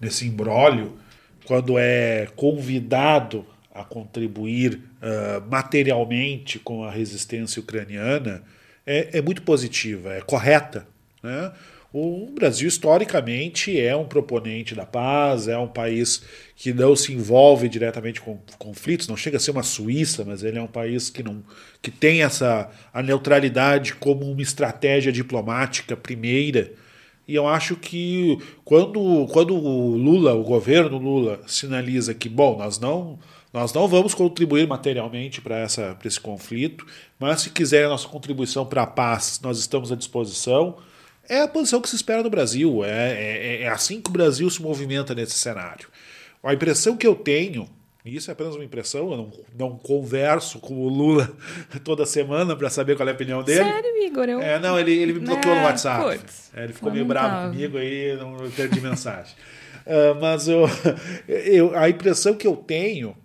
nesse 0.00 0.26
imbróglio, 0.26 0.96
quando 1.44 1.78
é 1.78 2.28
convidado 2.34 3.44
a 3.74 3.84
contribuir 3.84 4.74
uh, 4.74 5.50
materialmente 5.50 6.58
com 6.58 6.84
a 6.84 6.90
resistência 6.90 7.60
ucraniana, 7.60 8.42
é, 8.86 9.18
é 9.18 9.22
muito 9.22 9.42
positiva, 9.42 10.14
é 10.14 10.20
correta 10.20 10.86
né? 11.22 11.52
O 11.90 12.26
Brasil, 12.34 12.68
historicamente, 12.68 13.80
é 13.80 13.96
um 13.96 14.04
proponente 14.04 14.74
da 14.74 14.84
paz, 14.84 15.48
é 15.48 15.56
um 15.56 15.66
país 15.66 16.22
que 16.54 16.70
não 16.70 16.94
se 16.94 17.14
envolve 17.14 17.66
diretamente 17.66 18.20
com 18.20 18.38
conflitos, 18.58 19.08
não 19.08 19.16
chega 19.16 19.38
a 19.38 19.40
ser 19.40 19.52
uma 19.52 19.62
Suíça, 19.62 20.22
mas 20.22 20.42
ele 20.42 20.58
é 20.58 20.62
um 20.62 20.66
país 20.66 21.08
que, 21.08 21.22
não, 21.22 21.42
que 21.80 21.90
tem 21.90 22.22
essa 22.22 22.70
a 22.92 23.02
neutralidade 23.02 23.94
como 23.94 24.30
uma 24.30 24.42
estratégia 24.42 25.10
diplomática 25.10 25.96
primeira. 25.96 26.72
E 27.26 27.34
eu 27.34 27.48
acho 27.48 27.74
que 27.74 28.38
quando, 28.64 29.26
quando 29.32 29.54
o 29.54 29.96
Lula, 29.96 30.34
o 30.34 30.42
governo 30.42 30.98
Lula, 30.98 31.40
sinaliza 31.46 32.12
que, 32.12 32.28
bom, 32.28 32.58
nós 32.58 32.78
não, 32.78 33.18
nós 33.50 33.72
não 33.72 33.88
vamos 33.88 34.14
contribuir 34.14 34.68
materialmente 34.68 35.40
para 35.40 35.64
esse 36.04 36.20
conflito, 36.20 36.86
mas 37.18 37.40
se 37.40 37.50
quiser 37.50 37.86
a 37.86 37.88
nossa 37.88 38.08
contribuição 38.08 38.66
para 38.66 38.82
a 38.82 38.86
paz, 38.86 39.40
nós 39.42 39.58
estamos 39.58 39.90
à 39.90 39.96
disposição 39.96 40.76
é 41.28 41.42
a 41.42 41.48
posição 41.48 41.80
que 41.80 41.88
se 41.88 41.96
espera 41.96 42.22
do 42.22 42.30
Brasil. 42.30 42.84
É, 42.84 43.12
é, 43.12 43.62
é 43.62 43.68
assim 43.68 44.00
que 44.00 44.08
o 44.08 44.12
Brasil 44.12 44.48
se 44.48 44.62
movimenta 44.62 45.14
nesse 45.14 45.34
cenário. 45.34 45.88
A 46.42 46.54
impressão 46.54 46.96
que 46.96 47.06
eu 47.06 47.14
tenho, 47.14 47.68
e 48.04 48.16
isso 48.16 48.30
é 48.30 48.32
apenas 48.32 48.54
uma 48.54 48.64
impressão, 48.64 49.10
eu 49.10 49.16
não, 49.16 49.32
não 49.56 49.78
converso 49.78 50.58
com 50.60 50.74
o 50.74 50.88
Lula 50.88 51.30
toda 51.84 52.06
semana 52.06 52.56
para 52.56 52.70
saber 52.70 52.96
qual 52.96 53.06
é 53.08 53.12
a 53.12 53.14
opinião 53.14 53.42
dele. 53.42 53.64
Sério, 53.64 54.02
Igor? 54.02 54.28
Eu... 54.28 54.40
É, 54.40 54.58
não, 54.58 54.78
ele, 54.78 54.92
ele 54.92 55.12
me 55.14 55.20
bloqueou 55.20 55.54
no 55.54 55.62
WhatsApp. 55.62 56.20
É, 56.54 56.64
ele 56.64 56.72
ficou 56.72 56.90
meio 56.90 57.04
bravo 57.04 57.50
comigo 57.50 57.76
aí, 57.76 58.16
não 58.16 58.36
perdi 58.50 58.80
mensagem. 58.80 59.34
Uh, 59.84 60.14
mas 60.20 60.48
eu, 60.48 60.64
eu, 61.28 61.76
a 61.76 61.88
impressão 61.88 62.34
que 62.34 62.46
eu 62.46 62.56
tenho 62.56 63.16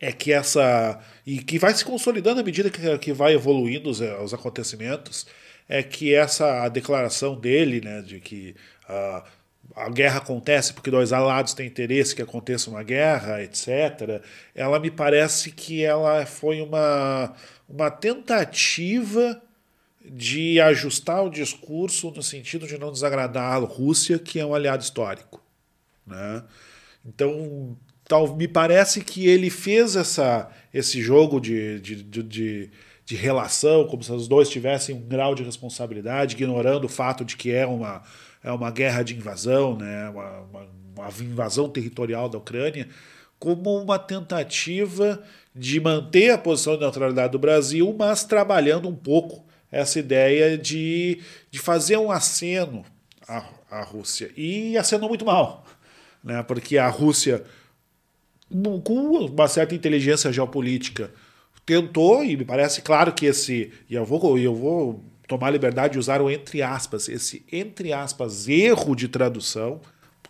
é 0.00 0.12
que 0.12 0.32
essa. 0.32 0.98
e 1.26 1.38
que 1.38 1.58
vai 1.58 1.74
se 1.74 1.84
consolidando 1.84 2.40
à 2.40 2.44
medida 2.44 2.70
que, 2.70 2.98
que 2.98 3.12
vai 3.12 3.34
evoluindo 3.34 3.90
os, 3.90 4.00
os 4.00 4.32
acontecimentos 4.32 5.26
é 5.70 5.84
que 5.84 6.12
essa 6.12 6.64
a 6.64 6.68
declaração 6.68 7.36
dele, 7.36 7.80
né, 7.80 8.02
de 8.02 8.18
que 8.18 8.56
uh, 8.88 9.22
a 9.76 9.88
guerra 9.88 10.18
acontece 10.18 10.74
porque 10.74 10.90
dois 10.90 11.12
lados 11.12 11.54
têm 11.54 11.68
interesse 11.68 12.14
que 12.14 12.20
aconteça 12.20 12.68
uma 12.68 12.82
guerra, 12.82 13.40
etc. 13.40 14.20
Ela 14.52 14.80
me 14.80 14.90
parece 14.90 15.52
que 15.52 15.84
ela 15.84 16.26
foi 16.26 16.60
uma, 16.60 17.32
uma 17.68 17.88
tentativa 17.88 19.40
de 20.04 20.60
ajustar 20.60 21.24
o 21.24 21.30
discurso 21.30 22.10
no 22.10 22.22
sentido 22.22 22.66
de 22.66 22.76
não 22.76 22.90
desagradar 22.90 23.52
a 23.52 23.58
Rússia, 23.58 24.18
que 24.18 24.40
é 24.40 24.44
um 24.44 24.54
aliado 24.54 24.82
histórico. 24.82 25.40
Né? 26.04 26.42
Então, 27.06 27.76
tal, 28.08 28.36
me 28.36 28.48
parece 28.48 29.02
que 29.02 29.28
ele 29.28 29.50
fez 29.50 29.94
essa, 29.94 30.50
esse 30.74 31.00
jogo 31.00 31.38
de, 31.38 31.78
de, 31.78 32.02
de, 32.02 32.22
de, 32.24 32.70
de 33.10 33.16
relação, 33.16 33.88
como 33.88 34.04
se 34.04 34.12
os 34.12 34.28
dois 34.28 34.48
tivessem 34.48 34.94
um 34.94 35.00
grau 35.00 35.34
de 35.34 35.42
responsabilidade, 35.42 36.36
ignorando 36.36 36.84
o 36.84 36.88
fato 36.88 37.24
de 37.24 37.36
que 37.36 37.50
é 37.50 37.66
uma, 37.66 38.04
é 38.40 38.52
uma 38.52 38.70
guerra 38.70 39.02
de 39.02 39.16
invasão, 39.16 39.76
né? 39.76 40.08
uma, 40.10 40.40
uma, 40.42 40.66
uma 40.96 41.08
invasão 41.20 41.68
territorial 41.68 42.28
da 42.28 42.38
Ucrânia, 42.38 42.88
como 43.36 43.76
uma 43.82 43.98
tentativa 43.98 45.20
de 45.52 45.80
manter 45.80 46.30
a 46.30 46.38
posição 46.38 46.74
de 46.74 46.82
neutralidade 46.82 47.32
do 47.32 47.38
Brasil, 47.40 47.92
mas 47.98 48.22
trabalhando 48.22 48.88
um 48.88 48.94
pouco 48.94 49.44
essa 49.72 49.98
ideia 49.98 50.56
de, 50.56 51.20
de 51.50 51.58
fazer 51.58 51.96
um 51.96 52.12
aceno 52.12 52.84
à, 53.26 53.44
à 53.68 53.82
Rússia. 53.82 54.30
E 54.36 54.78
acenou 54.78 55.08
muito 55.08 55.24
mal, 55.24 55.66
né? 56.22 56.44
porque 56.44 56.78
a 56.78 56.86
Rússia, 56.86 57.42
com 58.84 59.26
uma 59.26 59.48
certa 59.48 59.74
inteligência 59.74 60.32
geopolítica, 60.32 61.10
tentou, 61.70 62.24
e 62.24 62.36
me 62.36 62.44
parece 62.44 62.82
claro 62.82 63.12
que 63.12 63.26
esse. 63.26 63.70
E 63.88 63.94
eu 63.94 64.04
vou, 64.04 64.36
eu 64.36 64.52
vou 64.52 65.04
tomar 65.28 65.50
liberdade 65.50 65.92
de 65.92 66.00
usar 66.00 66.20
o 66.20 66.28
entre 66.28 66.62
aspas, 66.62 67.08
esse 67.08 67.44
entre 67.52 67.92
aspas 67.92 68.48
erro 68.48 68.96
de 68.96 69.06
tradução. 69.06 69.80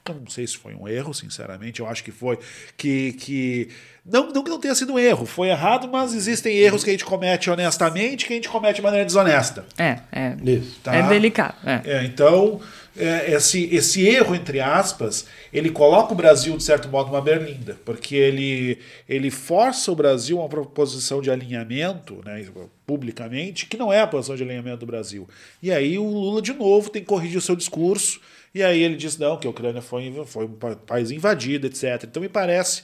Eu 0.08 0.14
não 0.14 0.30
sei 0.30 0.46
se 0.46 0.56
foi 0.56 0.74
um 0.74 0.88
erro, 0.88 1.12
sinceramente, 1.14 1.80
eu 1.80 1.86
acho 1.86 2.02
que 2.02 2.10
foi. 2.10 2.38
Que, 2.76 3.12
que 3.12 3.68
não, 4.04 4.32
não 4.32 4.42
que 4.42 4.50
não 4.50 4.58
tenha 4.58 4.74
sido 4.74 4.94
um 4.94 4.98
erro, 4.98 5.26
foi 5.26 5.48
errado, 5.48 5.88
mas 5.88 6.14
existem 6.14 6.56
erros 6.56 6.82
que 6.82 6.90
a 6.90 6.92
gente 6.92 7.04
comete 7.04 7.50
honestamente 7.50 8.26
que 8.26 8.32
a 8.32 8.36
gente 8.36 8.48
comete 8.48 8.76
de 8.76 8.82
maneira 8.82 9.04
desonesta. 9.04 9.64
É, 9.78 9.98
é. 10.10 10.36
Isso, 10.44 10.80
tá? 10.82 10.94
É 10.94 11.02
delicado. 11.02 11.54
É. 11.64 11.82
É, 11.84 12.04
então, 12.04 12.60
é, 12.96 13.32
esse, 13.32 13.72
esse 13.74 14.06
erro, 14.06 14.34
entre 14.34 14.58
aspas, 14.60 15.26
ele 15.52 15.70
coloca 15.70 16.12
o 16.12 16.16
Brasil, 16.16 16.56
de 16.56 16.62
certo 16.62 16.88
modo, 16.88 17.08
numa 17.08 17.20
berlinda, 17.20 17.78
porque 17.84 18.16
ele, 18.16 18.78
ele 19.08 19.30
força 19.30 19.92
o 19.92 19.94
Brasil 19.94 20.40
a 20.40 20.46
uma 20.46 20.64
posição 20.66 21.20
de 21.20 21.30
alinhamento, 21.30 22.20
né, 22.24 22.44
publicamente, 22.86 23.66
que 23.66 23.76
não 23.76 23.92
é 23.92 24.00
a 24.00 24.06
posição 24.06 24.34
de 24.34 24.42
alinhamento 24.42 24.78
do 24.78 24.86
Brasil. 24.86 25.28
E 25.62 25.70
aí 25.70 25.98
o 25.98 26.04
Lula, 26.04 26.42
de 26.42 26.52
novo, 26.52 26.90
tem 26.90 27.02
que 27.02 27.08
corrigir 27.08 27.38
o 27.38 27.42
seu 27.42 27.54
discurso, 27.54 28.20
e 28.54 28.62
aí 28.62 28.82
ele 28.82 28.96
diz, 28.96 29.16
não, 29.16 29.36
que 29.38 29.46
a 29.46 29.50
Ucrânia 29.50 29.82
foi, 29.82 30.12
foi 30.26 30.44
um 30.46 30.54
país 30.86 31.10
invadido, 31.10 31.66
etc. 31.66 32.04
Então 32.04 32.22
me 32.22 32.28
parece 32.28 32.82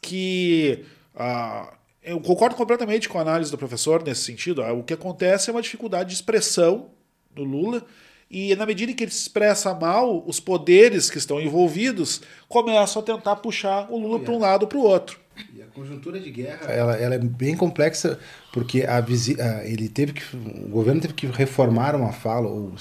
que... 0.00 0.84
Ah, 1.14 1.74
eu 2.02 2.20
concordo 2.20 2.56
completamente 2.56 3.08
com 3.08 3.18
a 3.18 3.22
análise 3.22 3.50
do 3.50 3.56
professor 3.56 4.02
nesse 4.02 4.22
sentido. 4.22 4.60
O 4.62 4.82
que 4.82 4.94
acontece 4.94 5.50
é 5.50 5.52
uma 5.52 5.62
dificuldade 5.62 6.08
de 6.08 6.16
expressão 6.16 6.90
do 7.32 7.44
Lula, 7.44 7.86
e 8.32 8.56
na 8.56 8.64
medida 8.64 8.90
em 8.90 8.94
que 8.94 9.04
ele 9.04 9.10
se 9.10 9.20
expressa 9.20 9.74
mal, 9.74 10.24
os 10.26 10.40
poderes 10.40 11.10
que 11.10 11.18
estão 11.18 11.38
envolvidos 11.38 12.22
começam 12.48 13.02
a 13.02 13.04
tentar 13.04 13.36
puxar 13.36 13.92
o 13.92 13.98
Lula 13.98 14.18
para 14.20 14.32
um 14.32 14.38
lado 14.38 14.62
ou 14.62 14.68
para 14.68 14.78
o 14.78 14.82
outro. 14.82 15.20
E 15.54 15.62
a 15.62 15.66
conjuntura 15.66 16.18
de 16.18 16.30
guerra 16.30 16.70
ela, 16.70 16.96
ela 16.96 17.14
é 17.14 17.18
bem 17.18 17.56
complexa 17.56 18.18
porque 18.52 18.84
a, 18.84 18.98
a, 18.98 19.66
ele 19.66 19.88
teve 19.88 20.12
que 20.14 20.22
o 20.34 20.68
governo 20.68 21.00
teve 21.00 21.14
que 21.14 21.26
reformar 21.26 21.94
uma 21.94 22.12
fala 22.12 22.48
ou, 22.48 22.74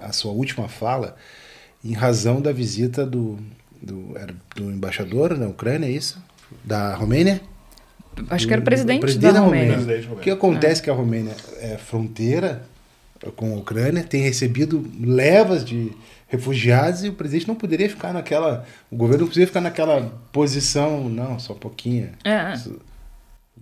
a 0.00 0.12
sua 0.12 0.32
última 0.32 0.68
fala 0.68 1.16
em 1.84 1.92
razão 1.92 2.40
da 2.40 2.52
visita 2.52 3.06
do, 3.06 3.38
do, 3.80 4.14
do 4.54 4.70
embaixador 4.70 5.36
na 5.36 5.46
Ucrânia, 5.46 5.86
é 5.86 5.90
isso? 5.90 6.22
Da 6.64 6.94
Romênia? 6.94 7.40
Acho 8.30 8.46
que 8.46 8.52
era 8.52 8.60
o 8.60 8.64
presidente, 8.64 9.00
presidente 9.00 9.32
da, 9.32 9.40
da 9.40 9.44
Romênia. 9.44 9.78
Romênia. 9.78 10.08
O 10.12 10.16
que 10.16 10.30
acontece 10.30 10.80
é. 10.80 10.84
que 10.84 10.90
a 10.90 10.94
Romênia 10.94 11.34
é 11.60 11.76
fronteira 11.76 12.62
com 13.36 13.52
a 13.52 13.56
Ucrânia, 13.56 14.02
tem 14.02 14.22
recebido 14.22 14.84
levas 15.00 15.64
de 15.64 15.92
refugiados 16.28 17.04
e 17.04 17.08
o 17.08 17.12
presidente 17.12 17.48
não 17.48 17.54
poderia 17.54 17.88
ficar 17.88 18.12
naquela. 18.12 18.64
O 18.90 18.96
governo 18.96 19.22
não 19.22 19.28
poderia 19.28 19.46
ficar 19.46 19.60
naquela 19.60 20.12
posição, 20.30 21.08
não, 21.08 21.38
só 21.38 21.54
um 21.54 21.58
pouquinho. 21.58 22.10
É. 22.24 22.54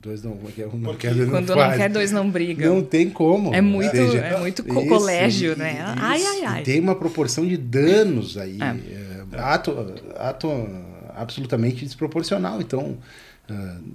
Dois 0.06 0.22
não, 0.22 0.34
um 0.34 0.78
não 0.78 0.94
quer, 0.94 1.12
dois 1.12 1.28
Quando 1.28 1.48
não, 1.48 1.56
não 1.56 1.76
quer, 1.76 1.90
dois 1.90 2.12
não 2.12 2.30
brigam. 2.30 2.76
Não 2.76 2.82
tem 2.82 3.10
como. 3.10 3.52
É 3.52 3.60
muito, 3.60 3.90
seja, 3.90 4.18
é 4.18 4.38
muito 4.38 4.64
isso, 4.64 4.88
colégio, 4.88 5.56
né? 5.56 5.72
Isso, 5.72 5.82
ai, 5.96 6.24
ai, 6.24 6.44
ai. 6.44 6.62
Tem 6.62 6.78
uma 6.78 6.94
proporção 6.94 7.44
de 7.44 7.56
danos 7.56 8.38
aí. 8.38 8.56
É. 8.62 9.36
É, 9.36 9.40
ato, 9.40 9.94
ato 10.14 10.68
absolutamente 11.12 11.84
desproporcional. 11.84 12.60
Então, 12.60 12.96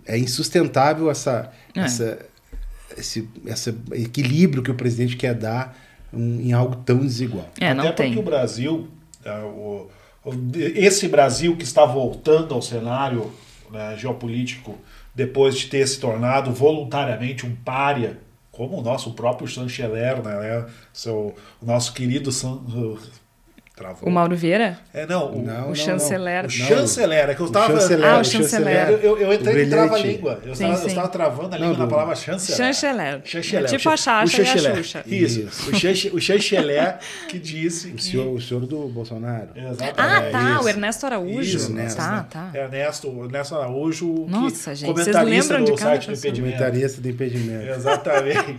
é 0.05 0.17
insustentável 0.17 1.09
essa, 1.09 1.49
é. 1.73 1.79
essa 1.79 2.19
esse, 2.97 3.29
esse 3.45 3.73
equilíbrio 3.93 4.61
que 4.61 4.71
o 4.71 4.75
presidente 4.75 5.15
quer 5.15 5.33
dar 5.33 5.77
um, 6.11 6.41
em 6.41 6.51
algo 6.51 6.75
tão 6.75 6.99
desigual. 6.99 7.49
É, 7.57 7.73
não 7.73 7.85
Até 7.85 8.03
tem. 8.03 8.07
porque 8.07 8.19
o 8.19 8.23
Brasil, 8.29 8.89
é, 9.23 9.31
o, 9.39 9.87
esse 10.53 11.07
Brasil 11.07 11.55
que 11.55 11.63
está 11.63 11.85
voltando 11.85 12.53
ao 12.53 12.61
cenário 12.61 13.31
né, 13.71 13.95
geopolítico 13.97 14.77
depois 15.13 15.57
de 15.57 15.67
ter 15.67 15.87
se 15.87 15.99
tornado 15.99 16.51
voluntariamente 16.51 17.45
um 17.45 17.55
pária, 17.55 18.19
como 18.51 18.77
o 18.77 18.81
nosso 18.81 19.13
próprio 19.13 19.47
chanceler, 19.47 20.21
né, 20.21 20.65
seu, 20.93 21.35
o 21.61 21.65
nosso 21.65 21.93
querido 21.93 22.31
Travou. 23.75 24.09
O 24.09 24.11
Mauro 24.11 24.35
Vieira? 24.35 24.77
É, 24.93 25.05
não. 25.07 25.31
O, 25.31 25.41
não, 25.41 25.71
o 25.71 25.75
chanceler. 25.75 26.45
O 26.45 26.49
chanceler, 26.49 27.29
é 27.29 27.33
que 27.33 27.41
eu 27.41 27.45
estava. 27.45 27.73
Ah, 27.73 28.19
o 28.19 28.23
chanceler. 28.23 28.89
Eu, 28.89 28.97
eu, 28.97 29.17
eu 29.17 29.33
entrei 29.33 29.65
em 29.65 29.69
trava-língua. 29.69 30.41
Eu 30.45 30.51
estava 30.51 31.07
travando 31.07 31.55
a 31.55 31.57
língua 31.57 31.77
na 31.77 31.87
palavra 31.87 32.13
chanceler. 32.13 32.57
Chanceler. 32.57 33.21
Chanceler. 33.23 33.69
Tipo 33.69 33.89
a 33.89 33.97
Chacha 33.97 34.41
o 34.41 34.45
e 34.45 34.49
a 34.49 34.75
Xuxa. 34.75 35.03
Isso. 35.07 35.39
Isso. 35.41 36.15
O 36.15 36.19
chanceler 36.19 36.97
que 37.29 37.39
disse. 37.39 37.93
O, 37.93 37.99
senhor, 37.99 38.33
o 38.35 38.41
senhor 38.41 38.65
do 38.65 38.89
Bolsonaro. 38.89 39.49
Exatamente. 39.55 39.93
Ah, 39.97 40.29
tá. 40.31 40.51
Isso. 40.55 40.63
O 40.65 40.69
Ernesto 40.69 41.05
Araújo. 41.05 41.41
Isso, 41.41 41.71
Ernesto. 41.71 41.97
Tá, 41.97 42.27
tá. 42.29 42.51
Ernesto, 42.53 43.07
Ernesto 43.23 43.55
Araújo. 43.55 44.25
Nossa, 44.27 44.75
gente. 44.75 44.91
Vocês 44.91 45.15
lembram 45.15 45.63
de 45.63 45.71
cada 45.75 45.91
site 45.91 46.07
do 46.07 46.13
impedimento. 46.13 46.57
Comentarista 46.57 47.01
do 47.01 47.09
impedimento. 47.09 47.69
Exatamente. 47.69 48.57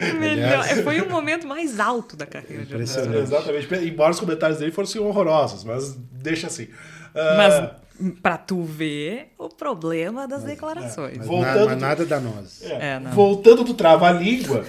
Melhor. 0.18 0.64
Foi 0.82 1.00
o 1.02 1.10
momento 1.10 1.46
mais 1.46 1.78
alto 1.78 2.16
da 2.16 2.24
carreira. 2.24 2.64
Exatamente. 2.78 3.67
Embora 3.76 4.10
os 4.10 4.20
comentários 4.20 4.58
dele 4.58 4.72
fossem 4.72 5.00
horrorosos, 5.00 5.64
mas 5.64 5.96
deixa 6.12 6.46
assim. 6.46 6.64
Uh, 6.64 7.36
mas 7.36 7.70
para 8.22 8.38
tu 8.38 8.62
ver 8.62 9.32
o 9.36 9.48
problema 9.48 10.28
das 10.28 10.42
mas, 10.42 10.50
declarações. 10.50 11.18
É, 11.18 11.22
voltando 11.22 11.66
mas 11.66 11.80
nada 11.80 12.06
danoso. 12.06 12.64
É, 12.64 12.94
é, 12.94 13.00
voltando 13.12 13.64
do 13.64 13.74
trava-língua, 13.74 14.64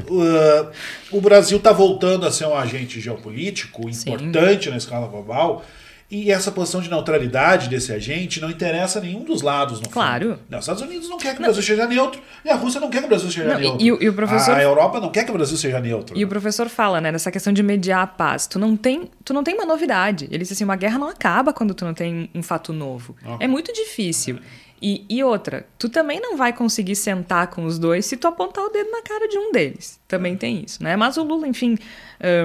uh, 0.00 0.70
o 1.10 1.20
Brasil 1.20 1.56
está 1.58 1.72
voltando 1.72 2.26
a 2.26 2.30
ser 2.30 2.46
um 2.46 2.54
agente 2.54 3.00
geopolítico 3.00 3.88
importante 3.88 4.64
Sim. 4.64 4.70
na 4.70 4.76
escala 4.76 5.06
global 5.06 5.64
e 6.10 6.30
essa 6.30 6.52
posição 6.52 6.80
de 6.80 6.90
neutralidade 6.90 7.68
desse 7.68 7.92
agente 7.92 8.40
não 8.40 8.50
interessa 8.50 8.98
a 8.98 9.02
nenhum 9.02 9.24
dos 9.24 9.42
lados. 9.42 9.80
No 9.80 9.88
claro. 9.88 10.38
Não, 10.48 10.58
os 10.58 10.64
Estados 10.64 10.82
Unidos 10.82 11.08
não 11.08 11.16
quer 11.16 11.34
que 11.34 11.40
o 11.40 11.44
Brasil 11.44 11.62
seja 11.62 11.86
neutro 11.86 12.20
e 12.44 12.50
a 12.50 12.54
Rússia 12.54 12.80
não 12.80 12.90
quer 12.90 12.98
que 13.00 13.06
o 13.06 13.08
Brasil 13.08 13.30
seja 13.30 13.48
não, 13.48 13.58
neutro. 13.58 13.82
E, 13.82 13.86
e, 13.86 14.08
o 14.08 14.12
professor... 14.12 14.54
A 14.54 14.62
Europa 14.62 15.00
não 15.00 15.10
quer 15.10 15.24
que 15.24 15.30
o 15.30 15.34
Brasil 15.34 15.56
seja 15.56 15.80
neutro. 15.80 16.16
E 16.16 16.24
o 16.24 16.28
professor 16.28 16.68
fala, 16.68 17.00
né, 17.00 17.10
nessa 17.10 17.30
questão 17.30 17.52
de 17.52 17.62
mediar 17.62 18.02
a 18.02 18.06
paz. 18.06 18.46
Tu 18.46 18.58
não 18.58 18.76
tem, 18.76 19.10
tu 19.24 19.32
não 19.32 19.42
tem 19.42 19.54
uma 19.54 19.64
novidade. 19.64 20.26
Ele 20.30 20.38
disse 20.38 20.52
assim, 20.52 20.64
uma 20.64 20.76
guerra 20.76 20.98
não 20.98 21.08
acaba 21.08 21.52
quando 21.52 21.74
tu 21.74 21.84
não 21.84 21.94
tem 21.94 22.28
um 22.34 22.42
fato 22.42 22.72
novo. 22.72 23.16
É 23.40 23.48
muito 23.48 23.72
difícil. 23.72 24.38
E, 24.82 25.06
e, 25.08 25.24
outra, 25.24 25.66
tu 25.78 25.88
também 25.88 26.20
não 26.20 26.36
vai 26.36 26.52
conseguir 26.52 26.94
sentar 26.94 27.46
com 27.46 27.64
os 27.64 27.78
dois 27.78 28.04
se 28.04 28.18
tu 28.18 28.28
apontar 28.28 28.64
o 28.64 28.68
dedo 28.68 28.90
na 28.90 29.00
cara 29.02 29.26
de 29.26 29.38
um 29.38 29.50
deles. 29.50 29.98
Também 30.06 30.36
tem 30.36 30.62
isso, 30.62 30.82
né? 30.82 30.94
Mas 30.94 31.16
o 31.16 31.22
Lula, 31.22 31.48
enfim, 31.48 31.78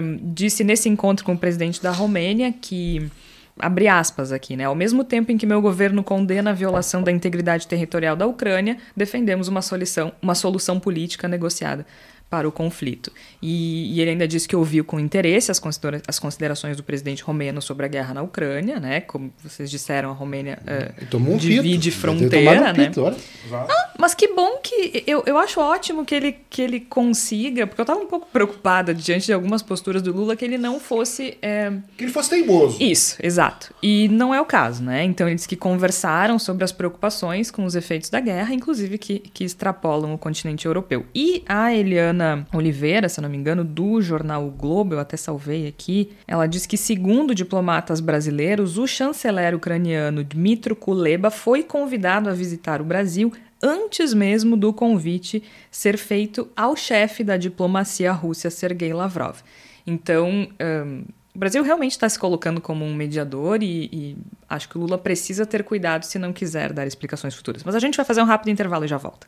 um, 0.02 0.18
disse 0.34 0.64
nesse 0.64 0.88
encontro 0.88 1.26
com 1.26 1.34
o 1.34 1.38
presidente 1.38 1.84
da 1.84 1.92
Romênia 1.92 2.54
que 2.54 3.12
abre 3.60 3.88
aspas 3.88 4.32
aqui, 4.32 4.56
né? 4.56 4.66
Ao 4.66 4.76
mesmo 4.76 5.04
tempo 5.04 5.32
em 5.32 5.38
que 5.38 5.46
meu 5.46 5.62
governo 5.62 6.04
condena 6.04 6.52
a 6.52 6.54
violação 6.54 7.04
da 7.04 7.12
integridade 7.12 7.68
territorial 7.68 8.16
da 8.16 8.26
Ucrânia, 8.26 8.78
defendemos 8.96 9.48
uma 9.48 9.62
solução, 9.62 10.12
uma 10.22 10.34
solução 10.34 10.80
política 10.80 11.28
negociada 11.28 11.86
para 12.30 12.48
o 12.48 12.52
conflito. 12.52 13.12
E, 13.42 13.96
e, 13.96 14.02
ele 14.02 14.12
ainda 14.12 14.28
disse 14.28 14.48
que 14.48 14.56
ouviu 14.56 14.86
com 14.86 15.00
interesse 15.00 15.50
as, 15.50 15.58
considera 15.58 16.02
as 16.08 16.20
considerações 16.20 16.78
do 16.78 16.84
presidente 16.84 17.24
romeno 17.24 17.62
sobre 17.62 17.86
a 17.86 17.90
guerra 17.90 18.14
na 18.14 18.22
Ucrânia, 18.22 18.80
né? 18.80 19.02
Como 19.02 19.34
vocês 19.44 19.70
disseram, 19.70 20.12
a 20.12 20.14
Romênia 20.14 20.60
uh, 20.62 21.18
um 21.18 21.38
divide 21.38 21.90
pito. 21.90 22.02
fronteira, 22.02 22.72
né? 22.72 22.88
Pito, 22.88 23.06
ah, 23.52 23.90
mas 23.98 24.14
que 24.14 24.28
bom 24.28 24.58
que 24.62 25.04
eu, 25.08 25.24
eu 25.26 25.38
acho 25.40 25.60
ótimo 25.60 26.06
que 26.06 26.14
ele, 26.14 26.36
que 26.50 26.62
ele 26.62 26.80
consiga, 26.80 27.66
porque 27.66 27.82
eu 27.82 27.84
estava 27.84 28.00
um 28.00 28.06
pouco 28.06 28.28
preocupada 28.32 28.94
diante 28.94 29.26
de 29.26 29.34
algumas 29.34 29.64
posturas 29.64 30.02
do 30.02 30.14
Lula 30.14 30.36
que 30.36 30.46
ele 30.46 30.58
não 30.58 30.80
fosse 30.80 31.38
é... 31.42 31.72
que 31.98 32.04
ele 32.04 32.12
fosse 32.12 32.30
teimoso. 32.30 32.78
Isso, 32.82 33.18
exato. 33.22 33.74
E 33.82 34.08
não 34.10 34.34
é 34.34 34.40
o 34.40 34.46
caso, 34.46 34.84
né? 34.84 35.04
Então 35.04 35.28
eles 35.28 35.48
que 35.48 35.56
conversaram 35.56 36.38
sobre 36.38 36.64
as 36.64 36.72
preocupações 36.72 37.50
com 37.50 37.66
os 37.66 37.76
efeitos 37.76 38.10
da 38.10 38.20
guerra, 38.20 38.54
inclusive 38.54 38.98
que, 39.00 39.20
que 39.20 39.44
extrapolam 39.44 40.14
o 40.14 40.18
continente 40.18 40.68
europeu. 40.68 41.06
E 41.16 41.44
a 41.48 41.74
Eliana 41.74 42.19
Oliveira, 42.54 43.10
se 43.10 43.22
não 43.22 43.30
me 43.30 43.38
engano, 43.38 43.64
do 43.64 44.02
jornal 44.02 44.48
o 44.48 44.52
Globo, 44.52 44.96
eu 44.96 45.00
até 45.00 45.18
salvei 45.18 45.68
aqui. 45.68 46.12
Ela 46.28 46.48
diz 46.48 46.66
que, 46.66 46.78
segundo 46.78 47.36
diplomatas 47.36 48.00
brasileiros, 48.00 48.78
o 48.78 48.88
chanceler 48.88 49.56
ucraniano 49.56 50.24
Dmitry 50.24 50.76
Kuleba 50.76 51.30
foi 51.30 51.64
convidado 51.64 52.30
a 52.30 52.34
visitar 52.34 52.82
o 52.82 52.86
Brasil 52.86 53.32
antes 53.62 54.14
mesmo 54.14 54.56
do 54.56 54.72
convite 54.72 55.44
ser 55.70 55.98
feito 55.98 56.50
ao 56.56 56.76
chefe 56.76 57.24
da 57.24 57.38
diplomacia 57.38 58.12
russa, 58.12 58.50
Sergei 58.50 58.94
Lavrov. 58.94 59.40
Então, 59.86 60.48
um, 60.60 61.04
o 61.36 61.40
Brasil 61.40 61.64
realmente 61.64 61.92
está 61.92 62.08
se 62.08 62.18
colocando 62.18 62.60
como 62.60 62.84
um 62.86 62.94
mediador 62.94 63.62
e, 63.62 63.90
e, 63.92 64.18
acho 64.48 64.68
que 64.68 64.78
o 64.78 64.82
Lula 64.82 64.98
precisa 64.98 65.46
ter 65.46 65.64
cuidado 65.64 66.04
se 66.04 66.18
não 66.20 66.34
quiser 66.34 66.74
dar 66.74 66.86
explicações 66.86 67.36
futuras. 67.36 67.64
Mas 67.64 67.76
a 67.76 67.80
gente 67.80 67.96
vai 67.96 68.06
fazer 68.06 68.22
um 68.22 68.26
rápido 68.26 68.50
intervalo 68.50 68.86
e 68.86 68.88
já 68.88 68.98
volta. 68.98 69.28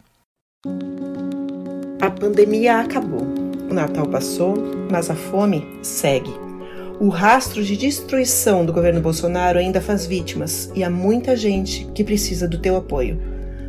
A 2.02 2.10
pandemia 2.10 2.80
acabou. 2.80 3.28
O 3.70 3.74
Natal 3.76 4.08
passou, 4.08 4.56
mas 4.90 5.12
a 5.12 5.14
fome 5.14 5.64
segue. 5.84 6.34
O 7.00 7.10
rastro 7.10 7.64
de 7.64 7.78
destruição 7.78 8.66
do 8.66 8.74
governo 8.74 9.00
Bolsonaro 9.00 9.60
ainda 9.60 9.80
faz 9.80 10.08
vítimas 10.08 10.72
e 10.74 10.84
há 10.84 10.90
muita 10.90 11.38
gente 11.38 11.88
que 11.94 12.04
precisa 12.04 12.48
do 12.48 12.58
teu 12.58 12.76
apoio. 12.76 13.22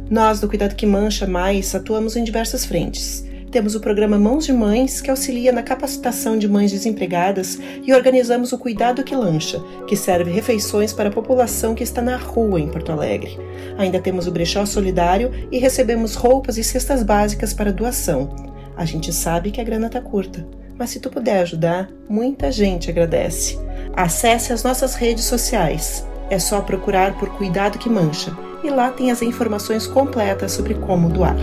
Nós, 0.09 0.41
do 0.41 0.49
Cuidado 0.49 0.74
que 0.74 0.87
Mancha 0.87 1.26
Mais, 1.26 1.74
atuamos 1.74 2.16
em 2.16 2.24
diversas 2.24 2.64
frentes. 2.64 3.22
Temos 3.53 3.75
o 3.75 3.81
programa 3.81 4.19
Mãos 4.19 4.47
de 4.47 4.53
Mães, 4.53 5.03
que 5.03 5.11
auxilia 5.11 5.53
na 5.53 5.63
capacitação 5.63 6.39
de 6.39 6.49
mães 6.49 6.73
desempregadas, 6.73 7.59
e 7.83 7.93
organizamos 7.93 8.51
o 8.51 8.57
Cuidado 8.57 9.05
que 9.05 9.15
Lancha, 9.15 9.63
que 9.87 9.95
serve 9.95 10.31
refeições 10.31 10.91
para 10.95 11.11
a 11.11 11.13
população 11.13 11.75
que 11.75 11.85
está 11.85 12.01
na 12.01 12.17
rua 12.17 12.59
em 12.59 12.69
Porto 12.69 12.91
Alegre. 12.91 13.39
Ainda 13.77 14.01
temos 14.01 14.27
o 14.27 14.31
Brechó 14.31 14.65
Solidário 14.65 15.31
e 15.53 15.59
recebemos 15.59 16.15
roupas 16.15 16.57
e 16.57 16.65
cestas 16.65 17.03
básicas 17.03 17.53
para 17.53 17.71
doação. 17.71 18.35
A 18.75 18.87
gente 18.87 19.13
sabe 19.13 19.51
que 19.51 19.61
a 19.61 19.65
grana 19.65 19.89
está 19.89 20.01
curta, 20.01 20.47
mas 20.79 20.89
se 20.89 20.99
tu 20.99 21.11
puder 21.11 21.43
ajudar, 21.43 21.91
muita 22.09 22.51
gente 22.51 22.89
agradece. 22.89 23.59
Acesse 23.93 24.55
as 24.55 24.63
nossas 24.63 24.95
redes 24.95 25.25
sociais. 25.25 26.09
É 26.31 26.39
só 26.39 26.63
procurar 26.63 27.19
por 27.19 27.29
Cuidado 27.37 27.79
que 27.79 27.91
Mancha 27.91 28.35
e 28.65 28.71
lá 28.71 28.91
tem 28.91 29.11
as 29.11 29.21
informações 29.21 29.87
completas 29.87 30.53
sobre 30.53 30.73
como 30.73 31.11
doar. 31.11 31.37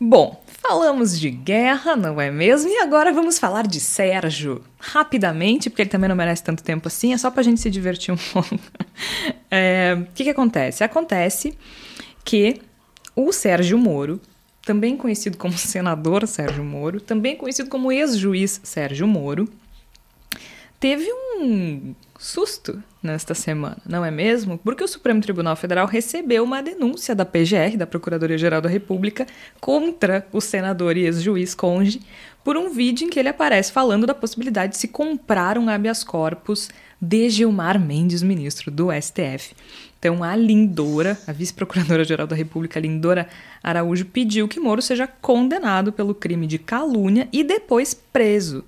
Bom, 0.00 0.40
falamos 0.46 1.18
de 1.18 1.28
guerra, 1.28 1.96
não 1.96 2.20
é 2.20 2.30
mesmo? 2.30 2.70
E 2.70 2.78
agora 2.78 3.12
vamos 3.12 3.38
falar 3.38 3.66
de 3.66 3.80
Sérgio. 3.80 4.62
Rapidamente, 4.78 5.68
porque 5.68 5.82
ele 5.82 5.90
também 5.90 6.08
não 6.08 6.14
merece 6.14 6.42
tanto 6.44 6.62
tempo 6.62 6.86
assim, 6.86 7.12
é 7.12 7.18
só 7.18 7.30
pra 7.30 7.42
gente 7.42 7.60
se 7.60 7.68
divertir 7.70 8.14
um 8.14 8.16
pouco. 8.32 8.58
É, 9.50 9.96
o 10.00 10.12
que, 10.14 10.24
que 10.24 10.30
acontece? 10.30 10.84
Acontece 10.84 11.58
que 12.24 12.60
o 13.16 13.32
Sérgio 13.32 13.76
Moro, 13.76 14.20
também 14.62 14.96
conhecido 14.96 15.36
como 15.36 15.56
senador 15.58 16.26
Sérgio 16.28 16.62
Moro, 16.62 17.00
também 17.00 17.34
conhecido 17.34 17.68
como 17.68 17.90
ex-juiz 17.90 18.60
Sérgio 18.62 19.06
Moro, 19.08 19.48
teve 20.80 21.06
um 21.12 21.94
susto 22.18 22.82
nesta 23.02 23.34
semana, 23.34 23.78
não 23.86 24.04
é 24.04 24.10
mesmo? 24.10 24.58
Porque 24.58 24.82
o 24.82 24.88
Supremo 24.88 25.20
Tribunal 25.20 25.54
Federal 25.56 25.86
recebeu 25.86 26.42
uma 26.42 26.62
denúncia 26.62 27.14
da 27.14 27.24
PGR, 27.24 27.76
da 27.76 27.86
Procuradoria-Geral 27.86 28.60
da 28.60 28.68
República, 28.68 29.26
contra 29.60 30.26
o 30.32 30.40
senador 30.40 30.96
e 30.96 31.04
ex-juiz 31.04 31.54
Conde, 31.54 32.00
por 32.42 32.56
um 32.56 32.70
vídeo 32.70 33.06
em 33.06 33.10
que 33.10 33.18
ele 33.18 33.28
aparece 33.28 33.70
falando 33.70 34.06
da 34.06 34.14
possibilidade 34.14 34.72
de 34.72 34.78
se 34.78 34.88
comprar 34.88 35.58
um 35.58 35.68
habeas 35.68 36.02
corpus 36.02 36.70
de 37.00 37.28
Gilmar 37.30 37.78
Mendes, 37.78 38.22
ministro 38.22 38.70
do 38.70 38.88
STF. 38.90 39.54
Então, 39.98 40.22
a 40.22 40.34
Lindora, 40.34 41.18
a 41.26 41.32
vice-procuradora-geral 41.32 42.26
da 42.26 42.36
República, 42.36 42.78
Lindora 42.78 43.28
Araújo, 43.62 44.04
pediu 44.06 44.48
que 44.48 44.60
Moro 44.60 44.80
seja 44.80 45.06
condenado 45.06 45.92
pelo 45.92 46.14
crime 46.14 46.46
de 46.46 46.58
calúnia 46.58 47.28
e 47.32 47.42
depois 47.42 47.94
preso. 47.94 48.64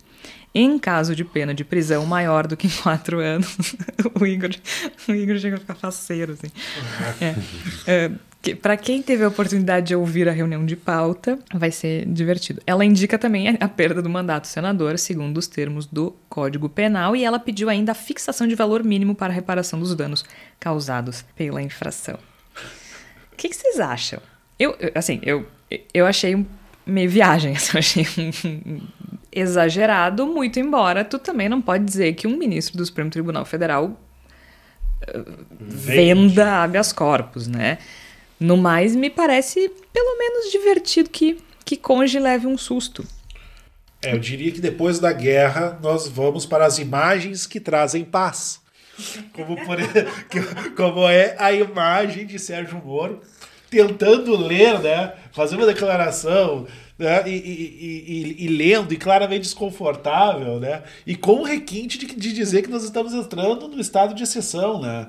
Em 0.55 0.79
caso 0.79 1.15
de 1.15 1.25
pena 1.25 1.55
de 1.55 1.65
prisão 1.65 2.05
maior 2.05 2.47
do 2.47 2.57
que 2.57 2.69
quatro 2.83 3.21
anos, 3.21 3.57
o 4.21 4.27
Igor, 4.27 4.51
o 5.09 5.13
Igor 5.13 5.39
chega 5.39 5.57
a 5.57 5.61
ficar 5.61 5.75
faceiro, 5.75 6.33
assim. 6.33 6.49
É, 7.21 7.35
é, 7.87 8.11
que, 8.43 8.55
para 8.55 8.77
quem 8.77 9.03
teve 9.03 9.23
a 9.23 9.29
oportunidade 9.29 9.89
de 9.89 9.95
ouvir 9.95 10.29
a 10.29 10.33
reunião 10.33 10.65
de 10.65 10.75
pauta, 10.75 11.39
vai 11.55 11.71
ser 11.71 12.07
divertido. 12.07 12.61
Ela 12.67 12.85
indica 12.85 13.19
também 13.19 13.57
a, 13.61 13.69
perda 13.69 14.01
do 14.01 14.09
mandato 14.09 14.47
senador, 14.47 14.99
segundo 14.99 15.37
os 15.37 15.47
termos 15.47 15.87
do 15.87 16.17
Código 16.29 16.69
Penal, 16.69 17.15
e 17.15 17.23
ela 17.23 17.39
pediu 17.39 17.69
ainda 17.69 17.93
a 17.93 17.95
fixação 17.95 18.49
de 18.49 18.55
valor 18.55 18.83
mínimo 18.83 19.15
para 19.15 19.33
a 19.33 19.35
reparação 19.35 19.79
dos 19.79 19.95
danos 19.95 20.25
causados 20.59 21.25
pela 21.37 21.63
infração. 21.63 22.19
O 23.33 23.37
que, 23.37 23.49
que 23.49 23.57
vocês 23.57 23.79
acham? 23.79 24.21
Eu, 24.59 24.77
assim, 24.95 25.21
eu, 25.23 25.47
eu 25.95 26.07
achei 26.07 26.45
meio 26.87 27.11
viagem, 27.11 27.53
eu 27.73 27.79
achei 27.79 28.07
um, 28.19 28.81
exagerado, 29.33 30.27
muito 30.27 30.59
embora 30.59 31.05
tu 31.05 31.19
também 31.19 31.49
não 31.49 31.61
pode 31.61 31.85
dizer 31.85 32.15
que 32.15 32.27
um 32.27 32.37
ministro 32.37 32.77
do 32.77 32.85
Supremo 32.85 33.11
Tribunal 33.11 33.45
Federal 33.45 33.87
uh, 33.87 35.25
venda 35.59 36.63
habeas 36.63 36.93
corpus, 36.93 37.47
né? 37.47 37.79
No 38.39 38.57
mais, 38.57 38.97
me 38.97 39.11
parece 39.11 39.71
pelo 39.93 40.19
menos 40.19 40.51
divertido 40.51 41.11
que, 41.11 41.39
que 41.65 41.77
Conge 41.77 42.19
leve 42.19 42.47
um 42.47 42.57
susto. 42.57 43.05
É, 44.03 44.15
eu 44.15 44.19
diria 44.19 44.51
que 44.51 44.61
depois 44.61 44.99
da 44.99 45.13
guerra 45.13 45.79
nós 45.83 46.09
vamos 46.09 46.47
para 46.47 46.65
as 46.65 46.79
imagens 46.79 47.47
que 47.47 47.61
trazem 47.61 48.03
paz. 48.05 48.61
Como, 49.33 49.57
por, 49.65 49.79
como 50.75 51.09
é 51.09 51.37
a 51.39 51.53
imagem 51.53 52.27
de 52.27 52.39
Sérgio 52.39 52.81
Moro 52.85 53.21
tentando 53.71 54.37
ler, 54.37 54.81
né? 54.81 55.13
Fazer 55.33 55.57
uma 55.57 55.67
declaração 55.67 56.67
né? 57.01 57.23
E, 57.27 57.31
e, 57.31 58.37
e, 58.41 58.45
e, 58.45 58.49
lendo, 58.49 58.93
e 58.93 58.97
claramente 58.97 59.43
desconfortável, 59.43 60.61
né? 60.61 60.83
E 61.07 61.17
com 61.17 61.41
o 61.41 61.43
requinte 61.43 61.99
de, 61.99 62.07
de 62.07 62.33
dizer 62.33 62.63
que 62.63 62.69
nós 62.69 62.85
estamos 62.85 63.15
entrando 63.15 63.67
no 63.67 63.81
estado 63.81 64.15
de 64.15 64.23
exceção, 64.23 64.81
né? 64.81 65.09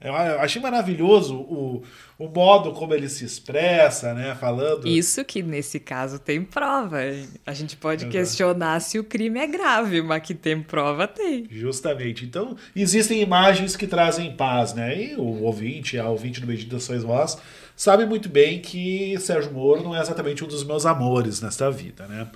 Eu 0.00 0.14
achei 0.14 0.60
maravilhoso 0.60 1.34
o, 1.34 1.82
o 2.18 2.28
modo 2.28 2.72
como 2.72 2.92
ele 2.92 3.08
se 3.08 3.24
expressa, 3.24 4.12
né? 4.12 4.36
Falando. 4.38 4.86
Isso 4.86 5.24
que 5.24 5.42
nesse 5.42 5.80
caso 5.80 6.18
tem 6.18 6.42
prova. 6.44 6.98
A 7.46 7.54
gente 7.54 7.74
pode 7.74 8.02
Exato. 8.02 8.12
questionar 8.12 8.80
se 8.80 8.98
o 8.98 9.04
crime 9.04 9.40
é 9.40 9.46
grave, 9.46 10.02
mas 10.02 10.22
que 10.22 10.34
tem 10.34 10.60
prova, 10.62 11.08
tem. 11.08 11.46
Justamente. 11.50 12.24
Então, 12.26 12.54
existem 12.76 13.22
imagens 13.22 13.76
que 13.76 13.86
trazem 13.86 14.36
paz, 14.36 14.74
né? 14.74 14.94
E 14.94 15.16
o 15.16 15.42
ouvinte, 15.42 15.98
a 15.98 16.08
ouvinte 16.08 16.38
do 16.38 16.46
Meditações 16.46 17.02
Voz, 17.02 17.38
sabe 17.76 18.06
muito 18.06 18.28
bem 18.28 18.60
que 18.60 19.18
Sérgio 19.20 19.52
Moro 19.52 19.82
não 19.82 19.96
é 19.96 20.00
exatamente 20.00 20.44
um 20.44 20.48
dos 20.48 20.64
meus 20.64 20.86
amores 20.86 21.40
nesta 21.40 21.70
vida, 21.70 22.06
né? 22.06 22.30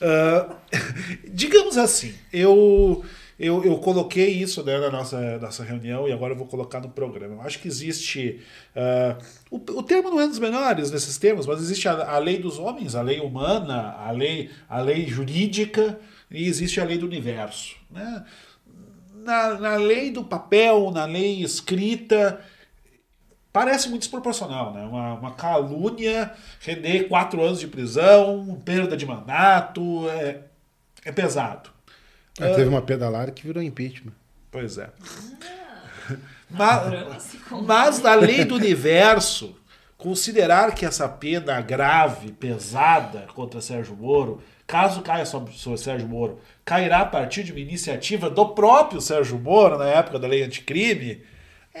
Uh, 0.00 0.54
digamos 1.32 1.78
assim, 1.78 2.14
eu, 2.32 3.04
eu, 3.38 3.64
eu 3.64 3.78
coloquei 3.78 4.28
isso 4.28 4.62
né, 4.62 4.78
na 4.78 4.90
nossa, 4.90 5.38
nossa 5.38 5.64
reunião 5.64 6.08
e 6.08 6.12
agora 6.12 6.32
eu 6.32 6.36
vou 6.36 6.46
colocar 6.46 6.80
no 6.80 6.90
programa. 6.90 7.34
Eu 7.34 7.42
acho 7.42 7.58
que 7.60 7.68
existe. 7.68 8.40
Uh, 8.76 9.24
o, 9.50 9.56
o 9.78 9.82
termo 9.82 10.10
não 10.10 10.20
é 10.20 10.28
dos 10.28 10.38
menores 10.38 10.90
nesses 10.90 11.16
termos, 11.18 11.46
mas 11.46 11.60
existe 11.60 11.88
a, 11.88 12.10
a 12.10 12.18
lei 12.18 12.38
dos 12.38 12.58
homens, 12.58 12.94
a 12.94 13.02
lei 13.02 13.20
humana, 13.20 13.94
a 13.98 14.10
lei, 14.10 14.50
a 14.68 14.80
lei 14.80 15.06
jurídica 15.06 15.98
e 16.30 16.46
existe 16.46 16.80
a 16.80 16.84
lei 16.84 16.98
do 16.98 17.06
universo. 17.06 17.76
Né? 17.90 18.24
Na, 19.24 19.54
na 19.54 19.76
lei 19.76 20.10
do 20.10 20.24
papel, 20.24 20.90
na 20.90 21.06
lei 21.06 21.42
escrita, 21.42 22.40
parece 23.54 23.88
muito 23.88 24.02
desproporcional, 24.02 24.74
né? 24.74 24.82
Uma, 24.82 25.14
uma 25.14 25.30
calúnia, 25.30 26.32
render 26.58 27.04
quatro 27.04 27.40
anos 27.40 27.60
de 27.60 27.68
prisão, 27.68 28.60
perda 28.64 28.96
de 28.96 29.06
mandato, 29.06 30.08
é, 30.08 30.40
é 31.04 31.12
pesado. 31.12 31.70
Ah, 32.40 32.48
teve 32.48 32.64
uma 32.64 32.82
pedalada 32.82 33.30
que 33.30 33.46
virou 33.46 33.62
impeachment. 33.62 34.12
Pois 34.50 34.76
é. 34.76 34.90
mas, 36.50 37.36
mas 37.64 38.02
na 38.02 38.16
lei 38.16 38.44
do 38.44 38.56
universo, 38.56 39.56
considerar 39.96 40.74
que 40.74 40.84
essa 40.84 41.08
pena 41.08 41.60
grave, 41.60 42.32
pesada 42.32 43.28
contra 43.36 43.60
Sérgio 43.60 43.94
Moro, 43.94 44.42
caso 44.66 45.00
caia 45.00 45.24
sobre, 45.24 45.52
sobre 45.52 45.78
Sérgio 45.78 46.08
Moro, 46.08 46.40
cairá 46.64 47.02
a 47.02 47.06
partir 47.06 47.44
de 47.44 47.52
uma 47.52 47.60
iniciativa 47.60 48.28
do 48.28 48.48
próprio 48.48 49.00
Sérgio 49.00 49.38
Moro, 49.38 49.78
na 49.78 49.86
época 49.86 50.18
da 50.18 50.26
lei 50.26 50.42
anticrime, 50.42 51.22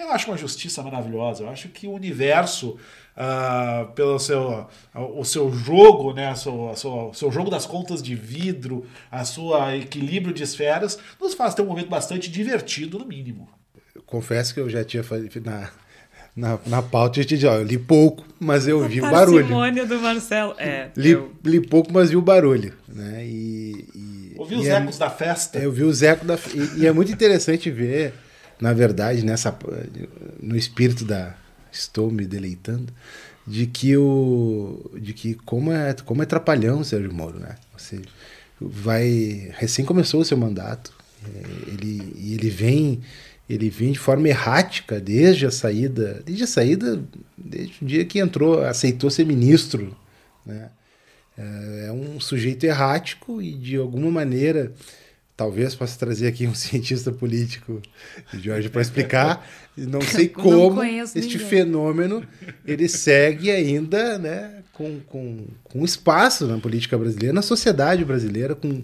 eu 0.02 0.10
acho 0.10 0.30
uma 0.30 0.36
justiça 0.36 0.82
maravilhosa. 0.82 1.44
Eu 1.44 1.50
acho 1.50 1.68
que 1.68 1.86
o 1.86 1.92
universo, 1.92 2.76
uh, 3.16 3.92
pelo 3.92 4.18
seu, 4.18 4.66
o 4.94 5.24
seu 5.24 5.52
jogo, 5.52 6.12
né, 6.12 6.32
o 6.32 6.36
seu, 6.36 7.08
o 7.10 7.14
seu 7.14 7.30
jogo 7.30 7.50
das 7.50 7.64
contas 7.64 8.02
de 8.02 8.14
vidro, 8.14 8.86
a 9.10 9.24
sua 9.24 9.76
equilíbrio 9.76 10.34
de 10.34 10.42
esferas, 10.42 10.98
nos 11.20 11.34
faz 11.34 11.54
ter 11.54 11.62
um 11.62 11.66
momento 11.66 11.88
bastante 11.88 12.30
divertido, 12.30 12.98
no 12.98 13.06
mínimo. 13.06 13.48
Eu 13.94 14.02
confesso 14.02 14.52
que 14.52 14.60
eu 14.60 14.68
já 14.68 14.84
tinha 14.84 15.04
na, 15.44 15.70
na, 16.34 16.58
na 16.66 16.82
pauta 16.82 17.20
eu 17.20 17.24
te 17.24 17.36
disse, 17.36 17.46
ó, 17.46 17.54
eu 17.54 17.64
li 17.64 17.78
pouco, 17.78 18.24
mas 18.40 18.66
eu 18.66 18.82
a 18.82 18.88
vi 18.88 19.00
o 19.00 19.08
barulho. 19.08 19.46
do 19.86 20.00
Marcelo. 20.00 20.54
É, 20.58 20.90
li, 20.96 21.10
eu... 21.10 21.32
li 21.44 21.60
pouco, 21.60 21.92
mas 21.92 22.10
vi 22.10 22.16
o 22.16 22.22
barulho. 22.22 22.74
Né? 22.88 23.24
E, 23.24 23.88
e 23.94 24.34
Ouvi 24.36 24.56
os 24.56 24.66
é 24.66 24.76
ecos 24.76 24.98
da 24.98 25.08
festa. 25.08 25.58
É, 25.58 25.64
eu 25.64 25.70
vi 25.70 25.84
os 25.84 26.02
ecos 26.02 26.26
da 26.26 26.34
e, 26.52 26.80
e 26.80 26.86
é 26.86 26.92
muito 26.92 27.12
interessante 27.12 27.70
ver 27.70 28.12
na 28.60 28.72
verdade, 28.72 29.24
nessa 29.24 29.56
no 30.40 30.56
espírito 30.56 31.04
da 31.04 31.34
estou 31.72 32.10
me 32.10 32.24
deleitando, 32.24 32.92
de 33.46 33.66
que 33.66 33.96
o 33.96 34.90
de 34.96 35.12
que 35.12 35.34
como 35.34 35.72
é 35.72 35.92
como 36.04 36.22
é 36.22 36.26
trapalhão 36.26 36.80
o 36.80 36.84
Sérgio 36.84 37.12
Moro, 37.12 37.38
né? 37.38 37.56
Você 37.76 38.00
vai 38.60 39.50
recém 39.54 39.84
começou 39.84 40.20
o 40.20 40.24
seu 40.24 40.36
mandato, 40.36 40.92
é, 41.24 41.70
ele 41.72 42.32
ele 42.32 42.50
vem 42.50 43.02
ele 43.48 43.68
vem 43.68 43.92
de 43.92 43.98
forma 43.98 44.28
errática 44.28 44.98
desde 44.98 45.44
a 45.44 45.50
saída, 45.50 46.22
desde 46.24 46.44
a 46.44 46.46
saída, 46.46 47.02
desde 47.36 47.74
o 47.82 47.86
dia 47.86 48.04
que 48.04 48.18
entrou, 48.18 48.64
aceitou 48.64 49.10
ser 49.10 49.26
ministro, 49.26 49.94
né? 50.46 50.70
É, 51.36 51.86
é 51.88 51.92
um 51.92 52.20
sujeito 52.20 52.64
errático 52.64 53.42
e 53.42 53.52
de 53.52 53.76
alguma 53.76 54.10
maneira 54.10 54.72
Talvez 55.36 55.74
possa 55.74 55.98
trazer 55.98 56.28
aqui 56.28 56.46
um 56.46 56.54
cientista 56.54 57.10
político, 57.10 57.82
Jorge, 58.34 58.68
para 58.68 58.82
explicar. 58.82 59.48
Não 59.76 60.00
sei 60.02 60.28
como 60.28 60.74
não 60.76 60.84
este 60.84 61.20
ninguém. 61.20 61.38
fenômeno 61.38 62.26
ele 62.64 62.88
segue 62.88 63.50
ainda 63.50 64.18
né, 64.18 64.62
com, 64.72 65.00
com, 65.00 65.46
com 65.64 65.84
espaço 65.84 66.46
na 66.46 66.58
política 66.58 66.96
brasileira, 66.96 67.32
na 67.32 67.42
sociedade 67.42 68.04
brasileira, 68.04 68.54
com, 68.54 68.82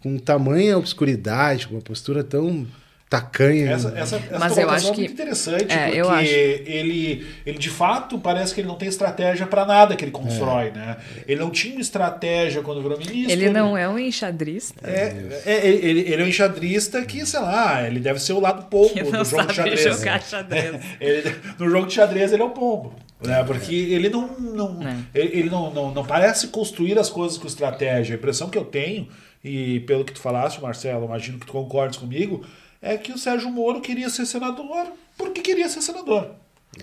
com 0.00 0.18
tamanha 0.18 0.76
obscuridade, 0.76 1.68
com 1.68 1.74
uma 1.74 1.82
postura 1.82 2.24
tão 2.24 2.66
tacanha. 3.14 3.70
Essa, 3.70 3.88
essa, 3.96 4.16
essa 4.16 4.38
Mas 4.38 4.56
eu 4.58 4.68
acho 4.68 4.88
é 4.88 4.90
que 4.92 5.00
muito 5.00 5.12
interessante, 5.12 5.72
é, 5.72 5.86
porque 5.86 6.00
acho... 6.00 6.32
ele, 6.32 7.26
ele 7.46 7.58
de 7.58 7.70
fato 7.70 8.18
parece 8.18 8.54
que 8.54 8.60
ele 8.60 8.68
não 8.68 8.76
tem 8.76 8.88
estratégia 8.88 9.46
para 9.46 9.64
nada 9.64 9.94
que 9.96 10.04
ele 10.04 10.10
constrói, 10.10 10.68
é. 10.68 10.70
né? 10.72 10.96
Ele 11.26 11.40
não 11.40 11.50
tinha 11.50 11.80
estratégia 11.80 12.62
quando 12.62 12.82
virou 12.82 12.98
ministro. 12.98 13.32
Ele 13.32 13.50
não 13.50 13.76
é 13.76 13.88
um 13.88 13.98
enxadrista. 13.98 14.80
É, 14.82 15.42
é, 15.46 15.66
ele, 15.66 16.00
ele 16.00 16.22
é 16.22 16.24
um 16.24 16.28
enxadrista 16.28 17.04
que, 17.04 17.24
sei 17.24 17.40
lá, 17.40 17.86
ele 17.86 18.00
deve 18.00 18.18
ser 18.18 18.32
o 18.32 18.40
lado 18.40 18.64
pombo 18.66 19.10
do 19.10 19.24
jogo 19.24 19.46
de 19.46 19.54
xadrez. 19.54 19.82
Jogar 19.82 20.22
xadrez. 20.24 20.80
ele, 21.00 21.36
no 21.58 21.70
jogo 21.70 21.86
de 21.86 21.94
xadrez 21.94 22.32
ele 22.32 22.42
é 22.42 22.44
o 22.46 22.50
pombo. 22.50 22.94
Né? 23.22 23.42
Porque 23.44 23.74
ele 23.74 24.08
não, 24.08 24.38
não, 24.38 24.80
ele, 25.14 25.38
ele 25.38 25.50
não, 25.50 25.72
não, 25.72 25.90
não 25.92 26.04
parece 26.04 26.48
construir 26.48 26.98
as 26.98 27.08
coisas 27.08 27.38
com 27.38 27.46
estratégia. 27.46 28.14
A 28.14 28.18
impressão 28.18 28.50
que 28.50 28.58
eu 28.58 28.64
tenho, 28.64 29.08
e 29.42 29.80
pelo 29.80 30.04
que 30.04 30.12
tu 30.12 30.20
falaste, 30.20 30.60
Marcelo, 30.60 31.04
imagino 31.06 31.38
que 31.38 31.46
tu 31.46 31.52
concordes 31.52 31.98
comigo, 31.98 32.44
é 32.84 32.98
que 32.98 33.12
o 33.12 33.18
Sérgio 33.18 33.50
Moro 33.50 33.80
queria 33.80 34.10
ser 34.10 34.26
senador 34.26 34.92
porque 35.16 35.40
queria 35.40 35.68
ser 35.68 35.80
senador. 35.80 36.30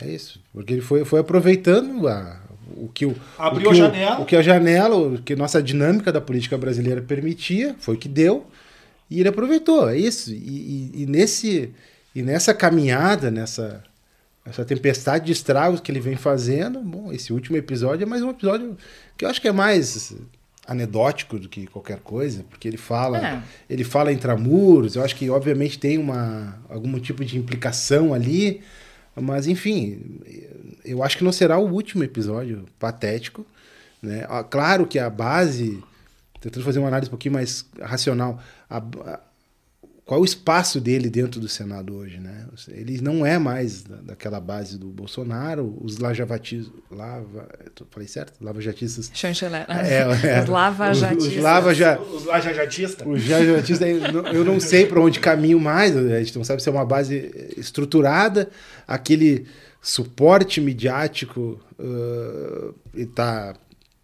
É 0.02 0.10
isso, 0.10 0.42
porque 0.52 0.74
ele 0.74 0.82
foi, 0.82 1.06
foi 1.06 1.20
aproveitando 1.20 2.08
a, 2.08 2.42
o 2.76 2.90
que 2.90 3.06
o, 3.06 3.16
Abriu 3.38 3.70
o 3.70 3.74
que 3.74 3.80
a 3.80 3.86
janela. 3.86 4.20
O, 4.20 4.22
o 4.22 4.26
que 4.26 4.36
a 4.36 4.42
janela, 4.42 4.96
o 4.96 5.22
que 5.22 5.36
nossa 5.36 5.62
dinâmica 5.62 6.12
da 6.12 6.20
política 6.20 6.58
brasileira 6.58 7.02
permitia, 7.02 7.76
foi 7.80 7.96
o 7.96 7.98
que 7.98 8.10
deu, 8.10 8.48
e 9.10 9.20
ele 9.20 9.30
aproveitou, 9.30 9.90
é 9.90 9.98
isso. 9.98 10.32
E, 10.32 10.36
e, 10.96 11.04
e 11.04 11.06
nesse, 11.06 11.72
e 12.16 12.24
nessa 12.24 12.54
caminhada, 12.54 13.30
nessa 13.30 13.84
essa 14.44 14.66
tempestade 14.66 15.26
de 15.26 15.32
estragos 15.34 15.80
que 15.80 15.92
ele 15.92 16.00
vem 16.00 16.16
fazendo, 16.16 16.80
bom, 16.80 17.14
esse 17.14 17.32
último 17.32 17.58
episódio 17.58 18.04
é 18.04 18.08
mais 18.08 18.24
um 18.24 18.32
episódio 18.32 18.76
que 19.16 19.24
eu 19.24 19.30
acho 19.30 19.40
que 19.40 19.48
é 19.48 19.52
mais 19.52 20.16
anedótico 20.72 21.38
do 21.38 21.50
que 21.50 21.68
qualquer 21.68 22.00
coisa, 22.00 22.44
porque 22.50 22.68
ele 22.68 22.78
fala, 22.78 23.18
é. 23.18 23.44
ele 23.70 23.84
fala 23.84 24.12
intramuros, 24.12 24.96
eu 24.96 25.04
acho 25.04 25.16
que 25.16 25.30
obviamente 25.30 25.78
tem 25.78 25.98
uma 25.98 26.60
algum 26.70 26.98
tipo 27.00 27.24
de 27.26 27.38
implicação 27.38 28.14
ali, 28.14 28.62
mas 29.16 29.48
enfim, 29.48 30.20
eu 30.86 31.04
acho 31.04 31.18
que 31.18 31.24
não 31.24 31.32
será 31.32 31.58
o 31.58 31.70
último 31.70 32.04
episódio 32.04 32.66
patético, 32.80 33.46
né? 34.02 34.26
Ah, 34.30 34.44
claro 34.44 34.88
que 34.88 34.98
a 34.98 35.10
base, 35.10 35.84
tentando 36.40 36.66
fazer 36.66 36.80
uma 36.80 36.88
análise 36.88 37.10
um 37.10 37.12
pouquinho 37.12 37.34
mais 37.34 37.66
racional, 37.80 38.42
a, 38.70 38.78
a 38.78 39.20
qual 40.06 40.22
o 40.22 40.26
espaço 40.26 40.82
dele 40.82 41.10
dentro 41.10 41.40
do 41.40 41.48
Senado 41.48 41.96
hoje, 41.96 42.20
né? 42.20 42.46
Ele 42.70 43.00
não 43.02 43.26
é 43.26 43.38
mais 43.38 43.84
daquela 43.84 44.40
base 44.42 44.78
do 44.78 44.88
Bolsonaro, 44.88 45.78
os 45.82 46.00
lajavatistas, 46.00 46.72
lava, 46.90 47.48
falei 47.90 48.08
certo? 48.08 48.34
Lava-jatistas. 48.44 49.10
Chanceler. 49.14 49.66
É, 49.70 50.00
é, 50.00 50.42
os 50.44 50.50
lava-jatistas. 50.50 51.18
Os, 51.18 51.28
os 51.28 51.38
os 51.38 52.26
lava-jatistas. 52.26 53.08
Os 53.08 53.30
lava-jatistas, 53.30 53.88
eu 54.34 54.44
não 54.44 54.60
sei 54.60 54.86
para 54.86 55.00
onde 55.00 55.20
caminho 55.20 55.60
mais, 55.60 55.96
a 55.96 56.20
gente 56.20 56.36
não 56.36 56.44
sabe 56.44 56.62
se 56.62 56.68
é 56.68 56.72
uma 56.72 56.86
base 56.86 57.54
estruturada, 57.56 58.50
aquele 58.88 59.46
suporte 59.82 60.60
midiático 60.60 61.60
uh, 61.80 62.76
está 62.94 63.56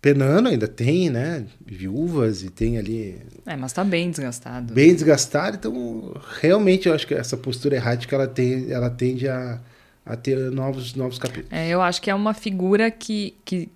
penando, 0.02 0.50
ainda 0.50 0.68
tem, 0.68 1.10
né? 1.10 1.46
Viúvas 1.66 2.44
e 2.44 2.50
tem 2.50 2.78
ali. 2.78 3.18
É, 3.46 3.56
mas 3.56 3.74
tá 3.74 3.84
bem 3.84 4.10
desgastado. 4.10 4.74
Bem 4.74 4.94
desgastado, 4.94 5.58
então 5.58 6.16
realmente 6.40 6.88
eu 6.88 6.94
acho 6.94 7.08
que 7.08 7.14
essa 7.14 7.36
postura 7.36 7.76
errática 7.76 8.16
ela, 8.16 8.28
tem, 8.28 8.72
ela 8.72 8.90
tende 8.90 9.28
a, 9.28 9.60
a 10.06 10.16
ter 10.16 10.38
novos, 10.52 10.94
novos 10.94 11.18
capítulos. 11.18 11.52
É, 11.52 11.68
eu 11.70 11.82
acho 11.82 12.02
que 12.02 12.10
é 12.10 12.16
uma 12.16 12.34
figura 12.34 12.92
que, 12.92 13.36
que, 13.44 13.70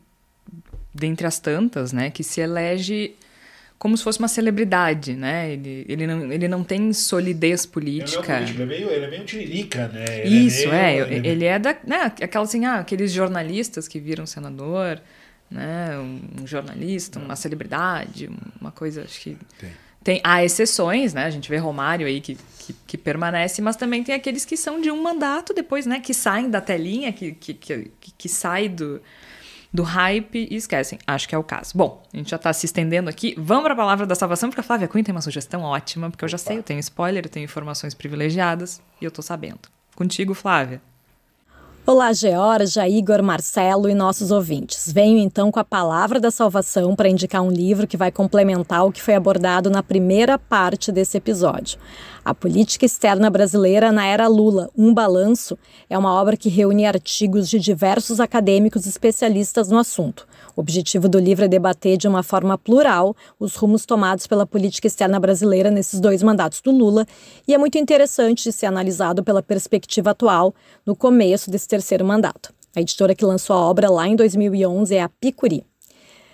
dentre 0.93 1.25
as 1.25 1.39
tantas, 1.39 1.91
né, 1.91 2.09
que 2.09 2.23
se 2.23 2.41
elege 2.41 3.15
como 3.77 3.97
se 3.97 4.03
fosse 4.03 4.19
uma 4.19 4.27
celebridade, 4.27 5.15
né? 5.15 5.53
Ele, 5.53 5.83
ele, 5.89 6.05
não, 6.05 6.31
ele 6.31 6.47
não 6.47 6.63
tem 6.63 6.93
solidez 6.93 7.65
política. 7.65 8.19
Ele 8.19 8.31
é, 8.31 8.35
político, 8.37 8.61
ele 8.61 8.61
é 8.61 8.77
meio, 8.77 8.89
ele 8.91 9.05
é 9.05 9.09
meio 9.09 9.25
tiririca, 9.25 9.87
né? 9.87 10.05
Ele 10.23 10.37
é 10.37 10.39
Isso, 10.39 10.67
é, 10.67 10.91
meio, 10.93 11.05
é 11.05 11.13
ele... 11.15 11.27
ele... 11.27 11.45
é 11.45 11.57
da... 11.57 11.75
Né, 11.83 12.13
aquela, 12.21 12.45
assim, 12.45 12.63
ah, 12.63 12.75
aqueles 12.75 13.11
jornalistas 13.11 13.87
que 13.87 13.99
viram 13.99 14.27
senador 14.27 15.01
né? 15.51 15.97
Um 15.99 16.47
jornalista, 16.47 17.19
uma 17.19 17.35
celebridade, 17.35 18.29
uma 18.59 18.71
coisa, 18.71 19.03
acho 19.03 19.19
que. 19.19 19.37
Tem. 19.59 19.71
tem. 20.03 20.21
Há 20.23 20.43
exceções, 20.43 21.13
né? 21.13 21.25
A 21.25 21.29
gente 21.29 21.49
vê 21.49 21.57
Romário 21.57 22.07
aí 22.07 22.21
que, 22.21 22.37
que, 22.59 22.73
que, 22.87 22.97
permanece, 22.97 23.61
mas 23.61 23.75
também 23.75 24.03
tem 24.03 24.15
aqueles 24.15 24.45
que 24.45 24.55
são 24.55 24.79
de 24.79 24.89
um 24.89 25.03
mandato 25.03 25.53
depois, 25.53 25.85
né? 25.85 25.99
Que 25.99 26.13
saem 26.13 26.49
da 26.49 26.61
telinha, 26.61 27.11
que, 27.11 27.33
que, 27.33 27.53
que, 27.53 27.91
que 28.17 28.29
sai 28.29 28.69
do, 28.69 29.01
do 29.73 29.83
hype 29.83 30.47
e 30.49 30.55
esquecem. 30.55 30.97
Acho 31.05 31.27
que 31.27 31.35
é 31.35 31.37
o 31.37 31.43
caso. 31.43 31.73
Bom, 31.75 32.01
a 32.13 32.17
gente 32.17 32.29
já 32.29 32.37
está 32.37 32.53
se 32.53 32.65
estendendo 32.65 33.09
aqui. 33.09 33.35
Vamos 33.37 33.63
para 33.63 33.73
a 33.73 33.77
palavra 33.77 34.05
da 34.07 34.15
salvação, 34.15 34.49
porque 34.49 34.61
a 34.61 34.63
Flávia 34.63 34.87
Cunha 34.87 35.03
tem 35.03 35.13
uma 35.13 35.21
sugestão 35.21 35.63
ótima, 35.63 36.09
porque 36.09 36.23
eu 36.23 36.29
já 36.29 36.37
sei, 36.37 36.57
eu 36.57 36.63
tenho 36.63 36.79
spoiler, 36.79 37.25
eu 37.25 37.29
tenho 37.29 37.43
informações 37.43 37.93
privilegiadas 37.93 38.81
e 39.01 39.05
eu 39.05 39.09
estou 39.09 39.21
sabendo. 39.21 39.59
Contigo, 39.95 40.33
Flávia. 40.33 40.81
Olá, 41.83 42.13
Georgia, 42.13 42.87
Igor, 42.87 43.23
Marcelo 43.23 43.89
e 43.89 43.95
nossos 43.95 44.29
ouvintes. 44.29 44.93
Venho 44.93 45.17
então 45.17 45.51
com 45.51 45.59
a 45.59 45.63
palavra 45.63 46.19
da 46.19 46.29
salvação 46.29 46.95
para 46.95 47.09
indicar 47.09 47.41
um 47.41 47.49
livro 47.49 47.87
que 47.87 47.97
vai 47.97 48.11
complementar 48.11 48.85
o 48.85 48.91
que 48.91 49.01
foi 49.01 49.15
abordado 49.15 49.67
na 49.67 49.81
primeira 49.81 50.37
parte 50.37 50.91
desse 50.91 51.17
episódio. 51.17 51.79
A 52.23 52.35
Política 52.35 52.85
Externa 52.85 53.31
Brasileira 53.31 53.91
na 53.91 54.05
Era 54.05 54.27
Lula, 54.27 54.69
um 54.77 54.93
balanço, 54.93 55.57
é 55.89 55.97
uma 55.97 56.13
obra 56.13 56.37
que 56.37 56.49
reúne 56.49 56.85
artigos 56.85 57.49
de 57.49 57.57
diversos 57.57 58.19
acadêmicos 58.19 58.85
especialistas 58.85 59.69
no 59.69 59.79
assunto. 59.79 60.27
O 60.55 60.61
objetivo 60.61 61.07
do 61.07 61.19
livro 61.19 61.45
é 61.45 61.47
debater 61.47 61.97
de 61.97 62.07
uma 62.07 62.23
forma 62.23 62.57
plural 62.57 63.15
os 63.39 63.55
rumos 63.55 63.85
tomados 63.85 64.27
pela 64.27 64.45
política 64.45 64.87
externa 64.87 65.19
brasileira 65.19 65.71
nesses 65.71 65.99
dois 65.99 66.21
mandatos 66.21 66.61
do 66.61 66.71
Lula 66.71 67.05
e 67.47 67.53
é 67.53 67.57
muito 67.57 67.77
interessante 67.77 68.43
de 68.43 68.51
ser 68.51 68.65
analisado 68.65 69.23
pela 69.23 69.41
perspectiva 69.41 70.11
atual, 70.11 70.53
no 70.85 70.95
começo 70.95 71.49
desse 71.49 71.67
terceiro 71.67 72.05
mandato. 72.05 72.53
A 72.75 72.81
editora 72.81 73.15
que 73.15 73.25
lançou 73.25 73.55
a 73.55 73.59
obra 73.59 73.89
lá 73.89 74.07
em 74.07 74.15
2011 74.15 74.95
é 74.95 75.01
a 75.01 75.09
Picuri. 75.09 75.70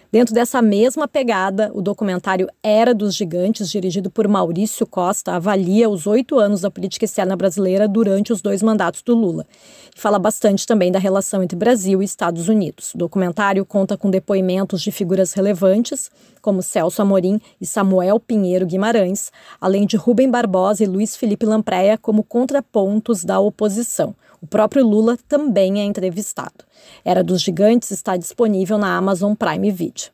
Dentro 0.09 0.33
dessa 0.33 0.61
mesma 0.61 1.05
pegada, 1.05 1.69
o 1.73 1.81
documentário 1.81 2.47
Era 2.63 2.93
dos 2.93 3.13
Gigantes, 3.13 3.69
dirigido 3.69 4.09
por 4.09 4.25
Maurício 4.25 4.87
Costa, 4.87 5.33
avalia 5.33 5.89
os 5.89 6.07
oito 6.07 6.39
anos 6.39 6.61
da 6.61 6.71
política 6.71 7.03
externa 7.03 7.35
brasileira 7.35 7.89
durante 7.89 8.31
os 8.31 8.41
dois 8.41 8.63
mandatos 8.63 9.01
do 9.01 9.13
Lula. 9.13 9.45
E 9.93 9.99
fala 9.99 10.17
bastante 10.17 10.65
também 10.65 10.93
da 10.93 10.99
relação 10.99 11.43
entre 11.43 11.57
Brasil 11.57 12.01
e 12.01 12.05
Estados 12.05 12.47
Unidos. 12.47 12.93
O 12.93 12.97
documentário 12.97 13.65
conta 13.65 13.97
com 13.97 14.09
depoimentos 14.09 14.81
de 14.81 14.91
figuras 14.91 15.33
relevantes, 15.33 16.09
como 16.41 16.63
Celso 16.63 17.01
Amorim 17.01 17.41
e 17.59 17.65
Samuel 17.65 18.17
Pinheiro 18.17 18.65
Guimarães, 18.65 19.29
além 19.59 19.85
de 19.85 19.97
Rubem 19.97 20.31
Barbosa 20.31 20.85
e 20.85 20.87
Luiz 20.87 21.17
Felipe 21.17 21.45
Lampreia 21.45 21.97
como 21.97 22.23
contrapontos 22.23 23.25
da 23.25 23.41
oposição. 23.41 24.15
O 24.41 24.47
próprio 24.47 24.85
Lula 24.85 25.17
também 25.27 25.79
é 25.79 25.83
entrevistado. 25.83 26.65
Era 27.03 27.23
dos 27.23 27.41
Gigantes 27.41 27.91
está 27.91 28.15
disponível 28.15 28.77
na 28.77 28.95
Amazon 28.95 29.33
Prime 29.33 29.71
Video. 29.71 30.11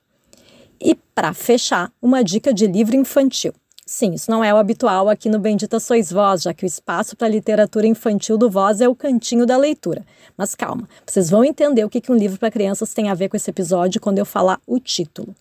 E 0.79 0.95
para 1.15 1.33
fechar, 1.33 1.91
uma 2.01 2.23
dica 2.23 2.53
de 2.53 2.67
livro 2.67 2.95
infantil. 2.95 3.53
Sim, 3.85 4.13
isso 4.13 4.31
não 4.31 4.41
é 4.41 4.53
o 4.53 4.57
habitual 4.57 5.09
aqui 5.09 5.27
no 5.29 5.39
Bendita 5.39 5.77
Sois 5.77 6.09
Vós, 6.09 6.43
já 6.43 6.53
que 6.53 6.65
o 6.65 6.67
espaço 6.67 7.17
para 7.17 7.27
literatura 7.27 7.85
infantil 7.85 8.37
do 8.37 8.49
Voz 8.49 8.79
é 8.79 8.87
o 8.87 8.95
cantinho 8.95 9.45
da 9.45 9.57
leitura. 9.57 10.05
Mas 10.37 10.55
calma, 10.55 10.87
vocês 11.05 11.29
vão 11.29 11.43
entender 11.43 11.83
o 11.83 11.89
que 11.89 12.01
um 12.09 12.15
livro 12.15 12.39
para 12.39 12.49
crianças 12.49 12.93
tem 12.93 13.09
a 13.09 13.13
ver 13.13 13.27
com 13.27 13.35
esse 13.35 13.49
episódio 13.49 13.99
quando 13.99 14.19
eu 14.19 14.25
falar 14.25 14.59
o 14.65 14.79
título. 14.79 15.35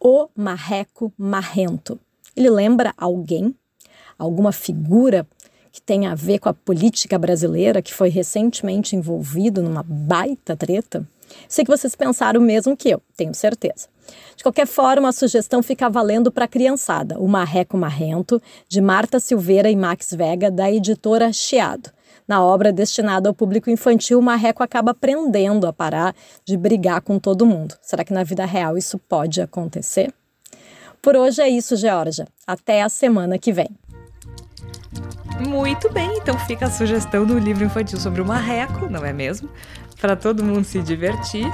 O 0.00 0.28
Marreco 0.36 1.12
Marrento. 1.16 1.98
Ele 2.36 2.50
lembra 2.50 2.92
alguém? 2.96 3.54
Alguma 4.18 4.50
figura 4.50 5.26
que 5.78 5.82
tem 5.82 6.08
a 6.08 6.14
ver 6.14 6.40
com 6.40 6.48
a 6.48 6.54
política 6.54 7.16
brasileira, 7.16 7.80
que 7.80 7.94
foi 7.94 8.08
recentemente 8.08 8.96
envolvido 8.96 9.62
numa 9.62 9.84
baita 9.84 10.56
treta? 10.56 11.06
Sei 11.48 11.64
que 11.64 11.70
vocês 11.70 11.94
pensaram 11.94 12.40
o 12.40 12.44
mesmo 12.44 12.76
que 12.76 12.90
eu, 12.90 13.00
tenho 13.16 13.32
certeza. 13.32 13.86
De 14.36 14.42
qualquer 14.42 14.66
forma, 14.66 15.08
a 15.08 15.12
sugestão 15.12 15.62
fica 15.62 15.88
valendo 15.88 16.32
para 16.32 16.46
a 16.46 16.48
criançada, 16.48 17.16
o 17.18 17.28
Marreco 17.28 17.76
Marrento, 17.76 18.42
de 18.68 18.80
Marta 18.80 19.20
Silveira 19.20 19.70
e 19.70 19.76
Max 19.76 20.12
Vega, 20.12 20.50
da 20.50 20.70
editora 20.70 21.32
Chiado. 21.32 21.90
Na 22.26 22.42
obra 22.42 22.72
destinada 22.72 23.28
ao 23.28 23.34
público 23.34 23.70
infantil, 23.70 24.18
o 24.18 24.22
marreco 24.22 24.62
acaba 24.62 24.90
aprendendo 24.90 25.66
a 25.66 25.72
parar 25.72 26.14
de 26.44 26.56
brigar 26.56 27.00
com 27.02 27.20
todo 27.20 27.46
mundo. 27.46 27.76
Será 27.80 28.04
que 28.04 28.12
na 28.12 28.24
vida 28.24 28.44
real 28.44 28.76
isso 28.76 28.98
pode 28.98 29.40
acontecer? 29.40 30.12
Por 31.00 31.16
hoje 31.16 31.40
é 31.40 31.48
isso, 31.48 31.76
Georgia. 31.76 32.26
Até 32.46 32.82
a 32.82 32.88
semana 32.88 33.38
que 33.38 33.52
vem. 33.52 33.68
Muito 35.40 35.90
bem, 35.92 36.18
então 36.18 36.38
fica 36.40 36.66
a 36.66 36.70
sugestão 36.70 37.24
do 37.24 37.38
livro 37.38 37.64
infantil 37.64 37.98
sobre 37.98 38.20
o 38.20 38.24
marreco, 38.24 38.88
não 38.90 39.04
é 39.04 39.12
mesmo? 39.12 39.48
Para 40.00 40.14
todo 40.14 40.44
mundo 40.44 40.64
se 40.64 40.80
divertir. 40.80 41.46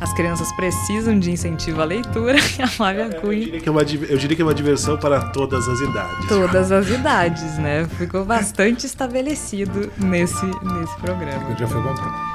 As 0.00 0.12
crianças 0.14 0.50
precisam 0.52 1.18
de 1.18 1.30
incentivo 1.30 1.82
à 1.82 1.84
leitura. 1.84 2.38
A 2.62 2.66
Flávia 2.68 3.10
Eu 3.12 3.20
Cunha. 3.20 3.44
diria, 3.44 3.60
que 3.60 3.68
é 3.68 3.72
uma, 3.72 3.82
eu 3.82 4.16
diria 4.16 4.36
que 4.36 4.42
é 4.42 4.44
uma 4.44 4.54
diversão 4.54 4.96
para 4.96 5.20
todas 5.30 5.68
as 5.68 5.80
idades. 5.80 6.28
Todas 6.28 6.72
as 6.72 6.88
idades, 6.88 7.58
né? 7.58 7.86
Ficou 7.98 8.24
bastante 8.24 8.86
estabelecido 8.86 9.92
nesse, 9.98 10.46
nesse 10.46 10.96
programa. 11.00 11.50
Eu 11.50 11.56
já 11.58 11.66
fui 11.66 11.82
comprar. 11.82 12.30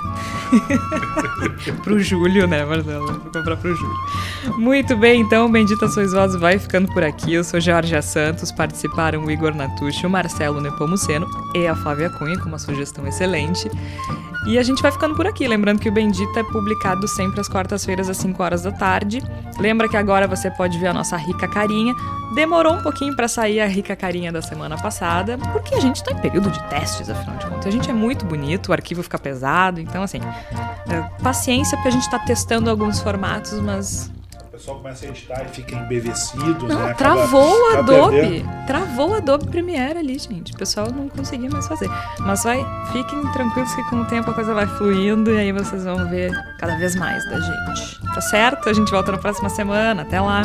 pro 1.84 2.00
Júlio, 2.00 2.48
né, 2.48 2.66
Marcelo? 2.66 3.08
Vou 3.08 3.32
comprar 3.32 3.58
pro 3.58 3.76
Júlio. 3.76 3.96
Muito 4.58 4.96
bem, 4.96 5.22
então, 5.22 5.52
Bendita 5.52 5.88
Sois 5.88 6.12
Vós 6.12 6.36
vai 6.36 6.60
ficando 6.60 6.92
por 6.94 7.04
aqui. 7.04 7.34
Eu 7.34 7.44
sou 7.44 7.60
Georgia 7.60 8.02
Santos, 8.02 8.52
participaram 8.52 9.26
o 9.26 9.32
Igor 9.32 9.54
Natucci, 9.56 10.06
o 10.06 10.10
Marcelo 10.10 10.62
Nepomuceno 10.62 11.28
e 11.54 11.68
a 11.68 11.76
Flávia 11.76 12.10
Cunha, 12.10 12.40
com 12.40 12.50
uma 12.50 12.60
sugestão 12.60 13.08
excelente. 13.08 13.70
E 14.46 14.60
a 14.60 14.64
gente 14.64 14.82
vai 14.82 14.92
ficando 14.92 15.16
por 15.16 15.26
aqui. 15.26 15.48
Lembrando 15.48 15.80
que 15.80 15.90
o 15.90 15.92
Bendita 15.92 16.40
é 16.40 16.44
publicado 16.44 17.08
sempre 17.08 17.42
às 17.42 17.50
quartas-feiras, 17.50 18.08
às 18.10 18.18
5 18.18 18.44
horas 18.44 18.62
da 18.62 18.72
tarde. 18.72 19.22
Lembra 19.60 19.90
que 19.90 19.98
agora 19.98 20.28
você 20.28 20.52
pode 20.52 20.78
ver 20.78 20.88
a 20.88 20.94
nossa 20.94 21.18
rica 21.18 21.48
carinha. 21.48 21.96
Demorou 22.36 22.74
um 22.74 22.82
pouquinho 22.82 23.16
pra 23.16 23.28
sair 23.28 23.60
a 23.60 23.66
rica 23.66 23.96
carinha 23.96 24.32
da 24.32 24.42
semana 24.42 24.78
passada, 24.78 25.38
porque 25.52 25.74
a 25.74 25.80
gente 25.80 26.04
tá 26.04 26.12
em 26.12 26.18
período 26.18 26.52
de 26.52 26.62
testes, 26.70 27.10
afinal 27.10 27.38
de 27.38 27.46
contas. 27.48 27.66
A 27.66 27.72
gente 27.72 27.90
é 27.90 27.94
muito 27.94 28.26
bonito, 28.26 28.70
o 28.70 28.74
arquivo 28.74 29.02
fica 29.02 29.18
pesado, 29.18 29.80
então 29.80 30.04
assim, 30.04 30.20
paciência 31.22 31.78
porque 31.78 31.90
a 31.90 31.92
gente 31.92 32.10
tá 32.10 32.20
testando 32.20 32.70
alguns 32.70 33.00
formatos, 33.00 33.54
mas 33.60 34.12
O 34.48 34.58
pessoal 34.58 34.78
começa 34.78 35.06
a 35.06 35.10
editar 35.10 35.44
e 35.44 35.50
fica 35.50 35.76
embevecido, 35.76 36.66
não, 36.68 36.80
né? 36.88 36.94
Travou 36.94 37.52
o 37.52 37.66
acaba 37.74 37.80
Adobe. 37.80 38.16
perdendo. 38.16 38.66
Travou 38.66 39.10
o 39.10 39.14
Adobe 39.16 39.48
Premiere 39.48 40.00
ali, 40.00 40.18
gente. 40.18 40.54
O 40.54 40.58
pessoal 40.58 40.88
não 40.92 41.10
conseguia 41.10 41.50
mais 41.50 41.68
fazer. 41.68 41.90
Mas 42.20 42.44
vai, 42.44 42.66
fiquem 42.94 43.22
tranquilos 43.34 43.76
que 43.76 43.84
com 43.90 43.98
o 43.98 44.06
tempo 44.06 44.32
a 44.32 44.34
coisa 44.34 44.54
vai 44.54 44.66
fluindo 44.66 45.30
e 45.32 45.38
aí 45.38 45.52
vocês 45.52 45.84
vão 45.84 46.08
ver 46.10 46.32
cada 46.58 46.78
vez 46.78 46.96
mais 46.96 47.24
da 47.30 47.40
gente. 47.40 48.00
Tá 48.14 48.22
certo? 48.22 48.70
A 48.70 48.74
gente 48.74 48.90
volta 48.92 49.12
na 49.12 49.18
próxima 49.18 49.50
semana. 49.50 50.04
Até 50.04 50.22
lá. 50.22 50.44